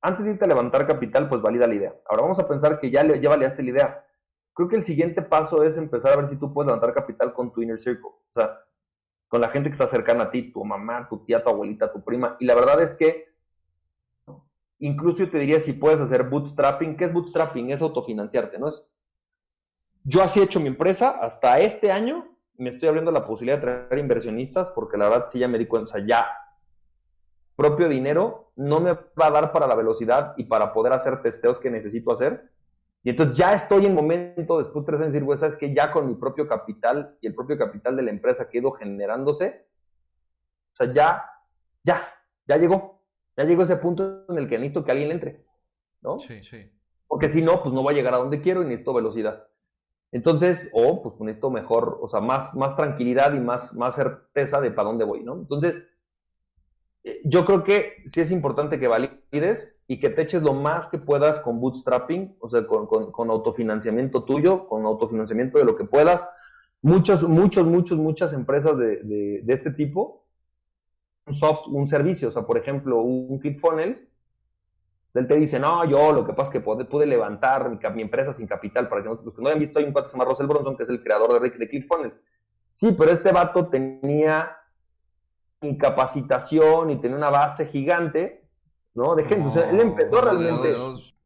antes 0.00 0.24
de 0.24 0.32
irte 0.32 0.44
a 0.44 0.48
levantar 0.48 0.86
capital, 0.86 1.28
pues 1.28 1.42
valida 1.42 1.66
la 1.66 1.74
idea. 1.74 1.94
Ahora 2.08 2.22
vamos 2.22 2.38
a 2.38 2.46
pensar 2.46 2.78
que 2.78 2.90
ya, 2.90 3.04
ya 3.16 3.28
validaste 3.28 3.62
la 3.62 3.70
idea. 3.70 4.06
Creo 4.52 4.68
que 4.68 4.76
el 4.76 4.82
siguiente 4.82 5.22
paso 5.22 5.62
es 5.62 5.76
empezar 5.78 6.12
a 6.12 6.16
ver 6.16 6.26
si 6.26 6.38
tú 6.38 6.52
puedes 6.52 6.66
levantar 6.66 6.92
capital 6.92 7.32
con 7.32 7.52
tu 7.52 7.62
inner 7.62 7.80
circle. 7.80 8.08
O 8.08 8.32
sea, 8.32 8.60
con 9.26 9.40
la 9.40 9.48
gente 9.48 9.70
que 9.70 9.72
está 9.72 9.86
cercana 9.86 10.24
a 10.24 10.30
ti, 10.30 10.52
tu 10.52 10.64
mamá, 10.64 11.08
tu 11.08 11.24
tía, 11.24 11.42
tu 11.42 11.48
abuelita, 11.48 11.90
tu 11.90 12.04
prima. 12.04 12.36
Y 12.38 12.44
la 12.44 12.54
verdad 12.54 12.80
es 12.82 12.94
que 12.94 13.29
incluso 14.80 15.24
yo 15.24 15.30
te 15.30 15.38
diría 15.38 15.60
si 15.60 15.72
puedes 15.72 16.00
hacer 16.00 16.24
bootstrapping. 16.24 16.96
¿Qué 16.96 17.04
es 17.04 17.12
bootstrapping? 17.12 17.70
Es 17.70 17.80
autofinanciarte, 17.80 18.58
¿no? 18.58 18.70
Yo 20.04 20.22
así 20.22 20.40
he 20.40 20.44
hecho 20.44 20.60
mi 20.60 20.68
empresa 20.68 21.10
hasta 21.20 21.60
este 21.60 21.92
año 21.92 22.30
me 22.60 22.68
estoy 22.68 22.88
abriendo 22.88 23.10
la 23.10 23.20
posibilidad 23.20 23.56
de 23.56 23.62
traer 23.62 23.98
inversionistas 23.98 24.72
porque 24.74 24.98
la 24.98 25.08
verdad 25.08 25.26
sí 25.26 25.38
ya 25.38 25.48
me 25.48 25.58
di 25.58 25.66
cuenta, 25.66 25.88
o 25.88 25.92
sea, 25.96 26.06
ya 26.06 26.26
propio 27.56 27.88
dinero 27.88 28.52
no 28.56 28.80
me 28.80 28.92
va 28.92 29.26
a 29.26 29.30
dar 29.30 29.52
para 29.52 29.66
la 29.66 29.74
velocidad 29.74 30.34
y 30.36 30.44
para 30.44 30.72
poder 30.72 30.92
hacer 30.92 31.22
testeos 31.22 31.58
que 31.58 31.70
necesito 31.70 32.12
hacer. 32.12 32.50
Y 33.02 33.10
entonces 33.10 33.36
ya 33.36 33.54
estoy 33.54 33.86
en 33.86 33.94
momento, 33.94 34.58
después 34.58 34.84
de 34.84 34.86
tres 34.86 35.00
años, 35.00 35.12
de 35.14 35.20
decir, 35.20 35.38
¿sabes 35.38 35.56
que 35.56 35.72
Ya 35.72 35.90
con 35.90 36.06
mi 36.06 36.14
propio 36.14 36.46
capital 36.46 37.16
y 37.22 37.26
el 37.26 37.34
propio 37.34 37.56
capital 37.56 37.96
de 37.96 38.02
la 38.02 38.10
empresa 38.10 38.48
que 38.48 38.58
ha 38.58 38.60
ido 38.60 38.72
generándose, 38.72 39.66
o 40.74 40.76
sea, 40.76 40.92
ya, 40.92 41.24
ya, 41.82 42.04
ya 42.46 42.56
llegó. 42.58 42.99
Ya 43.40 43.46
llegó 43.46 43.62
ese 43.62 43.76
punto 43.76 44.26
en 44.28 44.36
el 44.36 44.50
que 44.50 44.58
necesito 44.58 44.84
que 44.84 44.90
alguien 44.90 45.08
le 45.08 45.14
entre, 45.14 45.46
¿no? 46.02 46.18
Sí, 46.18 46.42
sí. 46.42 46.70
Porque 47.08 47.30
si 47.30 47.40
no, 47.40 47.62
pues 47.62 47.74
no 47.74 47.82
va 47.82 47.92
a 47.92 47.94
llegar 47.94 48.12
a 48.12 48.18
donde 48.18 48.42
quiero 48.42 48.60
y 48.60 48.66
necesito 48.66 48.92
velocidad. 48.92 49.46
Entonces, 50.12 50.70
o 50.74 51.02
pues 51.02 51.14
con 51.14 51.30
esto 51.30 51.48
mejor, 51.48 52.00
o 52.02 52.08
sea, 52.08 52.20
más, 52.20 52.54
más 52.54 52.76
tranquilidad 52.76 53.32
y 53.32 53.40
más, 53.40 53.74
más 53.76 53.94
certeza 53.94 54.60
de 54.60 54.72
para 54.72 54.88
dónde 54.88 55.06
voy, 55.06 55.24
¿no? 55.24 55.36
Entonces, 55.36 55.88
eh, 57.02 57.22
yo 57.24 57.46
creo 57.46 57.64
que 57.64 57.94
sí 58.04 58.20
es 58.20 58.30
importante 58.30 58.78
que 58.78 58.88
valides 58.88 59.80
y 59.86 59.98
que 59.98 60.10
te 60.10 60.20
eches 60.20 60.42
lo 60.42 60.52
más 60.52 60.90
que 60.90 60.98
puedas 60.98 61.40
con 61.40 61.62
bootstrapping, 61.62 62.36
o 62.40 62.50
sea, 62.50 62.66
con, 62.66 62.86
con, 62.86 63.30
autofinanciamiento 63.30 64.22
tuyo, 64.24 64.68
con 64.68 64.84
autofinanciamiento 64.84 65.56
de 65.56 65.64
lo 65.64 65.76
que 65.76 65.84
puedas. 65.84 66.26
Muchos, 66.82 67.26
muchos, 67.26 67.66
muchos, 67.66 67.98
muchas 67.98 68.34
empresas 68.34 68.76
de, 68.76 68.98
de, 68.98 69.40
de 69.42 69.52
este 69.54 69.70
tipo, 69.70 70.19
un 71.30 71.34
soft, 71.34 71.66
un 71.68 71.86
servicio, 71.86 72.28
o 72.28 72.30
sea, 72.30 72.42
por 72.42 72.58
ejemplo, 72.58 73.00
un 73.00 73.38
ClickFunnels, 73.38 74.06
él 75.14 75.26
te 75.26 75.36
dice, 75.36 75.58
no, 75.58 75.84
yo 75.84 76.12
lo 76.12 76.24
que 76.24 76.32
pasa 76.32 76.52
es 76.52 76.62
que 76.62 76.84
pude, 76.86 77.06
levantar 77.06 77.68
mi, 77.94 78.02
empresa 78.02 78.32
sin 78.32 78.46
capital. 78.46 78.88
Para 78.88 79.02
que 79.02 79.08
no, 79.08 79.20
los 79.24 79.34
que 79.34 79.42
no 79.42 79.48
hayan 79.48 79.58
visto, 79.58 79.78
hay 79.78 79.84
un 79.84 79.92
cuate 79.92 80.06
que 80.06 80.12
se 80.12 80.18
llama 80.18 80.30
Russell 80.30 80.46
Bronson, 80.46 80.76
que 80.76 80.84
es 80.84 80.88
el 80.88 81.02
creador 81.02 81.32
de, 81.32 81.40
Rick, 81.40 81.56
de 81.56 81.68
ClickFunnels. 81.68 82.20
Sí, 82.72 82.94
pero 82.96 83.10
este 83.10 83.32
vato 83.32 83.66
tenía 83.68 84.56
incapacitación 85.62 86.90
y 86.90 87.00
tenía 87.00 87.16
una 87.16 87.30
base 87.30 87.66
gigante, 87.66 88.48
¿no? 88.94 89.16
De 89.16 89.24
gente. 89.24 89.48
o 89.48 89.50
sea, 89.50 89.68
él 89.68 89.80
empezó 89.80 90.20
realmente... 90.20 90.74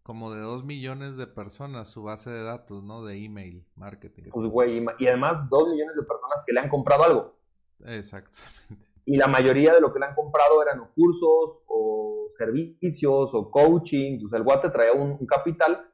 como 0.03 0.33
de 0.33 0.41
dos 0.41 0.65
millones 0.65 1.17
de 1.19 1.27
personas 1.27 1.89
su 1.89 2.03
base 2.03 2.31
de 2.31 2.43
datos, 2.43 2.83
¿no? 2.83 3.05
De 3.05 3.23
email 3.23 3.67
marketing. 3.77 4.31
Pues, 4.33 4.49
güey, 4.49 4.85
y 4.99 5.07
además 5.07 5.49
dos 5.51 5.69
millones 5.69 5.95
de 5.95 6.03
personas 6.05 6.43
que 6.47 6.55
le 6.55 6.61
han 6.61 6.71
comprado 6.71 7.05
algo. 7.05 7.37
Exactamente. 7.85 8.94
Y 9.07 9.17
la 9.17 9.27
mayoría 9.29 9.75
de 9.75 9.81
lo 9.81 9.93
que 9.93 9.99
le 9.99 10.07
han 10.07 10.15
comprado 10.15 10.63
eran 10.63 10.91
cursos 10.95 11.63
o 11.69 12.27
servicios 12.29 13.35
o 13.35 13.51
coaching, 13.51 14.25
o 14.25 14.29
sea, 14.29 14.39
el 14.39 14.45
guate 14.45 14.71
traía 14.71 14.93
un, 14.93 15.27
capital. 15.27 15.91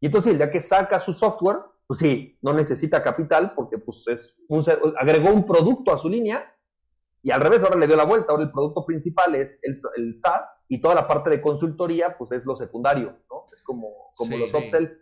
Y 0.00 0.06
entonces 0.06 0.32
el 0.32 0.38
día 0.38 0.50
que 0.50 0.60
saca 0.60 0.98
su 0.98 1.12
software, 1.12 1.58
pues 1.86 2.00
sí, 2.00 2.38
no 2.42 2.52
necesita 2.52 3.02
capital 3.02 3.52
porque 3.54 3.78
pues 3.78 4.06
es 4.08 4.38
un, 4.48 4.64
agregó 4.98 5.30
un 5.30 5.46
producto 5.46 5.92
a 5.92 5.98
su 5.98 6.08
línea 6.08 6.54
y 7.22 7.30
al 7.30 7.40
revés 7.40 7.62
ahora 7.62 7.78
le 7.78 7.86
dio 7.86 7.96
la 7.96 8.04
vuelta. 8.04 8.32
Ahora 8.32 8.44
el 8.44 8.50
producto 8.50 8.84
principal 8.84 9.34
es 9.34 9.60
el, 9.62 9.76
el 9.96 10.18
SaaS 10.18 10.64
y 10.68 10.80
toda 10.80 10.94
la 10.94 11.06
parte 11.06 11.30
de 11.30 11.40
consultoría 11.40 12.16
pues 12.16 12.32
es 12.32 12.46
lo 12.46 12.56
secundario, 12.56 13.18
¿no? 13.30 13.46
Es 13.52 13.62
como, 13.62 14.12
como 14.16 14.36
los 14.36 14.52
upsells. 14.54 14.98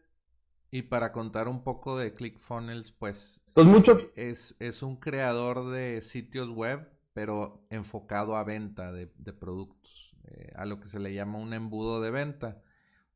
Y 0.71 0.83
para 0.83 1.12
contar 1.12 1.49
un 1.49 1.62
poco 1.62 1.97
de 1.99 2.12
ClickFunnels, 2.12 2.92
pues, 2.92 3.42
pues 3.55 3.66
muchos... 3.66 4.09
es, 4.16 4.55
es 4.59 4.83
un 4.83 4.97
creador 4.97 5.71
de 5.71 6.03
sitios 6.03 6.51
web, 6.51 6.87
pero 7.19 7.67
enfocado 7.69 8.37
a 8.37 8.45
venta 8.45 8.93
de, 8.93 9.09
productos. 9.09 10.17
Eh, 10.23 10.53
a 10.55 10.67
lo 10.67 10.79
que 10.79 10.87
se 10.87 11.01
le 11.01 11.13
llama 11.13 11.41
un 11.41 11.53
embudo 11.53 12.01
de 12.01 12.13
venta. 12.13 12.63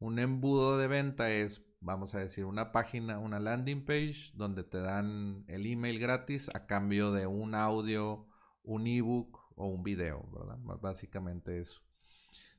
Un 0.01 0.19
embudo 0.19 0.77
de 0.77 0.89
venta 0.89 1.31
es, 1.31 1.65
vamos 1.79 2.13
a 2.17 2.19
decir, 2.19 2.45
una 2.45 2.73
página, 2.73 3.21
una 3.21 3.39
landing 3.39 3.85
page 3.85 4.33
donde 4.35 4.65
te 4.65 4.79
dan 4.79 5.45
el 5.47 5.67
email 5.67 6.01
gratis 6.01 6.51
a 6.53 6.67
cambio 6.67 7.13
de 7.13 7.29
un 7.29 7.55
audio, 7.55 8.27
un 8.65 8.89
ebook 8.89 9.39
o 9.55 9.69
un 9.69 9.85
video, 9.85 10.29
¿verdad? 10.33 10.59
Básicamente 10.81 11.61
eso. 11.61 11.81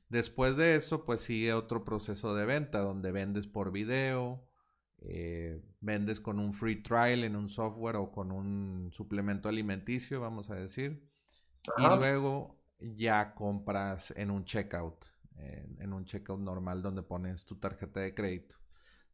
Después 0.08 0.56
de 0.56 0.76
eso, 0.76 1.04
pues 1.04 1.20
sigue 1.20 1.52
otro 1.52 1.84
proceso 1.84 2.34
de 2.34 2.46
venta 2.46 2.78
donde 2.78 3.12
vendes 3.12 3.46
por 3.46 3.70
video, 3.70 4.48
eh, 5.00 5.60
vendes 5.80 6.20
con 6.20 6.38
un 6.38 6.54
free 6.54 6.82
trial 6.82 7.22
en 7.22 7.36
un 7.36 7.50
software 7.50 7.96
o 7.96 8.10
con 8.12 8.32
un 8.32 8.92
suplemento 8.94 9.50
alimenticio, 9.50 10.22
vamos 10.22 10.48
a 10.48 10.54
decir. 10.54 11.13
Y 11.78 11.82
luego 11.82 12.60
ya 12.78 13.34
compras 13.34 14.12
en 14.16 14.30
un 14.30 14.44
checkout, 14.44 15.04
en, 15.36 15.92
un 15.92 16.04
checkout 16.04 16.40
normal 16.40 16.82
donde 16.82 17.02
pones 17.02 17.44
tu 17.46 17.58
tarjeta 17.58 18.00
de 18.00 18.14
crédito. 18.14 18.56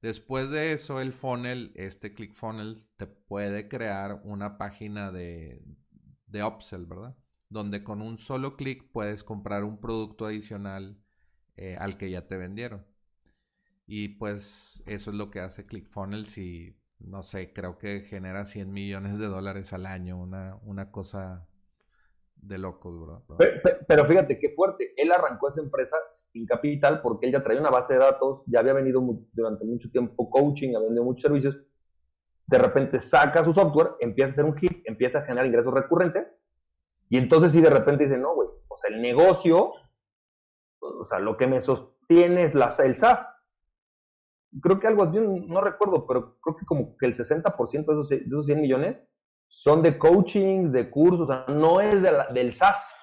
Después 0.03 0.51
de 0.51 0.73
eso, 0.73 1.01
el 1.01 1.13
funnel, 1.13 1.73
este 1.75 2.15
ClickFunnels, 2.15 2.89
te 2.97 3.07
puede 3.07 3.69
crear 3.69 4.21
una 4.25 4.57
página 4.57 5.13
de, 5.13 5.63
de 6.27 6.43
upsell, 6.43 6.87
¿verdad? 6.87 7.17
Donde 7.51 7.85
con 7.85 8.01
un 8.01 8.17
solo 8.17 8.57
clic 8.57 8.91
puedes 8.93 9.23
comprar 9.25 9.63
un 9.65 9.79
producto 9.79 10.27
adicional 10.27 10.99
eh, 11.57 11.77
al 11.79 11.99
que 11.99 12.11
ya 12.11 12.27
te 12.27 12.37
vendieron. 12.37 12.87
Y 13.87 14.09
pues 14.09 14.83
eso 14.87 15.11
es 15.11 15.17
lo 15.17 15.31
que 15.31 15.41
hace 15.41 15.67
ClickFunnels 15.67 16.39
y 16.39 16.77
no 16.99 17.23
sé, 17.23 17.53
creo 17.53 17.79
que 17.79 18.01
genera 18.03 18.45
100 18.45 18.73
millones 18.73 19.19
de 19.19 19.27
dólares 19.27 19.73
al 19.73 19.87
año, 19.87 20.17
una, 20.19 20.57
una 20.63 20.91
cosa 20.91 21.50
de 22.43 22.59
loco, 22.59 23.07
¿verdad? 23.07 23.55
Pero, 23.87 24.05
fíjate 24.07 24.39
qué 24.39 24.51
fuerte. 24.51 24.93
Él 24.97 25.13
arrancó 25.13 25.49
esa 25.49 25.63
empresa 25.63 25.97
sin 26.33 26.47
capital 26.47 27.01
porque 27.03 27.27
él 27.27 27.33
ya 27.33 27.43
traía 27.43 27.61
una 27.61 27.71
base 27.71 27.95
de 27.95 28.01
datos, 28.01 28.43
ya 28.47 28.61
había 28.61 28.73
venido 28.73 29.03
durante 29.33 29.65
mucho 29.65 29.91
tiempo 29.91 30.31
coaching, 30.31 30.75
había 30.75 30.89
vendido 30.89 31.05
muchos 31.05 31.23
servicios. 31.23 31.59
De 32.49 32.59
repente 32.59 33.01
saca 33.01 33.45
su 33.45 33.53
software, 33.53 33.93
empieza 34.01 34.29
a 34.29 34.33
hacer 34.33 34.45
un 34.45 34.57
hit, 34.57 34.83
empieza 34.85 35.19
a 35.19 35.23
generar 35.23 35.47
ingresos 35.47 35.73
recurrentes. 35.73 36.37
Y 37.09 37.19
entonces, 37.19 37.53
si 37.53 37.61
de 37.61 37.71
repente 37.71 38.05
dice, 38.05 38.19
no, 38.19 38.35
güey, 38.35 38.49
o 38.69 38.77
sea, 38.77 38.95
el 38.95 39.03
negocio, 39.03 39.73
o 40.81 41.05
sea, 41.05 41.19
lo 41.19 41.37
que 41.37 41.47
me 41.47 41.61
sostiene 41.61 42.45
es 42.45 42.55
la, 42.55 42.73
el 42.85 42.97
SaaS. 42.97 43.37
Creo 44.61 44.81
que 44.81 44.87
algo, 44.87 45.13
yo 45.13 45.21
no 45.21 45.61
recuerdo, 45.61 46.07
pero 46.07 46.39
creo 46.41 46.57
que 46.57 46.67
como 46.67 46.97
que 46.97 47.07
el 47.07 47.15
60% 47.15 47.71
de 47.71 47.93
esos, 47.93 48.09
de 48.09 48.17
esos 48.17 48.47
100 48.47 48.61
millones 48.61 49.09
son 49.53 49.83
de 49.83 49.99
coachings, 49.99 50.71
de 50.71 50.89
cursos, 50.89 51.23
o 51.23 51.27
sea, 51.27 51.45
no 51.49 51.81
es 51.81 52.03
del 52.03 52.53
SaaS. 52.53 52.95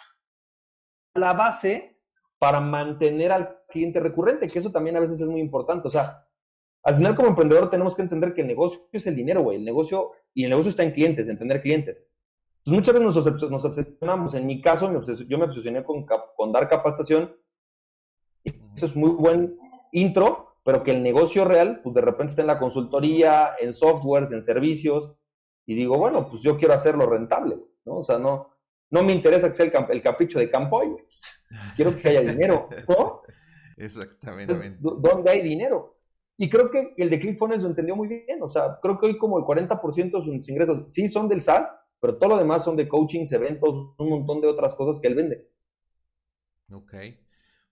La 1.14 1.34
base 1.34 1.92
para 2.40 2.62
mantener 2.62 3.34
al 3.34 3.64
cliente 3.68 4.00
recurrente, 4.00 4.48
que 4.48 4.60
eso 4.60 4.72
también 4.72 4.96
a 4.96 5.02
veces 5.02 5.20
es 5.20 5.28
muy 5.28 5.42
importante. 5.42 5.90
O 5.90 5.92
sea, 5.92 6.26
al 6.84 6.96
final 6.96 7.18
como 7.18 7.28
emprendedor 7.28 7.70
tenemos 7.70 7.98
que 7.98 8.02
entender 8.02 8.34
que 8.34 8.42
el 8.42 8.48
negocio 8.48 8.80
es 8.94 9.06
el 9.08 9.16
dinero, 9.18 9.44
güey. 9.44 9.58
El 9.58 9.66
negocio, 9.66 10.12
y 10.34 10.46
el 10.46 10.50
negocio 10.50 10.70
está 10.70 10.84
en 10.84 10.92
clientes, 10.92 11.28
en 11.28 11.38
tener 11.38 11.60
clientes. 11.60 12.10
Entonces 12.60 12.94
muchas 12.94 13.26
veces 13.26 13.50
nos, 13.52 13.66
obsesionamos. 13.66 14.34
En 14.34 14.46
mi 14.46 14.62
caso, 14.62 14.90
yo 15.28 15.38
me 15.38 15.46
obsesioné 15.46 15.84
con, 15.84 16.06
con 16.06 16.54
dar 16.54 16.70
capacitación. 16.70 17.36
Eso 18.46 18.86
es 18.86 18.96
muy 18.96 19.10
buen 19.10 19.58
intro, 19.92 20.56
pero 20.64 20.82
que 20.82 20.92
el 20.92 21.04
negocio 21.04 21.44
real, 21.44 21.82
pues 21.84 21.94
de 21.94 22.02
repente 22.02 22.32
está 22.32 22.42
en 22.42 22.48
la 22.48 22.60
consultoría, 22.60 23.52
en 23.60 23.74
softwares, 23.74 24.32
en 24.32 24.42
servicios 24.42 25.14
y 25.68 25.76
digo, 25.76 25.98
bueno, 25.98 26.28
pues 26.30 26.42
yo 26.42 26.58
quiero 26.58 26.74
hacerlo 26.74 27.06
rentable, 27.06 27.58
¿no? 27.86 27.98
O 27.98 28.04
sea, 28.04 28.18
no, 28.18 28.50
no 28.90 29.04
me 29.04 29.12
interesa 29.12 29.50
que 29.50 29.56
sea 29.56 29.66
el, 29.90 30.02
capricho 30.02 30.40
de 30.40 30.50
Campoy, 30.50 30.96
Quiero 31.76 31.96
que 31.96 32.08
haya 32.08 32.22
dinero, 32.22 32.70
¿no? 32.88 33.22
Exactamente. 33.78 34.78
¿Dónde 34.80 35.30
hay 35.30 35.42
dinero? 35.42 35.98
Y 36.38 36.50
creo 36.50 36.72
que 36.72 36.94
el 36.98 37.10
de 37.10 37.20
ClickFunnels 37.20 37.64
lo 37.64 37.70
entendió 37.70 37.96
muy 37.96 38.08
bien. 38.08 38.42
O 38.42 38.48
sea, 38.48 38.80
creo 38.82 38.98
que 38.98 39.08
hoy 39.08 39.18
como 39.18 39.38
el 39.40 39.46
40% 39.46 40.18
de 40.18 40.22
sus 40.22 40.50
ingresos 40.50 40.84
sí 40.88 41.08
son 41.08 41.28
del 41.28 41.42
SaaS, 41.42 41.84
pero 42.00 42.18
todo 42.18 42.30
lo 42.30 42.38
demás 42.38 42.64
son 42.64 42.76
de 42.76 42.88
coachings, 42.88 43.32
eventos, 43.34 43.94
un 43.98 44.10
montón 44.10 44.40
de 44.42 44.48
otras 44.48 44.74
cosas 44.76 45.02
que 45.02 45.08
él 45.08 45.16
vende. 45.16 45.50
Ok. 46.72 46.94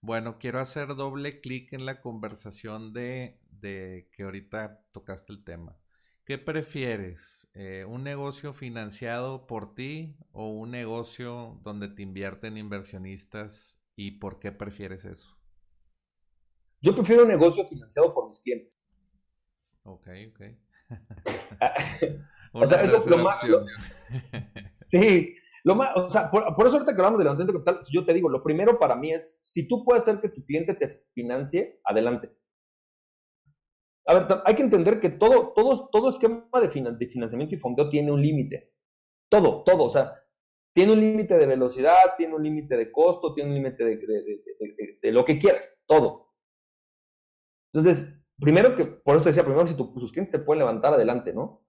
Bueno, 0.02 0.38
quiero 0.40 0.60
hacer 0.60 0.96
doble 0.96 1.40
clic 1.42 1.74
en 1.74 1.86
la 1.86 2.02
conversación 2.02 2.94
de, 2.94 3.40
de, 3.50 4.10
que 4.12 4.24
ahorita 4.24 4.84
tocaste 4.92 5.32
el 5.32 5.44
tema. 5.44 5.78
¿Qué 6.26 6.40
prefieres? 6.40 7.48
Eh, 7.54 7.86
¿Un 7.88 8.04
negocio 8.04 8.52
financiado 8.52 9.46
por 9.46 9.76
ti 9.76 10.18
o 10.32 10.50
un 10.50 10.72
negocio 10.72 11.60
donde 11.62 11.88
te 11.88 12.02
invierten 12.02 12.58
inversionistas? 12.58 13.80
¿Y 13.96 14.14
por 14.14 14.40
qué 14.40 14.52
prefieres 14.52 15.06
eso? 15.06 15.38
Yo 16.82 16.96
prefiero 16.96 17.24
un 17.24 17.28
negocio 17.28 17.64
financiado 17.68 18.12
por 18.12 18.28
mis 18.28 18.42
clientes. 18.42 18.76
Ok, 19.84 20.08
ok. 20.32 20.42
o 22.54 22.66
sea, 22.66 22.82
es 22.82 23.06
lo, 23.06 23.18
más. 23.20 23.42
sí, 24.88 25.36
lo 25.64 25.76
más, 25.76 25.96
o 25.96 26.10
sea, 26.10 26.32
por, 26.32 26.44
eso 26.66 26.78
ahorita 26.78 26.96
que 26.96 27.02
hablamos 27.02 27.20
de 27.20 27.26
levantamiento 27.26 27.64
capital, 27.64 27.86
yo 27.92 28.04
te 28.04 28.16
digo, 28.16 28.30
lo 28.30 28.42
primero 28.42 28.80
para 28.80 28.96
mí 28.96 29.14
es, 29.14 29.40
si 29.44 29.68
tú 29.68 29.86
puedes 29.86 30.02
hacer 30.02 30.20
que 30.22 30.30
tu 30.30 30.44
cliente 30.44 30.74
te 30.74 31.06
financie, 31.14 31.80
adelante. 31.84 32.36
A 34.08 34.14
ver, 34.14 34.42
hay 34.46 34.56
que 34.56 34.64
entender 34.64 35.00
que 35.00 35.10
todo, 35.10 35.54
todo, 35.54 35.90
todo 35.92 36.10
esquema 36.10 36.48
de, 36.62 36.70
financiamiento 36.70 37.56
y 37.56 37.58
fondeo 37.58 37.90
tiene 37.90 38.12
un 38.12 38.22
límite. 38.22 38.72
Todo, 39.30 39.64
todo, 39.64 39.84
o 39.84 39.90
sea, 39.90 40.14
tiene 40.74 40.94
un 40.94 41.00
límite 41.00 41.38
de 41.38 41.48
velocidad, 41.48 41.96
tiene 42.18 42.36
un 42.36 42.44
límite 42.44 42.78
de 42.78 42.92
costo, 42.92 43.34
tiene 43.34 43.50
un 43.50 43.56
límite 43.56 43.84
de, 43.84 45.00
de, 45.02 45.12
lo 45.12 45.26
que 45.26 45.40
quieras, 45.40 45.82
todo. 45.88 46.34
Entonces, 47.74 48.24
primero 48.40 48.76
que, 48.76 48.86
por 48.86 49.16
eso 49.16 49.24
te 49.24 49.30
decía, 49.30 49.44
primero 49.44 49.66
si 49.68 49.76
tus 49.76 50.12
clientes 50.12 50.32
te 50.32 50.46
pueden 50.46 50.60
levantar 50.60 50.94
adelante, 50.94 51.34
¿no? 51.34 51.62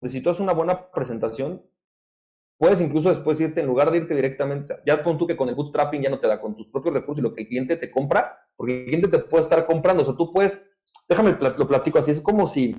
Pues 0.00 0.12
si 0.12 0.22
tú 0.22 0.30
haces 0.30 0.40
una 0.40 0.54
buena 0.54 0.90
presentación, 0.90 1.68
puedes 2.58 2.80
incluso 2.80 3.08
después 3.08 3.40
irte, 3.40 3.60
en 3.60 3.66
lugar 3.66 3.90
de 3.90 3.98
irte 3.98 4.14
directamente, 4.14 4.76
ya 4.86 5.02
con 5.02 5.18
tú 5.18 5.26
que 5.26 5.36
con 5.36 5.48
el 5.48 5.54
bootstrapping 5.54 6.02
ya 6.02 6.10
no 6.10 6.20
te 6.20 6.26
da, 6.26 6.40
con 6.40 6.56
tus 6.56 6.68
propios 6.68 6.94
recursos 6.94 7.18
y 7.18 7.22
lo 7.22 7.34
que 7.34 7.42
el 7.42 7.48
cliente 7.48 7.76
te 7.76 7.90
compra, 7.90 8.38
porque 8.56 8.80
el 8.80 8.86
cliente 8.86 9.08
te 9.08 9.18
puede 9.20 9.44
estar 9.44 9.64
comprando, 9.66 10.02
o 10.02 10.04
sea, 10.04 10.16
tú 10.16 10.32
puedes, 10.32 10.77
déjame 11.08 11.36
lo 11.40 11.66
platico 11.66 11.98
así, 11.98 12.10
es 12.10 12.20
como 12.20 12.46
si 12.46 12.76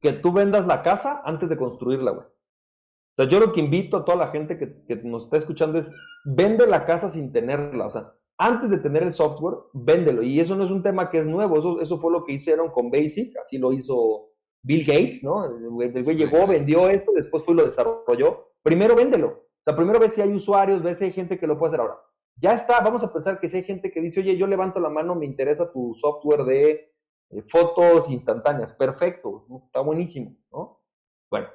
que 0.00 0.12
tú 0.12 0.32
vendas 0.32 0.66
la 0.66 0.82
casa 0.82 1.22
antes 1.24 1.48
de 1.48 1.56
construirla, 1.56 2.10
güey. 2.10 2.26
O 2.26 3.16
sea, 3.16 3.24
yo 3.26 3.40
lo 3.40 3.52
que 3.52 3.60
invito 3.60 3.96
a 3.96 4.04
toda 4.04 4.18
la 4.18 4.28
gente 4.28 4.58
que, 4.58 4.84
que 4.84 4.96
nos 4.96 5.24
está 5.24 5.38
escuchando 5.38 5.78
es, 5.78 5.92
vende 6.24 6.66
la 6.66 6.84
casa 6.84 7.08
sin 7.08 7.32
tenerla, 7.32 7.86
o 7.86 7.90
sea, 7.90 8.12
antes 8.38 8.70
de 8.70 8.78
tener 8.78 9.02
el 9.02 9.12
software, 9.12 9.56
véndelo. 9.72 10.22
Y 10.22 10.40
eso 10.40 10.54
no 10.54 10.64
es 10.64 10.70
un 10.70 10.82
tema 10.82 11.10
que 11.10 11.18
es 11.18 11.26
nuevo, 11.26 11.58
eso, 11.58 11.80
eso 11.80 11.98
fue 11.98 12.12
lo 12.12 12.24
que 12.24 12.32
hicieron 12.32 12.70
con 12.70 12.90
Basic, 12.90 13.36
así 13.38 13.58
lo 13.58 13.72
hizo 13.72 14.28
Bill 14.62 14.84
Gates, 14.84 15.22
¿no? 15.22 15.44
El 15.44 16.04
güey 16.04 16.16
llegó, 16.16 16.46
vendió 16.46 16.88
esto, 16.88 17.12
después 17.14 17.44
fue 17.44 17.54
y 17.54 17.58
lo 17.58 17.64
desarrolló. 17.64 18.52
Primero 18.62 18.94
véndelo. 18.94 19.28
O 19.28 19.64
sea, 19.64 19.74
primero 19.74 19.98
ve 19.98 20.08
si 20.08 20.20
hay 20.20 20.32
usuarios, 20.32 20.82
ve 20.82 20.94
si 20.94 21.04
hay 21.04 21.12
gente 21.12 21.38
que 21.38 21.46
lo 21.46 21.58
puede 21.58 21.70
hacer 21.70 21.80
ahora. 21.80 21.98
Ya 22.36 22.52
está, 22.52 22.80
vamos 22.80 23.02
a 23.02 23.12
pensar 23.12 23.40
que 23.40 23.48
si 23.48 23.56
hay 23.58 23.64
gente 23.64 23.90
que 23.90 24.00
dice, 24.00 24.20
oye, 24.20 24.36
yo 24.36 24.46
levanto 24.46 24.78
la 24.78 24.90
mano, 24.90 25.14
me 25.14 25.24
interesa 25.24 25.72
tu 25.72 25.94
software 25.94 26.44
de 26.44 26.92
eh, 27.30 27.42
fotos 27.48 28.10
instantáneas. 28.10 28.74
Perfecto, 28.74 29.46
está 29.66 29.80
buenísimo, 29.80 30.36
¿no? 30.52 30.82
Bueno, 31.30 31.48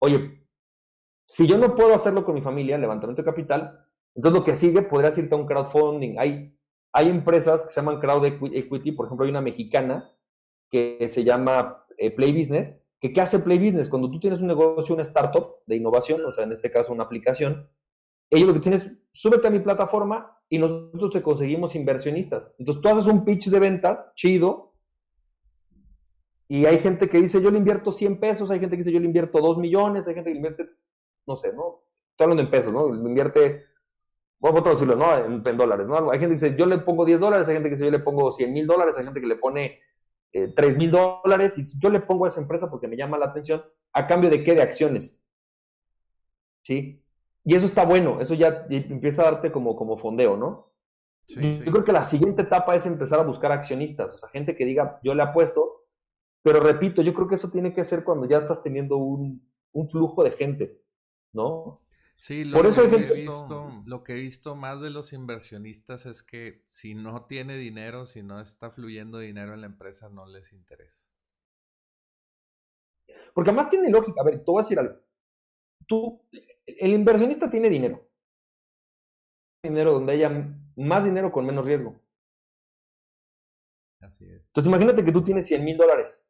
oye, 0.00 0.46
si 1.26 1.46
yo 1.46 1.56
no 1.58 1.74
puedo 1.74 1.94
hacerlo 1.94 2.24
con 2.24 2.34
mi 2.34 2.42
familia, 2.42 2.78
levantamiento 2.78 3.22
de 3.22 3.26
capital, 3.26 3.86
entonces 4.14 4.38
lo 4.38 4.44
que 4.44 4.54
sigue 4.54 4.82
podría 4.82 5.12
irte 5.16 5.34
a 5.34 5.38
un 5.38 5.46
crowdfunding. 5.46 6.18
Hay, 6.18 6.58
hay 6.92 7.08
empresas 7.08 7.64
que 7.64 7.72
se 7.72 7.80
llaman 7.80 8.00
crowd 8.00 8.24
equity, 8.26 8.92
por 8.92 9.06
ejemplo 9.06 9.24
hay 9.24 9.30
una 9.30 9.40
mexicana 9.40 10.10
que 10.70 11.08
se 11.08 11.24
llama 11.24 11.84
eh, 11.96 12.10
Play 12.10 12.36
Business, 12.36 12.82
que 13.00 13.12
¿qué 13.12 13.20
hace 13.20 13.38
Play 13.38 13.58
Business? 13.58 13.88
Cuando 13.88 14.10
tú 14.10 14.20
tienes 14.20 14.40
un 14.40 14.48
negocio, 14.48 14.94
una 14.94 15.04
startup 15.04 15.56
de 15.66 15.76
innovación, 15.76 16.24
o 16.24 16.32
sea, 16.32 16.44
en 16.44 16.52
este 16.52 16.70
caso 16.70 16.92
una 16.92 17.04
aplicación, 17.04 17.68
ellos 18.30 18.48
lo 18.48 18.54
que 18.54 18.60
tienes 18.60 18.86
es, 18.86 18.98
súbete 19.10 19.46
a 19.46 19.50
mi 19.50 19.60
plataforma 19.60 20.38
y 20.48 20.58
nosotros 20.58 21.12
te 21.12 21.22
conseguimos 21.22 21.74
inversionistas. 21.74 22.54
Entonces 22.58 22.82
tú 22.82 22.88
haces 22.88 23.06
un 23.06 23.24
pitch 23.24 23.48
de 23.48 23.58
ventas, 23.58 24.12
chido, 24.14 24.74
y 26.48 26.64
hay 26.64 26.78
gente 26.78 27.08
que 27.08 27.20
dice, 27.20 27.42
yo 27.42 27.50
le 27.50 27.58
invierto 27.58 27.92
100 27.92 28.20
pesos, 28.20 28.50
hay 28.50 28.58
gente 28.58 28.76
que 28.76 28.80
dice, 28.80 28.92
yo 28.92 29.00
le 29.00 29.06
invierto 29.06 29.40
2 29.40 29.58
millones, 29.58 30.08
hay 30.08 30.14
gente 30.14 30.30
que 30.30 30.34
le 30.34 30.38
invierte, 30.38 30.68
no 31.26 31.36
sé, 31.36 31.52
¿no? 31.52 31.82
Estoy 32.10 32.24
hablando 32.24 32.42
en 32.42 32.50
pesos, 32.50 32.72
¿no? 32.72 32.92
Le 32.92 33.08
invierte 33.08 33.68
Vamos 34.40 34.64
a 34.66 34.70
decirlo, 34.70 34.94
¿no? 34.94 35.18
En, 35.18 35.42
dólares, 35.56 35.86
¿no? 35.86 36.10
Hay 36.12 36.20
gente 36.20 36.36
que 36.36 36.44
dice, 36.44 36.56
yo 36.56 36.66
le 36.66 36.78
pongo 36.78 37.04
10 37.04 37.20
dólares, 37.20 37.48
hay 37.48 37.54
gente 37.54 37.68
que 37.68 37.74
dice, 37.74 37.86
yo 37.86 37.90
le 37.90 37.98
pongo 37.98 38.32
100 38.32 38.52
mil 38.52 38.66
dólares, 38.66 38.96
hay 38.96 39.04
gente 39.04 39.20
que 39.20 39.26
le 39.26 39.36
pone 39.36 39.80
eh, 40.32 40.52
3 40.54 40.76
mil 40.76 40.90
dólares, 40.92 41.58
y 41.58 41.80
yo 41.80 41.90
le 41.90 42.00
pongo 42.00 42.24
a 42.24 42.28
esa 42.28 42.40
empresa 42.40 42.70
porque 42.70 42.86
me 42.86 42.96
llama 42.96 43.18
la 43.18 43.26
atención, 43.26 43.64
¿a 43.92 44.06
cambio 44.06 44.30
de 44.30 44.44
qué? 44.44 44.54
De 44.54 44.62
acciones. 44.62 45.20
¿Sí? 46.62 47.02
Y 47.48 47.54
eso 47.54 47.64
está 47.64 47.86
bueno, 47.86 48.20
eso 48.20 48.34
ya 48.34 48.66
empieza 48.68 49.22
a 49.22 49.30
darte 49.30 49.50
como, 49.50 49.74
como 49.74 49.96
fondeo, 49.96 50.36
¿no? 50.36 50.70
Sí, 51.26 51.60
yo 51.64 51.72
creo 51.72 51.82
que 51.82 51.92
la 51.92 52.04
siguiente 52.04 52.42
etapa 52.42 52.74
es 52.74 52.84
empezar 52.84 53.20
a 53.20 53.22
buscar 53.22 53.52
accionistas, 53.52 54.14
o 54.14 54.18
sea, 54.18 54.28
gente 54.28 54.54
que 54.54 54.66
diga, 54.66 55.00
yo 55.02 55.14
le 55.14 55.22
apuesto, 55.22 55.86
pero 56.42 56.60
repito, 56.60 57.00
yo 57.00 57.14
creo 57.14 57.26
que 57.26 57.36
eso 57.36 57.50
tiene 57.50 57.72
que 57.72 57.84
ser 57.84 58.04
cuando 58.04 58.26
ya 58.26 58.36
estás 58.36 58.62
teniendo 58.62 58.98
un, 58.98 59.50
un 59.72 59.88
flujo 59.88 60.24
de 60.24 60.32
gente, 60.32 60.82
¿no? 61.32 61.80
Sí, 62.18 62.44
lo, 62.44 62.60
que 62.60 62.68
he 62.68 63.22
visto, 63.22 63.82
lo 63.86 64.04
que 64.04 64.12
he 64.12 64.16
visto 64.16 64.54
más 64.54 64.82
de 64.82 64.90
los 64.90 65.14
inversionistas 65.14 66.04
es 66.04 66.22
que 66.22 66.62
si 66.66 66.94
no 66.94 67.24
tiene 67.24 67.56
dinero, 67.56 68.04
si 68.04 68.22
no 68.22 68.42
está 68.42 68.70
fluyendo 68.70 69.20
dinero 69.20 69.54
en 69.54 69.62
la 69.62 69.68
empresa, 69.68 70.10
no 70.10 70.26
les 70.26 70.52
interesa. 70.52 71.06
Porque 73.32 73.48
además 73.48 73.70
tiene 73.70 73.88
lógica. 73.88 74.20
A 74.20 74.24
ver, 74.24 74.44
te 74.44 74.50
voy 74.50 74.60
a 74.60 74.64
decir 74.64 74.78
algo. 74.78 74.96
Tú, 75.86 76.20
el 76.78 76.92
inversionista 76.92 77.50
tiene 77.50 77.70
dinero. 77.70 78.08
Dinero 79.62 79.92
donde 79.92 80.12
haya 80.12 80.30
más 80.76 81.04
dinero 81.04 81.32
con 81.32 81.46
menos 81.46 81.66
riesgo. 81.66 82.00
Así 84.00 84.24
es. 84.26 84.46
Entonces 84.48 84.68
imagínate 84.68 85.04
que 85.04 85.12
tú 85.12 85.24
tienes 85.24 85.46
100 85.46 85.64
mil 85.64 85.76
dólares. 85.76 86.28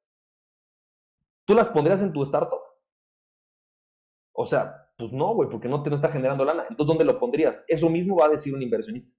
¿Tú 1.47 1.55
las 1.55 1.69
pondrías 1.69 2.03
en 2.03 2.13
tu 2.13 2.23
startup? 2.23 2.61
O 4.33 4.47
sea, 4.47 4.93
pues 4.97 5.13
no, 5.13 5.35
güey, 5.35 5.49
porque 5.49 5.69
no 5.69 5.83
te 5.83 5.91
no 5.91 5.97
está 5.97 6.09
generando 6.09 6.45
lana. 6.45 6.67
Entonces, 6.69 6.87
¿dónde 6.89 7.05
lo 7.05 7.19
pondrías? 7.19 7.65
Eso 7.69 7.89
mismo 7.89 8.17
va 8.17 8.27
a 8.27 8.31
decir 8.31 8.55
un 8.55 8.63
inversionista. 8.63 9.15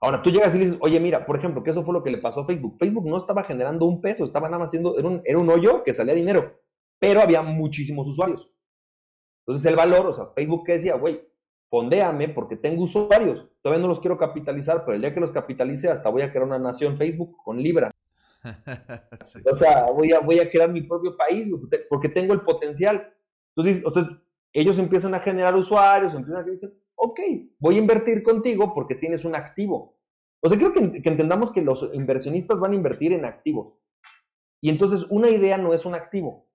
Ahora, 0.00 0.22
tú 0.22 0.30
llegas 0.30 0.54
y 0.54 0.58
le 0.58 0.64
dices, 0.66 0.80
oye, 0.82 1.00
mira, 1.00 1.24
por 1.24 1.38
ejemplo, 1.38 1.62
que 1.62 1.70
eso 1.70 1.82
fue 1.82 1.94
lo 1.94 2.02
que 2.02 2.10
le 2.10 2.18
pasó 2.18 2.42
a 2.42 2.46
Facebook. 2.46 2.76
Facebook 2.78 3.08
no 3.08 3.16
estaba 3.16 3.42
generando 3.42 3.86
un 3.86 4.02
peso, 4.02 4.24
estaba 4.24 4.48
nada 4.48 4.58
más 4.58 4.68
haciendo, 4.68 4.98
era 4.98 5.08
un, 5.08 5.22
era 5.24 5.38
un 5.38 5.48
hoyo 5.48 5.82
que 5.82 5.94
salía 5.94 6.12
dinero, 6.12 6.60
pero 7.04 7.20
había 7.20 7.42
muchísimos 7.42 8.08
usuarios. 8.08 8.50
Entonces, 9.46 9.66
el 9.70 9.76
valor, 9.76 10.06
o 10.06 10.12
sea, 10.14 10.28
Facebook 10.34 10.64
que 10.64 10.72
decía, 10.72 10.94
güey, 10.96 11.20
fondéame 11.68 12.30
porque 12.30 12.56
tengo 12.56 12.84
usuarios. 12.84 13.46
Todavía 13.60 13.82
no 13.82 13.88
los 13.88 14.00
quiero 14.00 14.16
capitalizar, 14.16 14.84
pero 14.84 14.94
el 14.94 15.02
día 15.02 15.12
que 15.12 15.20
los 15.20 15.32
capitalice, 15.32 15.90
hasta 15.90 16.08
voy 16.08 16.22
a 16.22 16.30
crear 16.30 16.46
una 16.46 16.58
nación 16.58 16.96
Facebook 16.96 17.36
con 17.44 17.58
Libra. 17.58 17.90
O 19.50 19.56
sea, 19.56 19.86
voy 19.90 20.12
a, 20.12 20.20
voy 20.20 20.38
a 20.38 20.50
crear 20.50 20.70
mi 20.70 20.82
propio 20.82 21.16
país 21.16 21.48
porque 21.88 22.10
tengo 22.10 22.34
el 22.34 22.42
potencial. 22.42 23.10
Entonces, 23.56 23.82
entonces, 23.84 24.16
ellos 24.52 24.78
empiezan 24.78 25.14
a 25.14 25.20
generar 25.20 25.56
usuarios, 25.56 26.14
empiezan 26.14 26.42
a 26.42 26.44
decir, 26.44 26.70
ok, 26.94 27.20
voy 27.58 27.76
a 27.76 27.78
invertir 27.78 28.22
contigo 28.22 28.74
porque 28.74 28.96
tienes 28.96 29.24
un 29.24 29.34
activo. 29.34 29.96
O 30.40 30.48
sea, 30.48 30.58
creo 30.58 30.74
que, 30.74 31.00
que 31.00 31.08
entendamos 31.08 31.52
que 31.52 31.62
los 31.62 31.90
inversionistas 31.94 32.58
van 32.60 32.72
a 32.72 32.74
invertir 32.74 33.14
en 33.14 33.24
activos. 33.24 33.78
Y 34.60 34.68
entonces 34.68 35.06
una 35.08 35.30
idea 35.30 35.56
no 35.56 35.72
es 35.72 35.86
un 35.86 35.94
activo. 35.94 36.46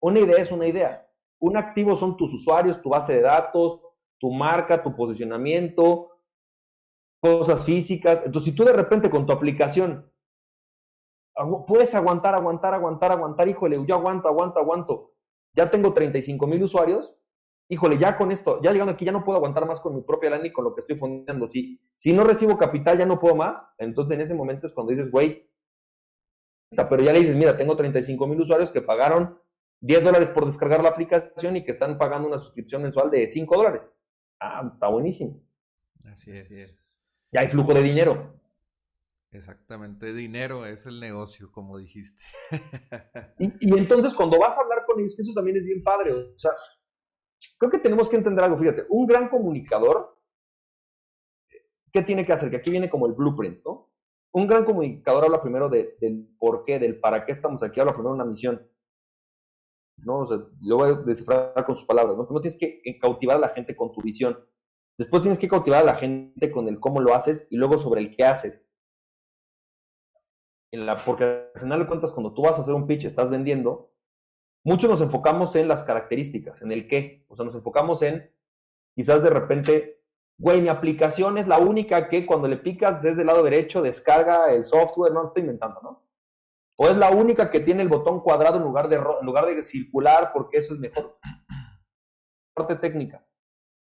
Una 0.00 0.20
idea 0.20 0.36
es 0.38 0.52
una 0.52 0.66
idea. 0.66 1.08
Un 1.38 1.56
activo 1.56 1.96
son 1.96 2.16
tus 2.16 2.32
usuarios, 2.32 2.80
tu 2.80 2.90
base 2.90 3.14
de 3.14 3.22
datos, 3.22 3.80
tu 4.18 4.30
marca, 4.30 4.82
tu 4.82 4.94
posicionamiento, 4.94 6.10
cosas 7.20 7.64
físicas. 7.64 8.24
Entonces, 8.24 8.52
si 8.52 8.56
tú 8.56 8.64
de 8.64 8.72
repente 8.72 9.10
con 9.10 9.26
tu 9.26 9.32
aplicación 9.32 10.10
puedes 11.66 11.94
aguantar, 11.94 12.34
aguantar, 12.34 12.74
aguantar, 12.74 13.12
aguantar, 13.12 13.48
híjole, 13.48 13.84
yo 13.86 13.94
aguanto, 13.94 14.28
aguanto, 14.28 14.58
aguanto. 14.58 15.12
Ya 15.54 15.70
tengo 15.70 15.92
35 15.92 16.46
mil 16.46 16.62
usuarios, 16.62 17.14
híjole, 17.68 17.98
ya 17.98 18.16
con 18.16 18.30
esto, 18.30 18.60
ya 18.62 18.72
llegando 18.72 18.92
aquí, 18.92 19.04
ya 19.04 19.12
no 19.12 19.24
puedo 19.24 19.36
aguantar 19.36 19.66
más 19.66 19.80
con 19.80 19.94
mi 19.94 20.02
propia 20.02 20.30
lana 20.30 20.46
y 20.46 20.52
con 20.52 20.64
lo 20.64 20.74
que 20.74 20.80
estoy 20.80 20.96
fondeando. 20.96 21.46
Si, 21.46 21.80
si 21.94 22.12
no 22.12 22.24
recibo 22.24 22.56
capital, 22.56 22.98
ya 22.98 23.06
no 23.06 23.18
puedo 23.18 23.34
más. 23.34 23.62
Entonces, 23.78 24.14
en 24.14 24.22
ese 24.22 24.34
momento 24.34 24.66
es 24.66 24.72
cuando 24.72 24.90
dices, 24.90 25.10
güey, 25.10 25.50
pero 26.70 27.02
ya 27.02 27.12
le 27.12 27.20
dices, 27.20 27.36
mira, 27.36 27.56
tengo 27.56 27.76
35 27.76 28.26
mil 28.26 28.40
usuarios 28.40 28.72
que 28.72 28.82
pagaron 28.82 29.38
10 29.80 30.04
dólares 30.04 30.30
por 30.30 30.46
descargar 30.46 30.82
la 30.82 30.90
aplicación 30.90 31.56
y 31.56 31.64
que 31.64 31.72
están 31.72 31.98
pagando 31.98 32.28
una 32.28 32.38
suscripción 32.38 32.82
mensual 32.82 33.10
de 33.10 33.28
5 33.28 33.56
dólares. 33.56 34.02
Ah, 34.40 34.70
está 34.72 34.88
buenísimo. 34.88 35.42
Así 36.04 36.32
es. 36.32 36.46
Así 36.46 36.60
es. 36.60 37.04
Ya 37.32 37.40
hay 37.40 37.48
flujo 37.48 37.74
de 37.74 37.82
dinero. 37.82 38.40
Exactamente, 39.32 40.14
dinero 40.14 40.64
es 40.64 40.86
el 40.86 40.98
negocio, 40.98 41.52
como 41.52 41.76
dijiste. 41.76 42.22
y, 43.38 43.76
entonces 43.76 44.14
cuando 44.14 44.38
vas 44.38 44.56
a 44.56 44.62
hablar 44.62 44.84
con 44.86 44.98
ellos, 44.98 45.14
que 45.14 45.22
eso 45.22 45.32
también 45.34 45.58
es 45.58 45.64
bien 45.64 45.82
padre, 45.82 46.12
o 46.12 46.38
sea, 46.38 46.52
creo 47.58 47.70
que 47.70 47.78
tenemos 47.78 48.08
que 48.08 48.16
entender 48.16 48.42
algo, 48.44 48.56
fíjate, 48.56 48.86
un 48.88 49.06
gran 49.06 49.28
comunicador 49.28 50.16
¿qué 51.96 52.02
tiene 52.02 52.26
que 52.26 52.32
hacer? 52.34 52.50
Que 52.50 52.56
aquí 52.56 52.70
viene 52.70 52.90
como 52.90 53.06
el 53.06 53.14
blueprint, 53.14 53.64
¿no? 53.64 53.90
Un 54.32 54.46
gran 54.46 54.66
comunicador 54.66 55.24
habla 55.24 55.40
primero 55.40 55.70
del 55.70 56.28
por 56.38 56.62
qué, 56.64 56.78
del 56.78 57.00
para 57.00 57.24
qué 57.24 57.32
estamos 57.32 57.62
aquí, 57.62 57.80
habla 57.80 57.94
primero 57.94 58.10
de 58.10 58.16
una 58.16 58.30
misión. 58.30 58.60
¿No? 59.98 60.20
O 60.20 60.26
sea, 60.26 60.38
lo 60.62 60.76
voy 60.76 60.90
a 60.90 60.94
descifrar 60.94 61.64
con 61.64 61.76
sus 61.76 61.86
palabras, 61.86 62.16
¿no? 62.16 62.26
Primero 62.26 62.42
tienes 62.42 62.58
que 62.58 62.98
cautivar 62.98 63.36
a 63.36 63.40
la 63.40 63.48
gente 63.50 63.74
con 63.74 63.92
tu 63.92 64.02
visión. 64.02 64.38
Después 64.98 65.22
tienes 65.22 65.38
que 65.38 65.48
cautivar 65.48 65.82
a 65.82 65.84
la 65.84 65.94
gente 65.94 66.50
con 66.50 66.68
el 66.68 66.80
cómo 66.80 67.00
lo 67.00 67.14
haces 67.14 67.48
y 67.50 67.56
luego 67.56 67.78
sobre 67.78 68.00
el 68.00 68.16
qué 68.16 68.24
haces. 68.24 68.70
En 70.72 70.86
la, 70.86 70.96
porque 70.96 71.24
al 71.54 71.60
final 71.60 71.80
de 71.80 71.86
cuentas, 71.86 72.12
cuando 72.12 72.32
tú 72.32 72.42
vas 72.42 72.58
a 72.58 72.62
hacer 72.62 72.74
un 72.74 72.86
pitch, 72.86 73.04
estás 73.04 73.30
vendiendo, 73.30 73.92
muchos 74.64 74.90
nos 74.90 75.00
enfocamos 75.00 75.54
en 75.56 75.68
las 75.68 75.84
características, 75.84 76.62
en 76.62 76.72
el 76.72 76.88
qué. 76.88 77.24
O 77.28 77.36
sea, 77.36 77.44
nos 77.44 77.54
enfocamos 77.54 78.02
en 78.02 78.30
quizás 78.94 79.22
de 79.22 79.30
repente, 79.30 80.02
güey, 80.38 80.60
mi 80.60 80.68
aplicación 80.68 81.38
es 81.38 81.46
la 81.46 81.58
única 81.58 82.08
que 82.08 82.26
cuando 82.26 82.48
le 82.48 82.56
picas 82.56 83.02
desde 83.02 83.20
el 83.20 83.26
lado 83.28 83.42
derecho 83.42 83.82
descarga 83.82 84.52
el 84.52 84.64
software, 84.64 85.12
no 85.12 85.26
estoy 85.26 85.42
inventando, 85.42 85.80
¿no? 85.82 86.05
O 86.78 86.88
es 86.88 86.96
la 86.96 87.10
única 87.10 87.50
que 87.50 87.60
tiene 87.60 87.82
el 87.82 87.88
botón 87.88 88.20
cuadrado 88.20 88.56
en 88.56 88.62
lugar 88.62 88.88
de, 88.88 88.96
en 88.96 89.26
lugar 89.26 89.46
de 89.46 89.64
circular 89.64 90.30
porque 90.32 90.58
eso 90.58 90.74
es 90.74 90.80
mejor. 90.80 91.14
Parte 92.54 92.76
técnica. 92.76 93.26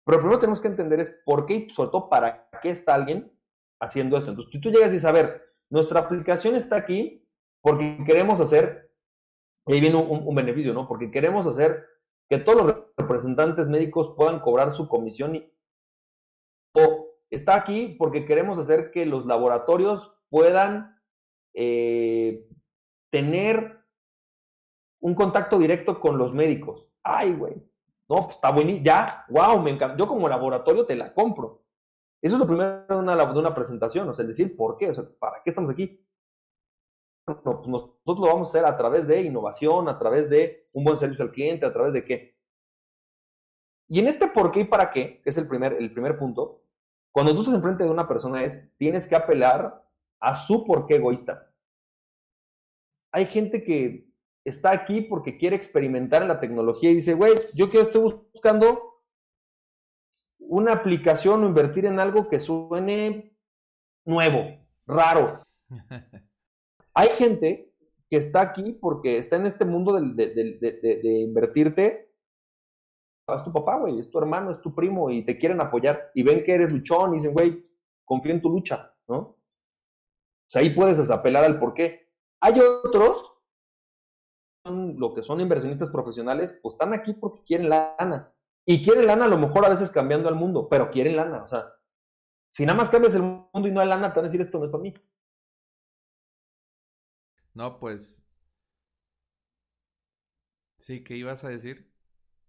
Pero 0.05 0.18
primero 0.18 0.39
tenemos 0.39 0.61
que 0.61 0.68
entender 0.68 1.01
es 1.01 1.11
por 1.24 1.47
qué 1.47 1.55
y 1.55 1.70
sobre 1.70 1.91
todo 1.91 2.09
para 2.09 2.49
qué 2.61 2.70
está 2.70 2.95
alguien 2.95 3.33
haciendo 3.80 4.16
esto. 4.16 4.30
Entonces, 4.30 4.53
si 4.53 4.61
tú 4.61 4.70
llegas 4.70 4.91
y 4.91 4.95
dices, 4.95 5.05
a 5.05 5.12
ver, 5.12 5.43
nuestra 5.70 6.01
aplicación 6.01 6.57
está 6.57 6.76
aquí 6.76 7.24
porque 7.62 7.99
queremos 8.05 8.41
hacer, 8.41 8.93
y 9.66 9.74
ahí 9.74 9.80
viene 9.80 9.97
un, 9.97 10.35
beneficio, 10.35 10.74
¿no? 10.74 10.87
Porque 10.87 11.11
queremos 11.11 11.47
hacer 11.47 11.87
que 12.28 12.39
todos 12.39 12.66
los 12.66 12.76
representantes 12.97 13.68
médicos 13.68 14.14
puedan 14.16 14.41
cobrar 14.41 14.72
su 14.72 14.89
comisión 14.89 15.41
o 16.74 17.07
está 17.30 17.55
aquí 17.55 17.95
porque 17.99 18.24
queremos 18.24 18.59
hacer 18.59 18.91
que 18.91 19.07
los 19.07 19.26
laboratorios 19.26 20.16
puedan 20.30 21.01
eh, 21.55 22.49
tener 23.12 23.78
un 25.00 25.14
contacto 25.14 25.58
directo 25.58 26.00
con 26.00 26.16
los 26.16 26.32
médicos. 26.32 26.88
Ay, 27.02 27.34
güey. 27.34 27.54
No, 28.08 28.16
pues 28.16 28.36
está 28.36 28.50
buenísimo. 28.50 28.84
Ya, 28.84 29.26
wow, 29.28 29.60
me 29.60 29.70
encanta. 29.70 29.96
Yo 29.96 30.08
como 30.08 30.28
laboratorio 30.28 30.86
te 30.86 30.96
la 30.96 31.12
compro. 31.12 31.62
Eso 32.22 32.36
es 32.36 32.40
lo 32.40 32.46
primero 32.46 32.84
de 32.88 32.96
una, 32.96 33.22
una 33.24 33.54
presentación, 33.54 34.08
o 34.08 34.14
sea, 34.14 34.22
el 34.22 34.28
decir 34.28 34.56
por 34.56 34.76
qué, 34.76 34.90
o 34.90 34.94
sea, 34.94 35.04
¿para 35.18 35.42
qué 35.42 35.50
estamos 35.50 35.70
aquí? 35.70 36.06
Pues 37.24 37.38
nosotros 37.66 38.18
lo 38.18 38.26
vamos 38.26 38.48
a 38.48 38.50
hacer 38.50 38.64
a 38.64 38.76
través 38.76 39.08
de 39.08 39.22
innovación, 39.22 39.88
a 39.88 39.98
través 39.98 40.30
de 40.30 40.64
un 40.74 40.84
buen 40.84 40.96
servicio 40.96 41.24
al 41.24 41.32
cliente, 41.32 41.66
a 41.66 41.72
través 41.72 41.94
de 41.94 42.04
qué. 42.04 42.36
Y 43.88 43.98
en 43.98 44.06
este 44.06 44.28
por 44.28 44.52
qué 44.52 44.60
y 44.60 44.64
para 44.64 44.90
qué, 44.92 45.20
que 45.20 45.30
es 45.30 45.36
el 45.36 45.48
primer, 45.48 45.72
el 45.72 45.92
primer 45.92 46.16
punto, 46.16 46.62
cuando 47.10 47.34
tú 47.34 47.40
estás 47.40 47.56
enfrente 47.56 47.82
de 47.82 47.90
una 47.90 48.06
persona 48.06 48.44
es, 48.44 48.72
tienes 48.76 49.08
que 49.08 49.16
apelar 49.16 49.84
a 50.20 50.36
su 50.36 50.64
por 50.64 50.86
qué 50.86 50.96
egoísta 50.96 51.51
hay 53.12 53.26
gente 53.26 53.62
que 53.62 54.08
está 54.44 54.72
aquí 54.72 55.02
porque 55.02 55.36
quiere 55.38 55.54
experimentar 55.54 56.22
en 56.22 56.28
la 56.28 56.40
tecnología 56.40 56.90
y 56.90 56.94
dice, 56.94 57.14
güey, 57.14 57.34
yo 57.54 57.70
quiero, 57.70 57.86
estoy 57.86 58.02
buscando 58.32 58.82
una 60.40 60.72
aplicación 60.72 61.44
o 61.44 61.46
invertir 61.46 61.86
en 61.86 62.00
algo 62.00 62.28
que 62.28 62.40
suene 62.40 63.36
nuevo, 64.04 64.58
raro. 64.86 65.42
hay 66.94 67.08
gente 67.10 67.72
que 68.10 68.16
está 68.16 68.40
aquí 68.40 68.72
porque 68.72 69.18
está 69.18 69.36
en 69.36 69.46
este 69.46 69.64
mundo 69.64 69.92
de, 69.94 71.20
invertirte. 71.20 72.10
Es 73.28 73.44
tu 73.44 73.52
papá, 73.52 73.78
güey, 73.78 74.00
es 74.00 74.10
tu 74.10 74.18
hermano, 74.18 74.50
es 74.50 74.60
tu 74.60 74.74
primo 74.74 75.08
y 75.08 75.24
te 75.24 75.38
quieren 75.38 75.60
apoyar 75.60 76.10
y 76.14 76.22
ven 76.22 76.42
que 76.44 76.52
eres 76.52 76.72
luchón 76.72 77.12
y 77.12 77.18
dicen, 77.18 77.32
güey, 77.32 77.62
confío 78.04 78.32
en 78.32 78.42
tu 78.42 78.50
lucha, 78.50 78.92
¿no? 79.08 79.16
O 79.18 79.38
sea, 80.48 80.60
ahí 80.60 80.70
puedes 80.70 81.10
apelar 81.10 81.44
al 81.44 81.58
por 81.58 81.72
qué. 81.72 82.01
Hay 82.43 82.59
otros, 82.59 83.34
lo 84.64 85.14
que 85.14 85.22
son 85.22 85.40
inversionistas 85.40 85.90
profesionales, 85.90 86.59
pues 86.61 86.74
están 86.74 86.93
aquí 86.93 87.14
porque 87.14 87.45
quieren 87.45 87.68
lana. 87.68 88.34
Y 88.66 88.82
quieren 88.82 89.07
lana 89.07 89.26
a 89.26 89.28
lo 89.28 89.38
mejor 89.38 89.64
a 89.64 89.68
veces 89.68 89.93
cambiando 89.93 90.28
al 90.28 90.34
mundo, 90.34 90.68
pero 90.68 90.90
quieren 90.90 91.16
lana. 91.16 91.45
O 91.45 91.49
sea, 91.49 91.72
si 92.51 92.66
nada 92.66 92.76
más 92.76 92.90
cambias 92.90 93.14
el 93.14 93.22
mundo 93.22 93.68
y 93.68 93.70
no 93.70 93.80
hay 93.80 93.86
lana, 93.86 94.12
te 94.12 94.18
van 94.18 94.24
a 94.24 94.28
decir 94.28 94.40
esto 94.40 94.59
no 94.59 94.64
es 94.64 94.72
para 94.72 94.82
mí. 94.82 94.93
No, 97.55 97.78
pues. 97.78 98.28
Sí, 100.78 101.05
¿qué 101.05 101.14
ibas 101.16 101.45
a 101.45 101.49
decir? 101.49 101.93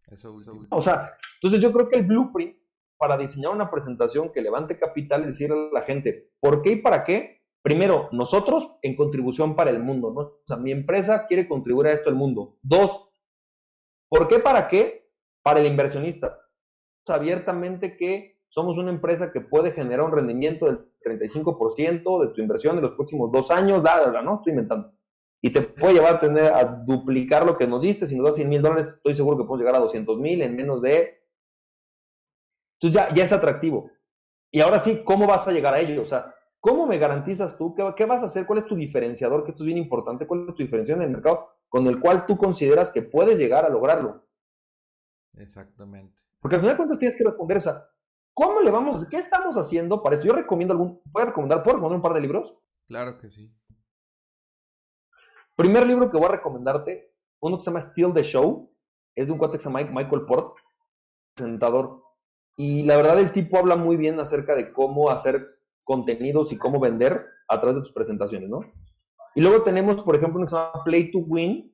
Eso, 0.08 0.36
O 0.72 0.82
sea, 0.82 1.16
entonces 1.36 1.62
yo 1.62 1.72
creo 1.72 1.88
que 1.88 1.98
el 1.98 2.06
blueprint 2.06 2.58
para 2.98 3.16
diseñar 3.16 3.52
una 3.52 3.70
presentación 3.70 4.32
que 4.32 4.42
levante 4.42 4.80
capital 4.80 5.22
es 5.22 5.28
decirle 5.28 5.70
a 5.70 5.74
la 5.74 5.82
gente 5.84 6.32
por 6.40 6.62
qué 6.62 6.72
y 6.72 6.82
para 6.82 7.04
qué 7.04 7.43
Primero, 7.64 8.10
nosotros 8.12 8.78
en 8.82 8.98
contribución 8.98 9.56
para 9.56 9.72
el 9.72 9.80
mundo. 9.80 10.10
O 10.10 10.42
sea, 10.46 10.58
mi 10.58 10.72
empresa 10.72 11.26
quiere 11.26 11.48
contribuir 11.48 11.88
a 11.88 11.94
esto 11.94 12.10
al 12.10 12.16
mundo. 12.16 12.58
Dos, 12.62 13.10
¿por 14.10 14.28
qué 14.28 14.40
para 14.40 14.68
qué? 14.68 15.10
Para 15.42 15.62
el 15.62 15.68
inversionista. 15.68 16.40
Abiertamente 17.08 17.96
que 17.96 18.42
somos 18.50 18.78
una 18.78 18.92
empresa 18.92 19.32
que 19.32 19.40
puede 19.40 19.72
generar 19.72 20.06
un 20.06 20.12
rendimiento 20.12 20.66
del 20.66 20.92
35% 21.06 22.28
de 22.28 22.34
tu 22.34 22.42
inversión 22.42 22.76
en 22.76 22.84
los 22.84 22.96
próximos 22.96 23.32
dos 23.32 23.50
años, 23.50 23.82
bla, 23.82 24.22
¿no? 24.22 24.36
Estoy 24.36 24.52
inventando. 24.52 24.94
Y 25.42 25.52
te 25.52 25.62
puede 25.62 25.96
llevar 25.96 26.16
a 26.16 26.20
tener 26.20 26.54
a 26.54 26.66
duplicar 26.66 27.46
lo 27.46 27.58
que 27.58 27.66
nos 27.66 27.82
diste. 27.82 28.08
Si 28.08 28.18
nos 28.18 28.26
das 28.26 28.36
100 28.36 28.50
mil 28.50 28.62
dólares, 28.62 28.88
estoy 28.98 29.14
seguro 29.14 29.38
que 29.38 29.44
podemos 29.44 29.60
llegar 29.60 29.76
a 29.76 29.80
200 29.80 30.20
mil 30.20 30.42
en 30.42 30.56
menos 30.56 30.82
de... 30.82 31.22
Entonces 32.80 33.02
ya, 33.02 33.14
ya 33.14 33.24
es 33.24 33.32
atractivo. 33.32 33.90
Y 34.52 34.60
ahora 34.60 34.80
sí, 34.80 35.02
¿cómo 35.06 35.28
vas 35.28 35.48
a 35.48 35.52
llegar 35.52 35.74
a 35.74 35.80
ello? 35.80 36.02
O 36.02 36.06
sea, 36.06 36.34
¿Cómo 36.64 36.88
me 36.88 36.98
garantizas 36.98 37.58
tú? 37.58 37.76
¿Qué, 37.76 38.06
vas 38.06 38.22
a 38.22 38.28
hacer? 38.28 38.46
¿Cuál 38.46 38.60
es 38.60 38.66
tu 38.66 38.74
diferenciador? 38.74 39.44
Que 39.44 39.52
esto 39.52 39.64
es 39.64 39.66
bien 39.66 39.78
importante. 39.78 40.26
¿Cuál 40.26 40.48
es 40.48 40.56
tu 40.56 40.64
diferenciación 40.64 41.02
en 41.02 41.10
el 41.10 41.16
mercado 41.16 41.50
con 41.68 41.86
el 41.88 42.00
cual 42.00 42.26
tú 42.26 42.38
consideras 42.38 42.90
que 42.90 43.02
puedes 43.02 43.38
llegar 43.38 43.66
a 43.66 43.70
lograrlo? 43.70 44.26
Exactamente. 45.36 46.22
Porque 46.40 46.56
al 46.56 46.62
final 46.62 46.76
de 46.76 46.78
cuentas 46.78 47.00
tienes 47.00 47.18
que 47.18 47.26
responder, 47.26 47.58
o 47.58 47.60
sea, 47.60 47.86
¿cómo 48.34 48.62
le 48.62 48.72
vamos? 48.72 49.10
¿Qué 49.10 49.18
estamos 49.18 49.58
haciendo 49.58 50.02
para 50.02 50.16
esto? 50.16 50.26
Yo 50.26 50.34
recomiendo 50.34 50.72
algún, 50.72 51.02
¿puedo 51.12 51.26
recomendar, 51.26 51.64
¿puedo 51.64 51.76
recomendar 51.76 51.98
un 51.98 52.02
par 52.02 52.14
de 52.14 52.22
libros? 52.22 52.58
Claro 52.88 53.18
que 53.18 53.30
sí. 53.30 53.54
Primer 55.58 55.86
libro 55.86 56.10
que 56.10 56.16
voy 56.16 56.28
a 56.28 56.38
recomendarte, 56.38 57.14
uno 57.42 57.58
que 57.58 57.64
se 57.66 57.72
llama 57.72 57.82
Steal 57.82 58.14
the 58.14 58.24
Show, 58.24 58.74
es 59.16 59.28
de 59.28 59.34
un 59.34 59.38
cuate 59.38 59.58
que 59.58 59.64
se 59.64 59.70
llama 59.70 59.82
Michael 59.82 60.26
Port, 60.26 60.56
presentador. 61.36 62.06
Y 62.56 62.84
la 62.84 62.96
verdad 62.96 63.20
el 63.20 63.34
tipo 63.34 63.58
habla 63.58 63.76
muy 63.76 63.98
bien 63.98 64.18
acerca 64.22 64.56
de 64.56 64.72
cómo 64.72 65.10
hacer 65.10 65.44
contenidos 65.84 66.52
y 66.52 66.58
cómo 66.58 66.80
vender 66.80 67.26
a 67.48 67.60
través 67.60 67.76
de 67.76 67.82
tus 67.82 67.92
presentaciones, 67.92 68.50
¿no? 68.50 68.62
Y 69.36 69.42
luego 69.42 69.64
tenemos, 69.64 70.02
por 70.04 70.16
ejemplo, 70.16 70.40
un 70.40 70.46
que 70.46 70.52
se 70.52 70.56
llama 70.56 70.84
Play 70.84 71.12
to 71.12 71.20
Win 71.20 71.74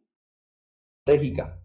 estratégica. 1.05 1.59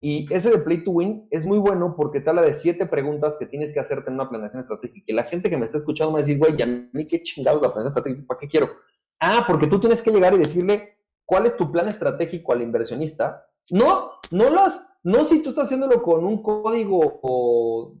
Y 0.00 0.32
ese 0.32 0.50
de 0.50 0.58
Play 0.58 0.84
to 0.84 0.90
Win 0.90 1.26
es 1.30 1.46
muy 1.46 1.58
bueno 1.58 1.94
porque 1.96 2.20
te 2.20 2.30
habla 2.30 2.42
de 2.42 2.54
siete 2.54 2.86
preguntas 2.86 3.36
que 3.38 3.46
tienes 3.46 3.72
que 3.72 3.80
hacerte 3.80 4.10
en 4.10 4.14
una 4.14 4.28
planeación 4.28 4.62
estratégica. 4.62 5.04
Y 5.06 5.14
la 5.14 5.24
gente 5.24 5.50
que 5.50 5.56
me 5.56 5.64
está 5.64 5.78
escuchando 5.78 6.12
me 6.12 6.16
va 6.16 6.18
a 6.20 6.26
decir, 6.26 6.38
güey, 6.38 6.56
ya 6.56 6.66
ni 6.66 7.06
qué 7.06 7.22
chingados 7.22 7.62
la 7.62 7.68
planeación 7.68 7.88
estratégica, 7.88 8.26
¿para 8.26 8.40
qué 8.40 8.48
quiero? 8.48 8.70
Ah, 9.18 9.44
porque 9.46 9.66
tú 9.66 9.80
tienes 9.80 10.02
que 10.02 10.12
llegar 10.12 10.34
y 10.34 10.38
decirle 10.38 10.98
cuál 11.24 11.46
es 11.46 11.56
tu 11.56 11.72
plan 11.72 11.88
estratégico 11.88 12.52
al 12.52 12.62
inversionista. 12.62 13.46
No, 13.70 14.10
no 14.30 14.50
las, 14.50 14.96
no 15.02 15.24
si 15.24 15.42
tú 15.42 15.50
estás 15.50 15.66
haciéndolo 15.66 16.02
con 16.02 16.24
un 16.24 16.42
código 16.42 17.20
o 17.22 17.94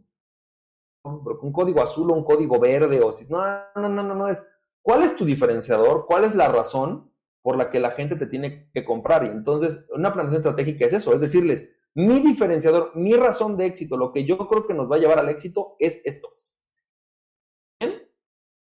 un 1.06 1.52
código 1.52 1.82
azul 1.82 2.10
o 2.10 2.14
un 2.14 2.24
código 2.24 2.58
verde, 2.58 3.00
o 3.00 3.12
si, 3.12 3.26
no, 3.28 3.38
no, 3.74 3.88
no, 3.88 4.02
no, 4.02 4.14
no, 4.14 4.28
es 4.28 4.52
cuál 4.82 5.02
es 5.02 5.16
tu 5.16 5.24
diferenciador, 5.24 6.06
cuál 6.06 6.24
es 6.24 6.34
la 6.34 6.48
razón 6.48 7.12
por 7.42 7.56
la 7.56 7.70
que 7.70 7.78
la 7.78 7.92
gente 7.92 8.16
te 8.16 8.26
tiene 8.26 8.70
que 8.72 8.84
comprar. 8.84 9.24
Y 9.24 9.28
entonces, 9.28 9.88
una 9.94 10.12
planeación 10.12 10.40
estratégica 10.40 10.84
es 10.84 10.92
eso, 10.92 11.14
es 11.14 11.20
decirles, 11.20 11.80
mi 11.94 12.20
diferenciador, 12.20 12.92
mi 12.94 13.14
razón 13.14 13.56
de 13.56 13.66
éxito, 13.66 13.96
lo 13.96 14.12
que 14.12 14.24
yo 14.24 14.36
creo 14.48 14.66
que 14.66 14.74
nos 14.74 14.90
va 14.90 14.96
a 14.96 14.98
llevar 14.98 15.18
al 15.18 15.28
éxito 15.28 15.76
es 15.78 16.04
esto. 16.04 16.28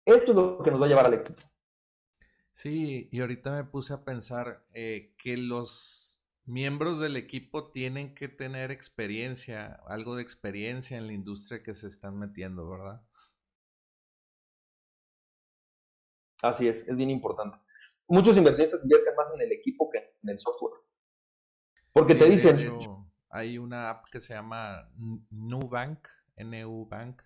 Esto 0.03 0.31
es 0.31 0.35
lo 0.35 0.63
que 0.63 0.71
nos 0.71 0.81
va 0.81 0.85
a 0.85 0.89
llevar 0.89 1.05
al 1.05 1.13
éxito. 1.13 1.43
Sí, 2.53 3.07
y 3.11 3.21
ahorita 3.21 3.55
me 3.55 3.63
puse 3.63 3.93
a 3.93 4.03
pensar 4.03 4.65
eh, 4.73 5.15
que 5.17 5.37
los 5.37 6.10
miembros 6.45 6.99
del 6.99 7.17
equipo 7.17 7.71
tienen 7.71 8.15
que 8.15 8.27
tener 8.27 8.71
experiencia, 8.71 9.79
algo 9.87 10.15
de 10.15 10.23
experiencia 10.23 10.97
en 10.97 11.07
la 11.07 11.13
industria 11.13 11.63
que 11.63 11.73
se 11.73 11.87
están 11.87 12.17
metiendo, 12.17 12.69
¿verdad? 12.69 13.01
Así 16.41 16.67
es, 16.67 16.87
es 16.87 16.95
bien 16.97 17.09
importante. 17.09 17.57
Muchos 18.07 18.35
inversionistas 18.35 18.83
invierten 18.83 19.15
más 19.15 19.31
en 19.33 19.41
el 19.41 19.51
equipo 19.51 19.89
que 19.89 19.99
en 20.23 20.29
el 20.29 20.37
software. 20.37 20.81
Porque 21.93 22.15
te 22.15 22.29
dicen... 22.29 22.57
hay 23.29 23.57
una 23.57 23.89
app 23.89 24.09
que 24.09 24.19
se 24.19 24.33
llama 24.33 24.91
Nubank, 25.29 26.07
Bank, 26.89 27.21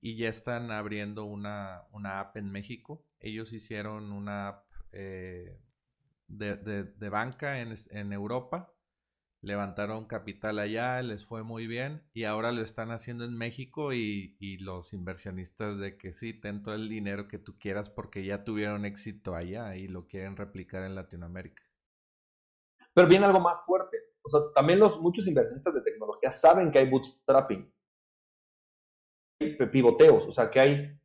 y 0.00 0.16
ya 0.16 0.28
están 0.28 0.70
abriendo 0.70 1.24
una, 1.24 1.86
una 1.92 2.20
app 2.20 2.36
en 2.36 2.50
México. 2.50 3.06
Ellos 3.18 3.52
hicieron 3.52 4.12
una 4.12 4.48
app 4.48 4.66
eh, 4.92 5.58
de, 6.32 7.08
banca 7.10 7.60
en, 7.60 8.12
Europa 8.12 8.72
levantaron 9.42 10.06
capital 10.06 10.58
allá, 10.60 11.02
les 11.02 11.24
fue 11.24 11.42
muy 11.42 11.66
bien 11.66 12.02
y 12.14 12.24
ahora 12.24 12.52
lo 12.52 12.62
están 12.62 12.92
haciendo 12.92 13.24
en 13.24 13.36
México 13.36 13.92
y, 13.92 14.36
los 14.60 14.92
inversionistas 14.92 15.78
de 15.78 15.98
que 15.98 16.12
sí, 16.12 16.32
ten 16.32 16.62
todo 16.62 16.74
el 16.74 16.88
dinero 16.88 17.28
que 17.28 17.38
tú 17.38 17.58
quieras 17.58 17.90
porque 17.90 18.24
ya 18.24 18.44
tuvieron 18.44 18.84
éxito 18.84 19.34
allá 19.34 19.76
y 19.76 19.88
lo 19.88 20.06
quieren 20.06 20.36
replicar 20.36 20.84
en 20.84 20.94
Latinoamérica. 20.94 21.62
Pero 22.94 23.08
viene 23.08 23.26
algo 23.26 23.40
más 23.40 23.64
fuerte. 23.64 23.96
O 24.22 24.28
sea, 24.28 24.40
también 24.54 24.78
los 24.78 25.00
muchos 25.00 25.26
inversionistas 25.26 25.74
de 25.74 25.80
tecnología 25.80 26.30
saben 26.30 26.70
que 26.70 26.78
hay 26.78 26.88
bootstrapping, 26.88 27.72
pivoteos, 29.72 30.26
o 30.28 30.32
sea, 30.32 30.48
que 30.48 30.60
hay, 30.60 31.00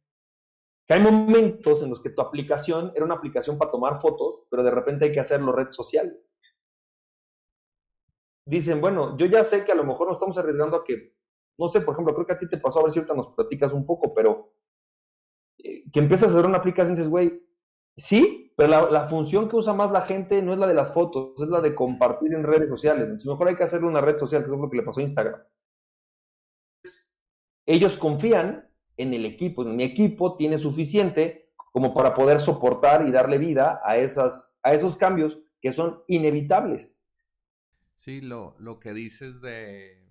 que 0.87 0.93
hay 0.93 1.01
momentos 1.01 1.83
en 1.83 1.89
los 1.89 2.01
que 2.01 2.09
tu 2.09 2.21
aplicación 2.21 2.91
era 2.95 3.05
una 3.05 3.15
aplicación 3.15 3.57
para 3.57 3.71
tomar 3.71 3.99
fotos, 3.99 4.45
pero 4.49 4.63
de 4.63 4.71
repente 4.71 5.05
hay 5.05 5.11
que 5.11 5.19
hacerlo 5.19 5.51
red 5.51 5.71
social 5.71 6.17
dicen, 8.47 8.79
bueno, 8.79 9.17
yo 9.17 9.25
ya 9.25 9.43
sé 9.43 9.65
que 9.65 9.73
a 9.73 9.75
lo 9.75 9.83
mejor 9.83 10.07
nos 10.07 10.15
estamos 10.15 10.37
arriesgando 10.37 10.77
a 10.77 10.83
que, 10.83 11.13
no 11.57 11.67
sé, 11.67 11.81
por 11.81 11.93
ejemplo, 11.93 12.13
creo 12.13 12.25
que 12.25 12.33
a 12.33 12.39
ti 12.39 12.47
te 12.47 12.57
pasó, 12.57 12.79
a 12.79 12.83
ver 12.83 12.91
si 12.91 12.99
ahorita 12.99 13.13
nos 13.13 13.27
platicas 13.29 13.73
un 13.73 13.85
poco, 13.85 14.13
pero 14.13 14.53
eh, 15.57 15.83
que 15.91 15.99
empiezas 15.99 16.29
a 16.29 16.33
hacer 16.33 16.47
una 16.47 16.59
aplicación 16.59 16.93
y 16.93 16.97
dices, 16.97 17.09
güey, 17.09 17.43
sí, 17.95 18.53
pero 18.55 18.89
la, 18.89 19.07
función 19.07 19.49
que 19.49 19.57
usa 19.57 19.73
más 19.73 19.91
la 19.91 20.01
gente 20.01 20.41
no 20.41 20.53
es 20.53 20.59
la 20.59 20.67
de 20.67 20.73
las 20.73 20.93
fotos, 20.93 21.39
es 21.41 21.49
la 21.49 21.61
de 21.61 21.75
compartir 21.75 22.33
en 22.33 22.43
redes 22.43 22.69
sociales. 22.69 23.05
Entonces, 23.05 23.27
mejor 23.27 23.49
hay 23.49 23.55
que 23.55 23.63
hacerle 23.63 23.87
una 23.87 24.01
red 24.01 24.17
social, 24.17 24.43
que 24.43 24.51
es 24.51 24.57
lo 24.57 24.69
que 24.69 24.77
le 24.77 24.83
pasó 24.83 25.01
a 25.01 25.03
Instagram. 25.03 25.43
Ellos 27.65 27.97
confían 27.97 28.71
en 28.97 29.13
el 29.13 29.25
equipo, 29.25 29.63
en 29.63 29.75
mi 29.75 29.83
equipo 29.83 30.35
tiene 30.35 30.57
suficiente 30.57 31.51
como 31.71 31.93
para 31.93 32.13
poder 32.13 32.39
soportar 32.39 33.07
y 33.07 33.11
darle 33.11 33.37
vida 33.37 33.79
a, 33.85 33.97
esas, 33.97 34.59
a 34.63 34.73
esos 34.73 34.97
cambios 34.97 35.39
que 35.61 35.71
son 35.71 36.01
inevitables. 36.07 36.93
Sí, 37.95 38.21
lo, 38.21 38.55
lo 38.59 38.79
que 38.79 38.93
dices 38.93 39.41
de, 39.41 40.03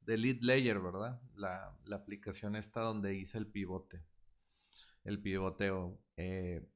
de 0.00 0.16
Lead 0.16 0.38
Layer, 0.40 0.80
¿verdad? 0.80 1.20
La, 1.34 1.76
la, 1.84 1.96
aplicación 1.96 2.56
está 2.56 2.80
donde 2.80 3.14
hice 3.14 3.38
el 3.38 3.46
pivote. 3.46 4.02
El 5.04 5.20
pivoteo. 5.20 5.98
Eh, 6.16 6.66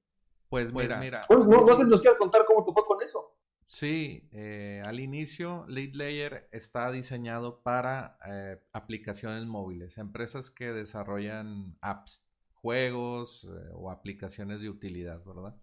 pues, 0.48 0.72
pues 0.72 0.86
mira. 0.86 1.00
mira 1.00 1.26
¿No, 1.28 1.84
nos 1.84 2.00
quieres 2.00 2.18
contar 2.18 2.44
cómo 2.46 2.64
tú 2.64 2.72
fue 2.72 2.84
con 2.86 3.02
eso? 3.02 3.33
Sí, 3.66 4.28
eh, 4.32 4.82
al 4.84 5.00
inicio 5.00 5.64
Lead 5.68 5.94
Layer 5.94 6.48
está 6.52 6.90
diseñado 6.90 7.62
para 7.62 8.18
eh, 8.26 8.62
aplicaciones 8.72 9.46
móviles, 9.46 9.98
empresas 9.98 10.50
que 10.50 10.72
desarrollan 10.72 11.76
apps, 11.80 12.24
juegos 12.52 13.46
o 13.74 13.90
aplicaciones 13.90 14.60
de 14.60 14.70
utilidad, 14.70 15.22
¿verdad? 15.24 15.54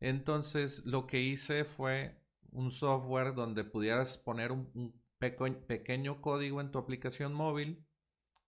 Entonces 0.00 0.84
lo 0.84 1.06
que 1.06 1.20
hice 1.20 1.64
fue 1.64 2.20
un 2.52 2.70
software 2.70 3.34
donde 3.34 3.64
pudieras 3.64 4.18
poner 4.18 4.52
un, 4.52 4.94
pequeño 5.18 6.20
código 6.20 6.60
en 6.60 6.70
tu 6.70 6.78
aplicación 6.78 7.34
móvil 7.34 7.84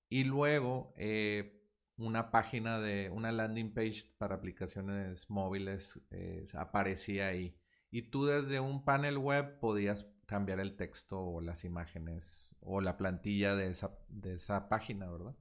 y 0.08 0.24
luego 0.24 0.94
eh, 0.96 1.60
una 1.96 2.30
página 2.30 2.78
de 2.78 3.10
una 3.10 3.32
landing 3.32 3.74
page 3.74 4.04
para 4.18 4.36
aplicaciones 4.36 5.28
móviles 5.28 6.00
eh, 6.10 6.44
aparecía 6.54 7.28
ahí. 7.28 7.56
Y 7.90 8.02
tú 8.02 8.26
desde 8.26 8.60
un 8.60 8.84
panel 8.84 9.18
web 9.18 9.58
podías 9.58 10.06
cambiar 10.26 10.60
el 10.60 10.76
texto 10.76 11.20
o 11.20 11.40
las 11.40 11.64
imágenes 11.64 12.54
o 12.60 12.80
la 12.80 12.96
plantilla 12.96 13.54
de 13.56 13.70
esa, 13.70 13.98
de 14.08 14.34
esa 14.34 14.68
página, 14.68 15.10
¿verdad? 15.10 15.36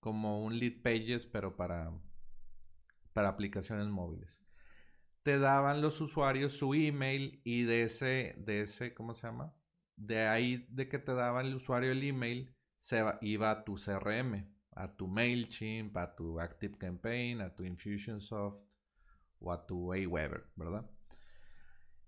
Como 0.00 0.44
un 0.44 0.58
lead 0.58 0.82
pages, 0.82 1.26
pero 1.26 1.56
para, 1.56 1.92
para 3.12 3.28
aplicaciones 3.28 3.86
móviles 3.88 4.42
te 5.22 5.38
daban 5.38 5.82
los 5.82 6.00
usuarios 6.00 6.54
su 6.54 6.74
email 6.74 7.40
y 7.44 7.64
de 7.64 7.82
ese, 7.82 8.34
de 8.38 8.62
ese, 8.62 8.94
¿cómo 8.94 9.14
se 9.14 9.26
llama? 9.26 9.54
De 9.96 10.26
ahí 10.26 10.66
de 10.70 10.88
que 10.88 10.98
te 10.98 11.14
daban 11.14 11.46
el 11.46 11.54
usuario 11.56 11.92
el 11.92 12.02
email, 12.02 12.54
se 12.78 13.04
iba 13.20 13.50
a 13.50 13.64
tu 13.64 13.76
CRM, 13.76 14.46
a 14.72 14.96
tu 14.96 15.06
MailChimp, 15.06 15.96
a 15.96 16.14
tu 16.14 16.40
ActiveCampaign, 16.40 17.42
a 17.42 17.54
tu 17.54 17.64
Infusionsoft 17.64 18.74
o 19.40 19.52
a 19.52 19.66
tu 19.66 19.92
Aweber, 19.92 20.46
¿verdad? 20.56 20.90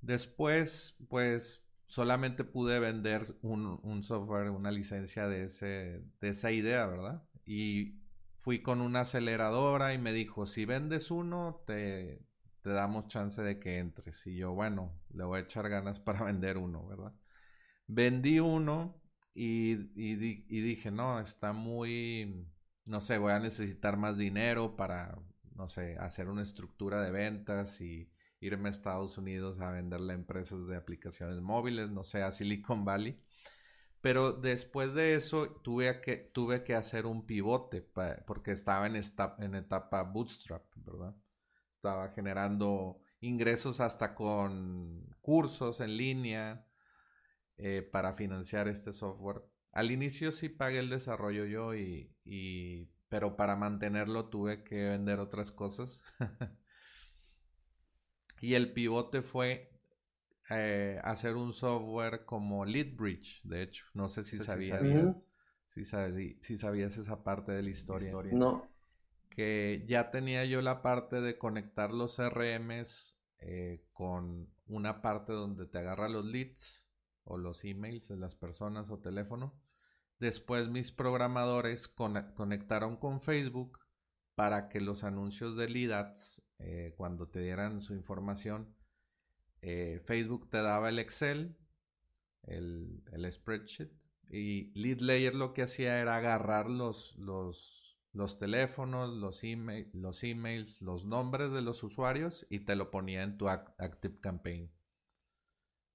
Después, 0.02 0.96
pues 1.08 1.64
solamente 1.86 2.44
pude 2.44 2.78
vender 2.80 3.22
un, 3.42 3.80
un, 3.82 4.02
software, 4.02 4.50
una 4.50 4.70
licencia 4.70 5.26
de, 5.28 5.44
ese, 5.44 6.04
de 6.20 6.28
esa 6.28 6.50
idea, 6.50 6.86
¿verdad? 6.86 7.22
Y 7.46 8.02
fui 8.38 8.62
con 8.62 8.80
una 8.80 9.00
aceleradora 9.00 9.94
y 9.94 9.98
me 9.98 10.12
dijo, 10.12 10.46
si 10.46 10.64
vendes 10.64 11.10
uno, 11.10 11.62
te, 11.66 12.26
te 12.62 12.70
damos 12.70 13.08
chance 13.08 13.42
de 13.42 13.58
que 13.58 13.78
entres. 13.78 14.26
Y 14.26 14.36
yo, 14.36 14.52
bueno, 14.52 15.00
le 15.14 15.24
voy 15.24 15.38
a 15.38 15.42
echar 15.42 15.68
ganas 15.68 16.00
para 16.00 16.24
vender 16.24 16.58
uno, 16.58 16.86
¿verdad? 16.86 17.14
Vendí 17.86 18.40
uno 18.40 19.00
y, 19.34 19.74
dije, 19.74 20.90
no, 20.90 21.20
está 21.20 21.52
muy, 21.52 22.46
no 22.84 23.00
sé, 23.00 23.18
voy 23.18 23.32
a 23.32 23.38
necesitar 23.38 23.96
más 23.96 24.18
dinero 24.18 24.76
para, 24.76 25.18
no 25.54 25.68
sé, 25.68 25.96
hacer 25.98 26.28
una 26.28 26.42
estructura 26.42 27.02
de 27.02 27.10
ventas 27.10 27.80
y 27.80 28.11
irme 28.42 28.68
a 28.68 28.72
Estados 28.72 29.16
Unidos 29.18 29.60
a 29.60 29.70
venderle 29.70 30.12
a 30.12 30.16
empresas 30.16 30.66
de 30.66 30.76
aplicaciones 30.76 31.40
móviles, 31.40 31.90
no 31.90 32.04
sé, 32.04 32.22
a 32.22 32.32
Silicon 32.32 32.84
Valley. 32.84 33.18
Pero 34.02 34.32
después 34.32 34.94
de 34.94 35.14
eso 35.14 35.48
tuve 35.62 36.00
que, 36.00 36.16
tuve 36.16 36.64
que 36.64 36.74
hacer 36.74 37.06
un 37.06 37.24
pivote 37.24 37.82
porque 38.26 38.52
estaba 38.52 38.86
en, 38.86 38.96
en 38.96 39.54
etapa 39.54 40.02
bootstrap, 40.02 40.64
¿verdad? 40.76 41.14
estaba 41.82 42.10
generando 42.10 43.00
ingresos 43.20 43.80
hasta 43.80 44.14
con 44.14 45.04
cursos 45.20 45.80
en 45.80 45.96
línea 45.96 46.64
eh, 47.56 47.82
para 47.82 48.12
financiar 48.14 48.68
este 48.68 48.92
software. 48.92 49.42
Al 49.72 49.90
inicio 49.90 50.30
sí 50.30 50.48
pagué 50.48 50.78
el 50.78 50.90
desarrollo 50.90 51.44
yo 51.44 51.74
y, 51.74 52.88
pero 53.08 53.36
para 53.36 53.56
mantenerlo 53.56 54.28
tuve 54.28 54.62
que 54.62 54.76
vender 54.90 55.18
otras 55.18 55.50
cosas. 55.50 56.02
y 58.42 58.52
el 58.54 58.74
pivote 58.74 59.22
fue 59.22 59.72
eh, 60.50 61.00
hacer 61.02 61.36
un 61.36 61.54
software 61.54 62.26
como 62.26 62.66
LeadBridge, 62.66 63.40
de 63.44 63.62
hecho. 63.62 63.86
No 63.94 64.10
sé 64.10 64.22
si 64.22 64.38
sabías, 64.38 65.34
si, 65.68 65.84
si, 65.84 66.58
sabías 66.58 66.98
esa 66.98 67.24
parte 67.24 67.52
de 67.52 67.62
la 67.62 67.70
historia. 67.70 68.12
No 68.32 68.60
que 69.34 69.84
ya 69.88 70.10
tenía 70.10 70.44
yo 70.44 70.60
la 70.60 70.82
parte 70.82 71.20
de 71.20 71.38
conectar 71.38 71.92
los 71.92 72.16
CRMs 72.16 73.18
eh, 73.38 73.84
con 73.92 74.52
una 74.66 75.02
parte 75.02 75.32
donde 75.32 75.66
te 75.66 75.78
agarra 75.78 76.08
los 76.08 76.24
leads 76.24 76.88
o 77.24 77.38
los 77.38 77.64
emails 77.64 78.08
de 78.08 78.16
las 78.16 78.34
personas 78.34 78.90
o 78.90 78.98
teléfono. 78.98 79.58
Después 80.18 80.68
mis 80.68 80.92
programadores 80.92 81.88
conectaron 81.88 82.96
con 82.96 83.20
Facebook 83.20 83.78
para 84.34 84.68
que 84.68 84.80
los 84.80 85.04
anuncios 85.04 85.56
de 85.56 85.68
lead 85.68 85.92
ads, 85.92 86.42
eh, 86.58 86.94
cuando 86.96 87.28
te 87.28 87.40
dieran 87.40 87.80
su 87.80 87.94
información, 87.94 88.74
eh, 89.60 90.00
Facebook 90.04 90.48
te 90.50 90.58
daba 90.58 90.88
el 90.88 90.98
Excel, 90.98 91.56
el, 92.42 93.02
el 93.12 93.30
spreadsheet, 93.30 93.92
y 94.28 94.72
Lead 94.78 95.00
Layer 95.00 95.34
lo 95.34 95.52
que 95.52 95.62
hacía 95.62 96.00
era 96.00 96.16
agarrar 96.16 96.70
los, 96.70 97.16
los 97.18 97.82
los 98.12 98.38
teléfonos, 98.38 99.10
los, 99.14 99.42
email, 99.42 99.88
los 99.94 100.22
emails, 100.22 100.82
los 100.82 101.04
nombres 101.04 101.50
de 101.50 101.62
los 101.62 101.82
usuarios 101.82 102.46
y 102.50 102.60
te 102.60 102.76
lo 102.76 102.90
ponía 102.90 103.22
en 103.22 103.38
tu 103.38 103.48
Active 103.48 104.20
Campaign. 104.20 104.70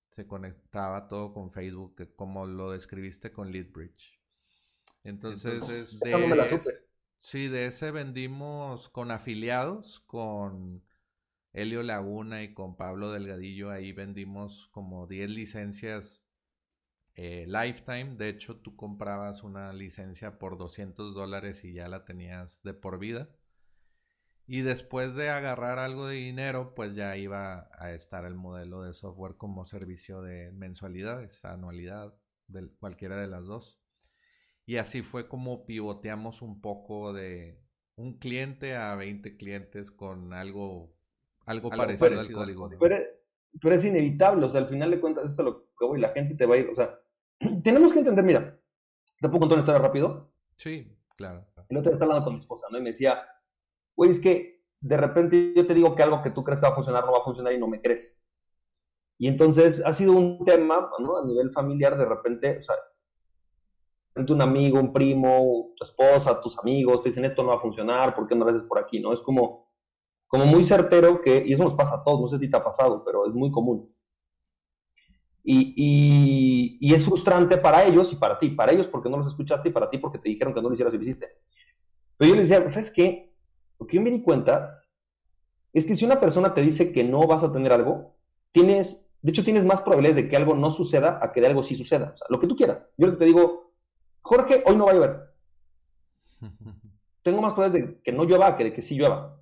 Se 0.09 0.25
conectaba 0.25 1.07
todo 1.07 1.31
con 1.31 1.51
Facebook, 1.51 1.95
como 2.15 2.47
lo 2.47 2.71
describiste 2.71 3.31
con 3.31 3.51
LeadBridge. 3.51 4.19
Entonces, 5.03 5.99
de 5.99 6.86
sí, 7.19 7.47
de 7.47 7.65
ese 7.65 7.91
vendimos 7.91 8.89
con 8.89 9.11
afiliados, 9.11 9.99
con 10.01 10.83
Helio 11.53 11.83
Laguna 11.83 12.43
y 12.43 12.53
con 12.53 12.75
Pablo 12.77 13.11
Delgadillo. 13.11 13.71
Ahí 13.71 13.91
vendimos 13.91 14.67
como 14.69 15.07
10 15.07 15.29
licencias 15.29 16.23
eh, 17.15 17.45
lifetime. 17.47 18.15
De 18.15 18.29
hecho, 18.29 18.57
tú 18.57 18.75
comprabas 18.75 19.43
una 19.43 19.73
licencia 19.73 20.37
por 20.39 20.57
200 20.57 21.15
dólares 21.15 21.63
y 21.63 21.73
ya 21.73 21.87
la 21.87 22.05
tenías 22.05 22.61
de 22.63 22.73
por 22.73 22.99
vida. 22.99 23.29
Y 24.45 24.61
después 24.61 25.15
de 25.15 25.29
agarrar 25.29 25.77
algo 25.79 26.07
de 26.07 26.15
dinero, 26.15 26.73
pues 26.73 26.95
ya 26.95 27.17
iba 27.17 27.69
a 27.77 27.91
estar 27.91 28.23
el 28.23 28.35
modelo 28.35 28.83
de 28.83 28.93
software 28.93 29.35
como 29.35 29.65
servicio 29.65 30.21
de 30.21 30.51
mensualidades, 30.53 31.43
anualidad, 31.43 32.15
de 32.47 32.69
cualquiera 32.79 33.17
de 33.17 33.27
las 33.27 33.45
dos. 33.45 33.81
Y 34.67 34.75
así 34.75 35.01
fue 35.01 35.29
como 35.29 35.65
pivoteamos 35.65 36.41
un 36.41 36.59
poco 36.59 37.13
de 37.13 37.57
un 37.95 38.19
cliente 38.19 38.75
a 38.75 38.95
20 38.95 39.37
clientes 39.37 39.91
con 39.91 40.33
algo, 40.33 40.93
algo, 41.45 41.69
parecido, 41.69 42.19
al 42.19 42.31
código. 42.33 42.69
Pero, 42.77 43.75
es 43.75 43.85
inevitable, 43.85 44.45
o 44.45 44.49
sea, 44.49 44.59
al 44.59 44.67
final 44.67 44.91
de 44.91 44.99
cuentas, 44.99 45.31
esto 45.31 45.41
es 45.41 45.45
lo 45.45 45.69
que 45.79 45.85
voy, 45.85 46.01
la 46.01 46.09
gente 46.09 46.35
te 46.35 46.45
va 46.45 46.55
a 46.55 46.57
ir, 46.57 46.69
o 46.69 46.75
sea, 46.75 46.99
tenemos 47.63 47.93
que 47.93 47.99
entender, 47.99 48.25
mira, 48.25 48.59
¿te 49.21 49.29
puedo 49.29 49.39
contar 49.39 49.55
una 49.55 49.61
historia 49.61 49.81
rápido? 49.81 50.33
Sí, 50.57 50.93
claro. 51.15 51.47
El 51.69 51.77
otro 51.77 51.89
día 51.89 51.93
estaba 51.93 52.11
hablando 52.11 52.25
con 52.25 52.33
mi 52.33 52.39
esposa, 52.41 52.67
¿no? 52.69 52.77
Y 52.77 52.81
me 52.81 52.89
decía, 52.89 53.25
güey, 53.95 54.11
es 54.11 54.19
que 54.19 54.65
de 54.81 54.97
repente 54.97 55.53
yo 55.55 55.65
te 55.65 55.73
digo 55.73 55.95
que 55.95 56.03
algo 56.03 56.21
que 56.21 56.31
tú 56.31 56.43
crees 56.43 56.59
que 56.59 56.67
va 56.67 56.73
a 56.73 56.75
funcionar 56.75 57.05
no 57.05 57.13
va 57.13 57.19
a 57.19 57.23
funcionar 57.23 57.53
y 57.53 57.57
no 57.57 57.69
me 57.69 57.79
crees. 57.79 58.21
Y 59.17 59.29
entonces 59.29 59.81
ha 59.85 59.93
sido 59.93 60.11
un 60.11 60.43
tema, 60.43 60.91
¿no? 60.99 61.17
A 61.17 61.25
nivel 61.25 61.51
familiar, 61.51 61.97
de 61.97 62.05
repente, 62.05 62.57
o 62.57 62.61
sea, 62.61 62.75
un 64.29 64.41
amigo, 64.41 64.79
un 64.79 64.93
primo, 64.93 65.73
tu 65.75 65.83
esposa, 65.83 66.39
tus 66.41 66.57
amigos, 66.59 67.01
te 67.01 67.09
dicen 67.09 67.25
esto 67.25 67.43
no 67.43 67.49
va 67.49 67.55
a 67.55 67.59
funcionar, 67.59 68.15
¿por 68.15 68.27
qué 68.27 68.35
no 68.35 68.45
lo 68.45 68.51
haces 68.51 68.63
por 68.63 68.79
aquí? 68.79 68.99
¿No? 68.99 69.13
Es 69.13 69.21
como, 69.21 69.67
como 70.27 70.45
muy 70.45 70.63
certero 70.63 71.21
que, 71.21 71.43
y 71.45 71.53
eso 71.53 71.63
nos 71.63 71.75
pasa 71.75 71.95
a 71.95 72.03
todos, 72.03 72.19
no 72.19 72.27
sé 72.27 72.39
si 72.39 72.49
te 72.49 72.57
ha 72.57 72.63
pasado, 72.63 73.03
pero 73.05 73.25
es 73.27 73.33
muy 73.33 73.51
común. 73.51 73.93
Y, 75.49 76.77
y, 76.81 76.93
es 76.93 77.05
frustrante 77.05 77.57
para 77.57 77.85
ellos 77.85 78.11
y 78.11 78.17
para 78.17 78.37
ti. 78.37 78.49
Para 78.49 78.73
ellos 78.73 78.85
porque 78.85 79.09
no 79.09 79.15
los 79.15 79.27
escuchaste 79.27 79.69
y 79.69 79.71
para 79.71 79.89
ti 79.89 79.97
porque 79.97 80.19
te 80.19 80.27
dijeron 80.27 80.53
que 80.53 80.61
no 80.61 80.67
lo 80.67 80.73
hicieras 80.73 80.93
y 80.93 80.97
lo 80.97 81.03
hiciste. 81.03 81.37
Pero 82.17 82.31
yo 82.31 82.35
les 82.35 82.49
decía, 82.49 82.69
¿sabes 82.69 82.91
qué? 82.91 83.33
Lo 83.79 83.87
que 83.87 83.95
yo 83.95 84.01
me 84.01 84.11
di 84.11 84.21
cuenta 84.21 84.83
es 85.71 85.85
que 85.85 85.95
si 85.95 86.03
una 86.03 86.19
persona 86.19 86.53
te 86.53 86.61
dice 86.61 86.91
que 86.91 87.05
no 87.05 87.25
vas 87.27 87.45
a 87.45 87.51
tener 87.53 87.71
algo, 87.71 88.17
tienes, 88.51 89.09
de 89.21 89.31
hecho 89.31 89.43
tienes 89.43 89.63
más 89.63 89.81
probabilidades 89.81 90.17
de 90.17 90.27
que 90.27 90.35
algo 90.35 90.53
no 90.53 90.69
suceda 90.69 91.19
a 91.21 91.31
que 91.31 91.39
de 91.39 91.47
algo 91.47 91.63
sí 91.63 91.75
suceda. 91.75 92.11
O 92.13 92.17
sea, 92.17 92.27
lo 92.29 92.39
que 92.39 92.47
tú 92.47 92.55
quieras. 92.55 92.83
Yo 92.97 93.15
te 93.15 93.23
digo, 93.23 93.66
Jorge, 94.27 94.61
hoy 94.65 94.75
no 94.75 94.85
va 94.85 94.91
a 94.91 94.95
llover. 94.95 95.33
Tengo 97.23 97.41
más 97.41 97.53
probabilidades 97.53 97.95
de 97.95 98.01
que 98.03 98.11
no 98.11 98.25
llueva 98.25 98.57
que 98.57 98.65
de 98.65 98.73
que 98.73 98.81
sí 98.81 98.97
llueva. 98.97 99.41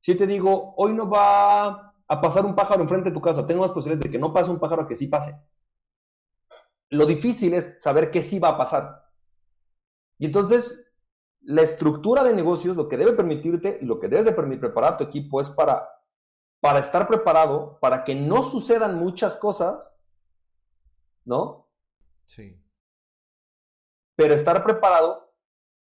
Si 0.00 0.14
te 0.14 0.26
digo, 0.26 0.72
hoy 0.78 0.94
no 0.94 1.08
va 1.08 1.94
a 2.08 2.20
pasar 2.20 2.46
un 2.46 2.54
pájaro 2.54 2.82
enfrente 2.82 3.10
de 3.10 3.14
tu 3.14 3.20
casa, 3.20 3.46
tengo 3.46 3.60
más 3.60 3.70
posibilidades 3.72 4.04
de 4.04 4.10
que 4.10 4.18
no 4.18 4.32
pase 4.32 4.50
un 4.50 4.58
pájaro 4.58 4.86
que 4.86 4.96
sí 4.96 5.06
pase. 5.06 5.38
Lo 6.88 7.04
difícil 7.04 7.52
es 7.54 7.80
saber 7.80 8.10
qué 8.10 8.22
sí 8.22 8.38
va 8.38 8.48
a 8.48 8.56
pasar. 8.56 9.04
Y 10.18 10.26
entonces, 10.26 10.92
la 11.42 11.62
estructura 11.62 12.24
de 12.24 12.34
negocios, 12.34 12.74
lo 12.74 12.88
que 12.88 12.96
debe 12.96 13.12
permitirte 13.12 13.78
y 13.82 13.84
lo 13.84 14.00
que 14.00 14.08
debes 14.08 14.24
de 14.24 14.32
permitir 14.32 14.60
preparar 14.60 14.94
a 14.94 14.96
tu 14.96 15.04
equipo 15.04 15.42
es 15.42 15.50
para, 15.50 15.88
para 16.60 16.78
estar 16.78 17.06
preparado, 17.06 17.78
para 17.80 18.02
que 18.02 18.14
no 18.14 18.44
sucedan 18.44 18.98
muchas 18.98 19.36
cosas, 19.36 19.94
¿no? 21.24 21.68
Sí. 22.24 22.61
Pero 24.16 24.34
estar 24.34 24.62
preparado 24.64 25.32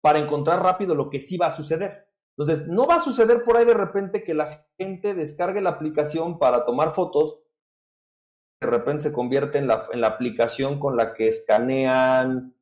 para 0.03 0.19
encontrar 0.19 0.63
rápido 0.63 0.95
lo 0.95 1.11
que 1.11 1.21
sí 1.21 1.37
va 1.37 1.47
a 1.47 1.53
suceder. 1.53 2.09
Entonces, 2.37 2.69
no 2.69 2.87
va 2.87 2.97
a 2.97 3.01
suceder 3.01 3.45
por 3.45 3.57
ahí 3.57 3.65
de 3.65 3.75
repente 3.75 4.25
que 4.25 4.35
la 4.35 4.67
gente 4.79 5.15
descargue 5.15 5.61
la 5.61 5.71
aplicación 5.71 6.39
para 6.39 6.65
tomar 6.65 6.95
fotos, 6.95 7.43
de 8.61 8.69
repente 8.69 9.03
se 9.03 9.13
convierte 9.13 9.59
en 9.59 9.67
la, 9.67 9.87
en 9.93 10.01
la 10.01 10.09
aplicación 10.09 10.79
con 10.79 10.97
la 10.97 11.15
que 11.15 11.29
escanean 11.29 12.55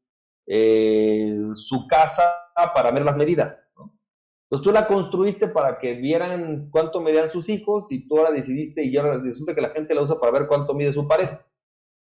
eh, 0.46 1.38
su 1.55 1.86
casa 1.86 2.34
para 2.74 2.90
ver 2.90 3.05
las 3.05 3.16
medidas. 3.16 3.70
Entonces 3.76 4.64
tú 4.64 4.72
la 4.72 4.88
construiste 4.88 5.46
para 5.46 5.78
que 5.78 5.94
vieran 5.94 6.68
cuánto 6.70 7.01
medían 7.01 7.28
sus 7.28 7.48
hijos 7.48 7.86
y 7.92 8.09
tú 8.09 8.18
ahora 8.18 8.32
decidiste 8.32 8.84
y 8.84 8.96
ahora 8.96 9.18
resulta 9.18 9.55
que 9.55 9.61
la 9.61 9.70
gente 9.70 9.94
la 9.94 10.03
usa 10.03 10.18
para 10.18 10.32
ver 10.32 10.48
cuánto 10.48 10.74
mide 10.74 10.92
su 10.92 11.07
pareja. 11.07 11.46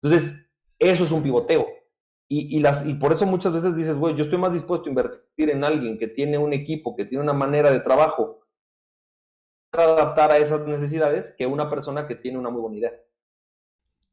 Entonces, 0.02 0.52
eso 0.78 1.04
es 1.04 1.12
un 1.12 1.24
pivoteo. 1.24 1.66
Y, 2.30 2.60
las, 2.60 2.86
y 2.86 2.94
por 2.96 3.14
eso 3.14 3.26
muchas 3.26 3.54
veces 3.54 3.78
dices, 3.78 3.98
güey, 3.98 4.14
yo 4.16 4.26
estoy 4.26 4.38
más 4.38 4.52
dispuesto 4.52 4.88
a 4.88 4.90
invertir 4.90 5.50
en 5.50 5.64
alguien 5.64 5.98
que 5.98 6.08
tiene 6.08 6.38
un 6.38 6.52
equipo, 6.52 6.94
que 6.94 7.06
tiene 7.06 7.24
una 7.24 7.32
manera 7.32 7.72
de 7.72 7.80
trabajo 7.80 8.42
para 9.70 9.94
adaptar 9.94 10.32
a 10.32 10.38
esas 10.38 10.68
necesidades 10.68 11.34
que 11.38 11.46
una 11.46 11.70
persona 11.70 12.06
que 12.06 12.16
tiene 12.16 12.38
una 12.38 12.50
muy 12.50 12.62
buena 12.62 12.78
idea. 12.78 12.92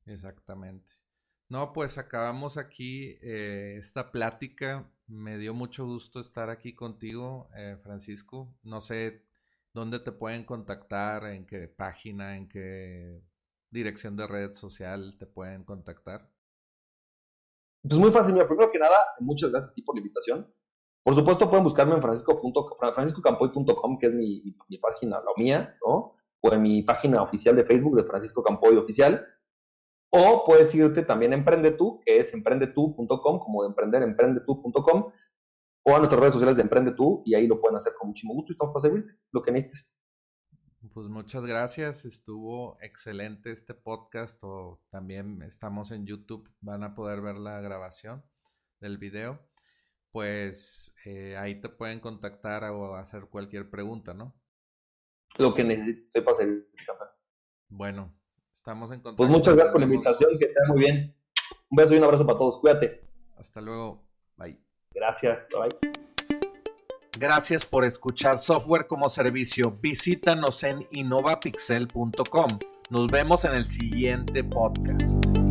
Exactamente. 0.06 0.92
No, 1.48 1.72
pues 1.72 1.98
acabamos 1.98 2.56
aquí 2.56 3.18
eh, 3.20 3.76
esta 3.78 4.12
plática. 4.12 4.88
Me 5.06 5.36
dio 5.36 5.52
mucho 5.52 5.84
gusto 5.84 6.20
estar 6.20 6.50
aquí 6.50 6.74
contigo, 6.74 7.48
eh, 7.56 7.76
Francisco. 7.82 8.54
No 8.62 8.80
sé 8.80 9.24
dónde 9.72 9.98
te 9.98 10.12
pueden 10.12 10.44
contactar, 10.44 11.24
en 11.26 11.46
qué 11.46 11.68
página, 11.68 12.36
en 12.36 12.48
qué 12.48 13.22
dirección 13.70 14.16
de 14.16 14.26
red 14.26 14.52
social 14.52 15.16
te 15.18 15.26
pueden 15.26 15.64
contactar. 15.64 16.30
Pues 17.86 18.00
muy 18.00 18.10
fácil, 18.10 18.32
mira, 18.32 18.46
primero 18.46 18.70
que 18.70 18.78
nada, 18.78 18.96
muchas 19.20 19.50
gracias 19.50 19.72
a 19.72 19.74
ti 19.74 19.82
por 19.82 19.94
la 19.94 20.00
invitación. 20.00 20.50
Por 21.04 21.14
supuesto, 21.14 21.50
pueden 21.50 21.64
buscarme 21.64 21.94
en 21.94 22.00
franciscocampoy.com, 22.00 23.98
que 23.98 24.06
es 24.06 24.14
mi, 24.14 24.56
página, 24.80 25.18
la 25.18 25.30
mía, 25.36 25.76
¿no? 25.86 26.16
O 26.40 26.52
en 26.52 26.62
mi 26.62 26.82
página 26.82 27.22
oficial 27.22 27.54
de 27.54 27.64
Facebook 27.64 27.96
de 27.96 28.04
Francisco 28.04 28.42
Campoy 28.42 28.78
Oficial. 28.78 29.26
O 30.10 30.44
puedes 30.46 30.74
irte 30.74 31.02
también 31.02 31.32
a 31.32 31.36
Emprende 31.36 31.72
Tú, 31.72 32.00
que 32.02 32.18
es 32.18 32.32
emprendetu.com, 32.32 33.38
como 33.38 33.62
de 33.62 33.68
emprender, 33.68 34.02
emprendetu.com, 34.02 35.12
o 35.86 35.94
a 35.94 35.98
nuestras 35.98 36.20
redes 36.20 36.32
sociales 36.32 36.56
de 36.56 36.62
Emprende 36.62 36.92
Tú, 36.92 37.22
y 37.26 37.34
ahí 37.34 37.46
lo 37.46 37.60
pueden 37.60 37.76
hacer 37.76 37.92
con 37.98 38.08
muchísimo 38.08 38.32
gusto 38.32 38.52
y 38.52 38.54
estamos 38.54 38.72
para 38.72 38.82
servirte, 38.82 39.12
lo 39.30 39.42
que 39.42 39.52
necesites. 39.52 39.94
Pues 40.92 41.08
muchas 41.08 41.44
gracias, 41.46 42.04
estuvo 42.04 42.76
excelente 42.80 43.50
este 43.50 43.72
podcast 43.72 44.38
o 44.42 44.82
también 44.90 45.40
estamos 45.42 45.90
en 45.92 46.04
YouTube, 46.04 46.50
van 46.60 46.82
a 46.82 46.94
poder 46.94 47.22
ver 47.22 47.36
la 47.36 47.60
grabación 47.60 48.22
del 48.80 48.98
video. 48.98 49.40
Pues 50.12 50.94
eh, 51.06 51.36
ahí 51.36 51.60
te 51.60 51.70
pueden 51.70 52.00
contactar 52.00 52.64
o 52.64 52.96
hacer 52.96 53.26
cualquier 53.30 53.70
pregunta, 53.70 54.12
¿no? 54.12 54.34
Lo 55.38 55.54
que 55.54 55.64
necesites, 55.64 56.08
estoy 56.08 56.22
para 56.22 56.36
servir. 56.36 56.68
Bueno, 57.68 58.14
estamos 58.52 58.90
en 58.92 59.00
contacto. 59.00 59.16
Pues 59.16 59.30
muchas 59.30 59.54
gracias 59.54 59.72
por 59.72 59.80
la 59.80 59.86
invitación, 59.86 60.30
que 60.38 60.46
te 60.46 60.54
muy 60.68 60.78
bien. 60.78 61.16
Un 61.70 61.76
beso 61.76 61.94
y 61.94 61.98
un 61.98 62.04
abrazo 62.04 62.26
para 62.26 62.38
todos, 62.38 62.58
cuídate. 62.58 63.08
Hasta 63.36 63.60
luego, 63.60 64.06
bye. 64.36 64.60
Gracias, 64.92 65.48
bye. 65.50 66.03
Gracias 67.18 67.64
por 67.64 67.84
escuchar 67.84 68.38
Software 68.38 68.86
como 68.86 69.08
Servicio. 69.08 69.78
Visítanos 69.80 70.62
en 70.64 70.86
innovapixel.com. 70.90 72.48
Nos 72.90 73.06
vemos 73.06 73.44
en 73.44 73.54
el 73.54 73.66
siguiente 73.66 74.42
podcast. 74.44 75.43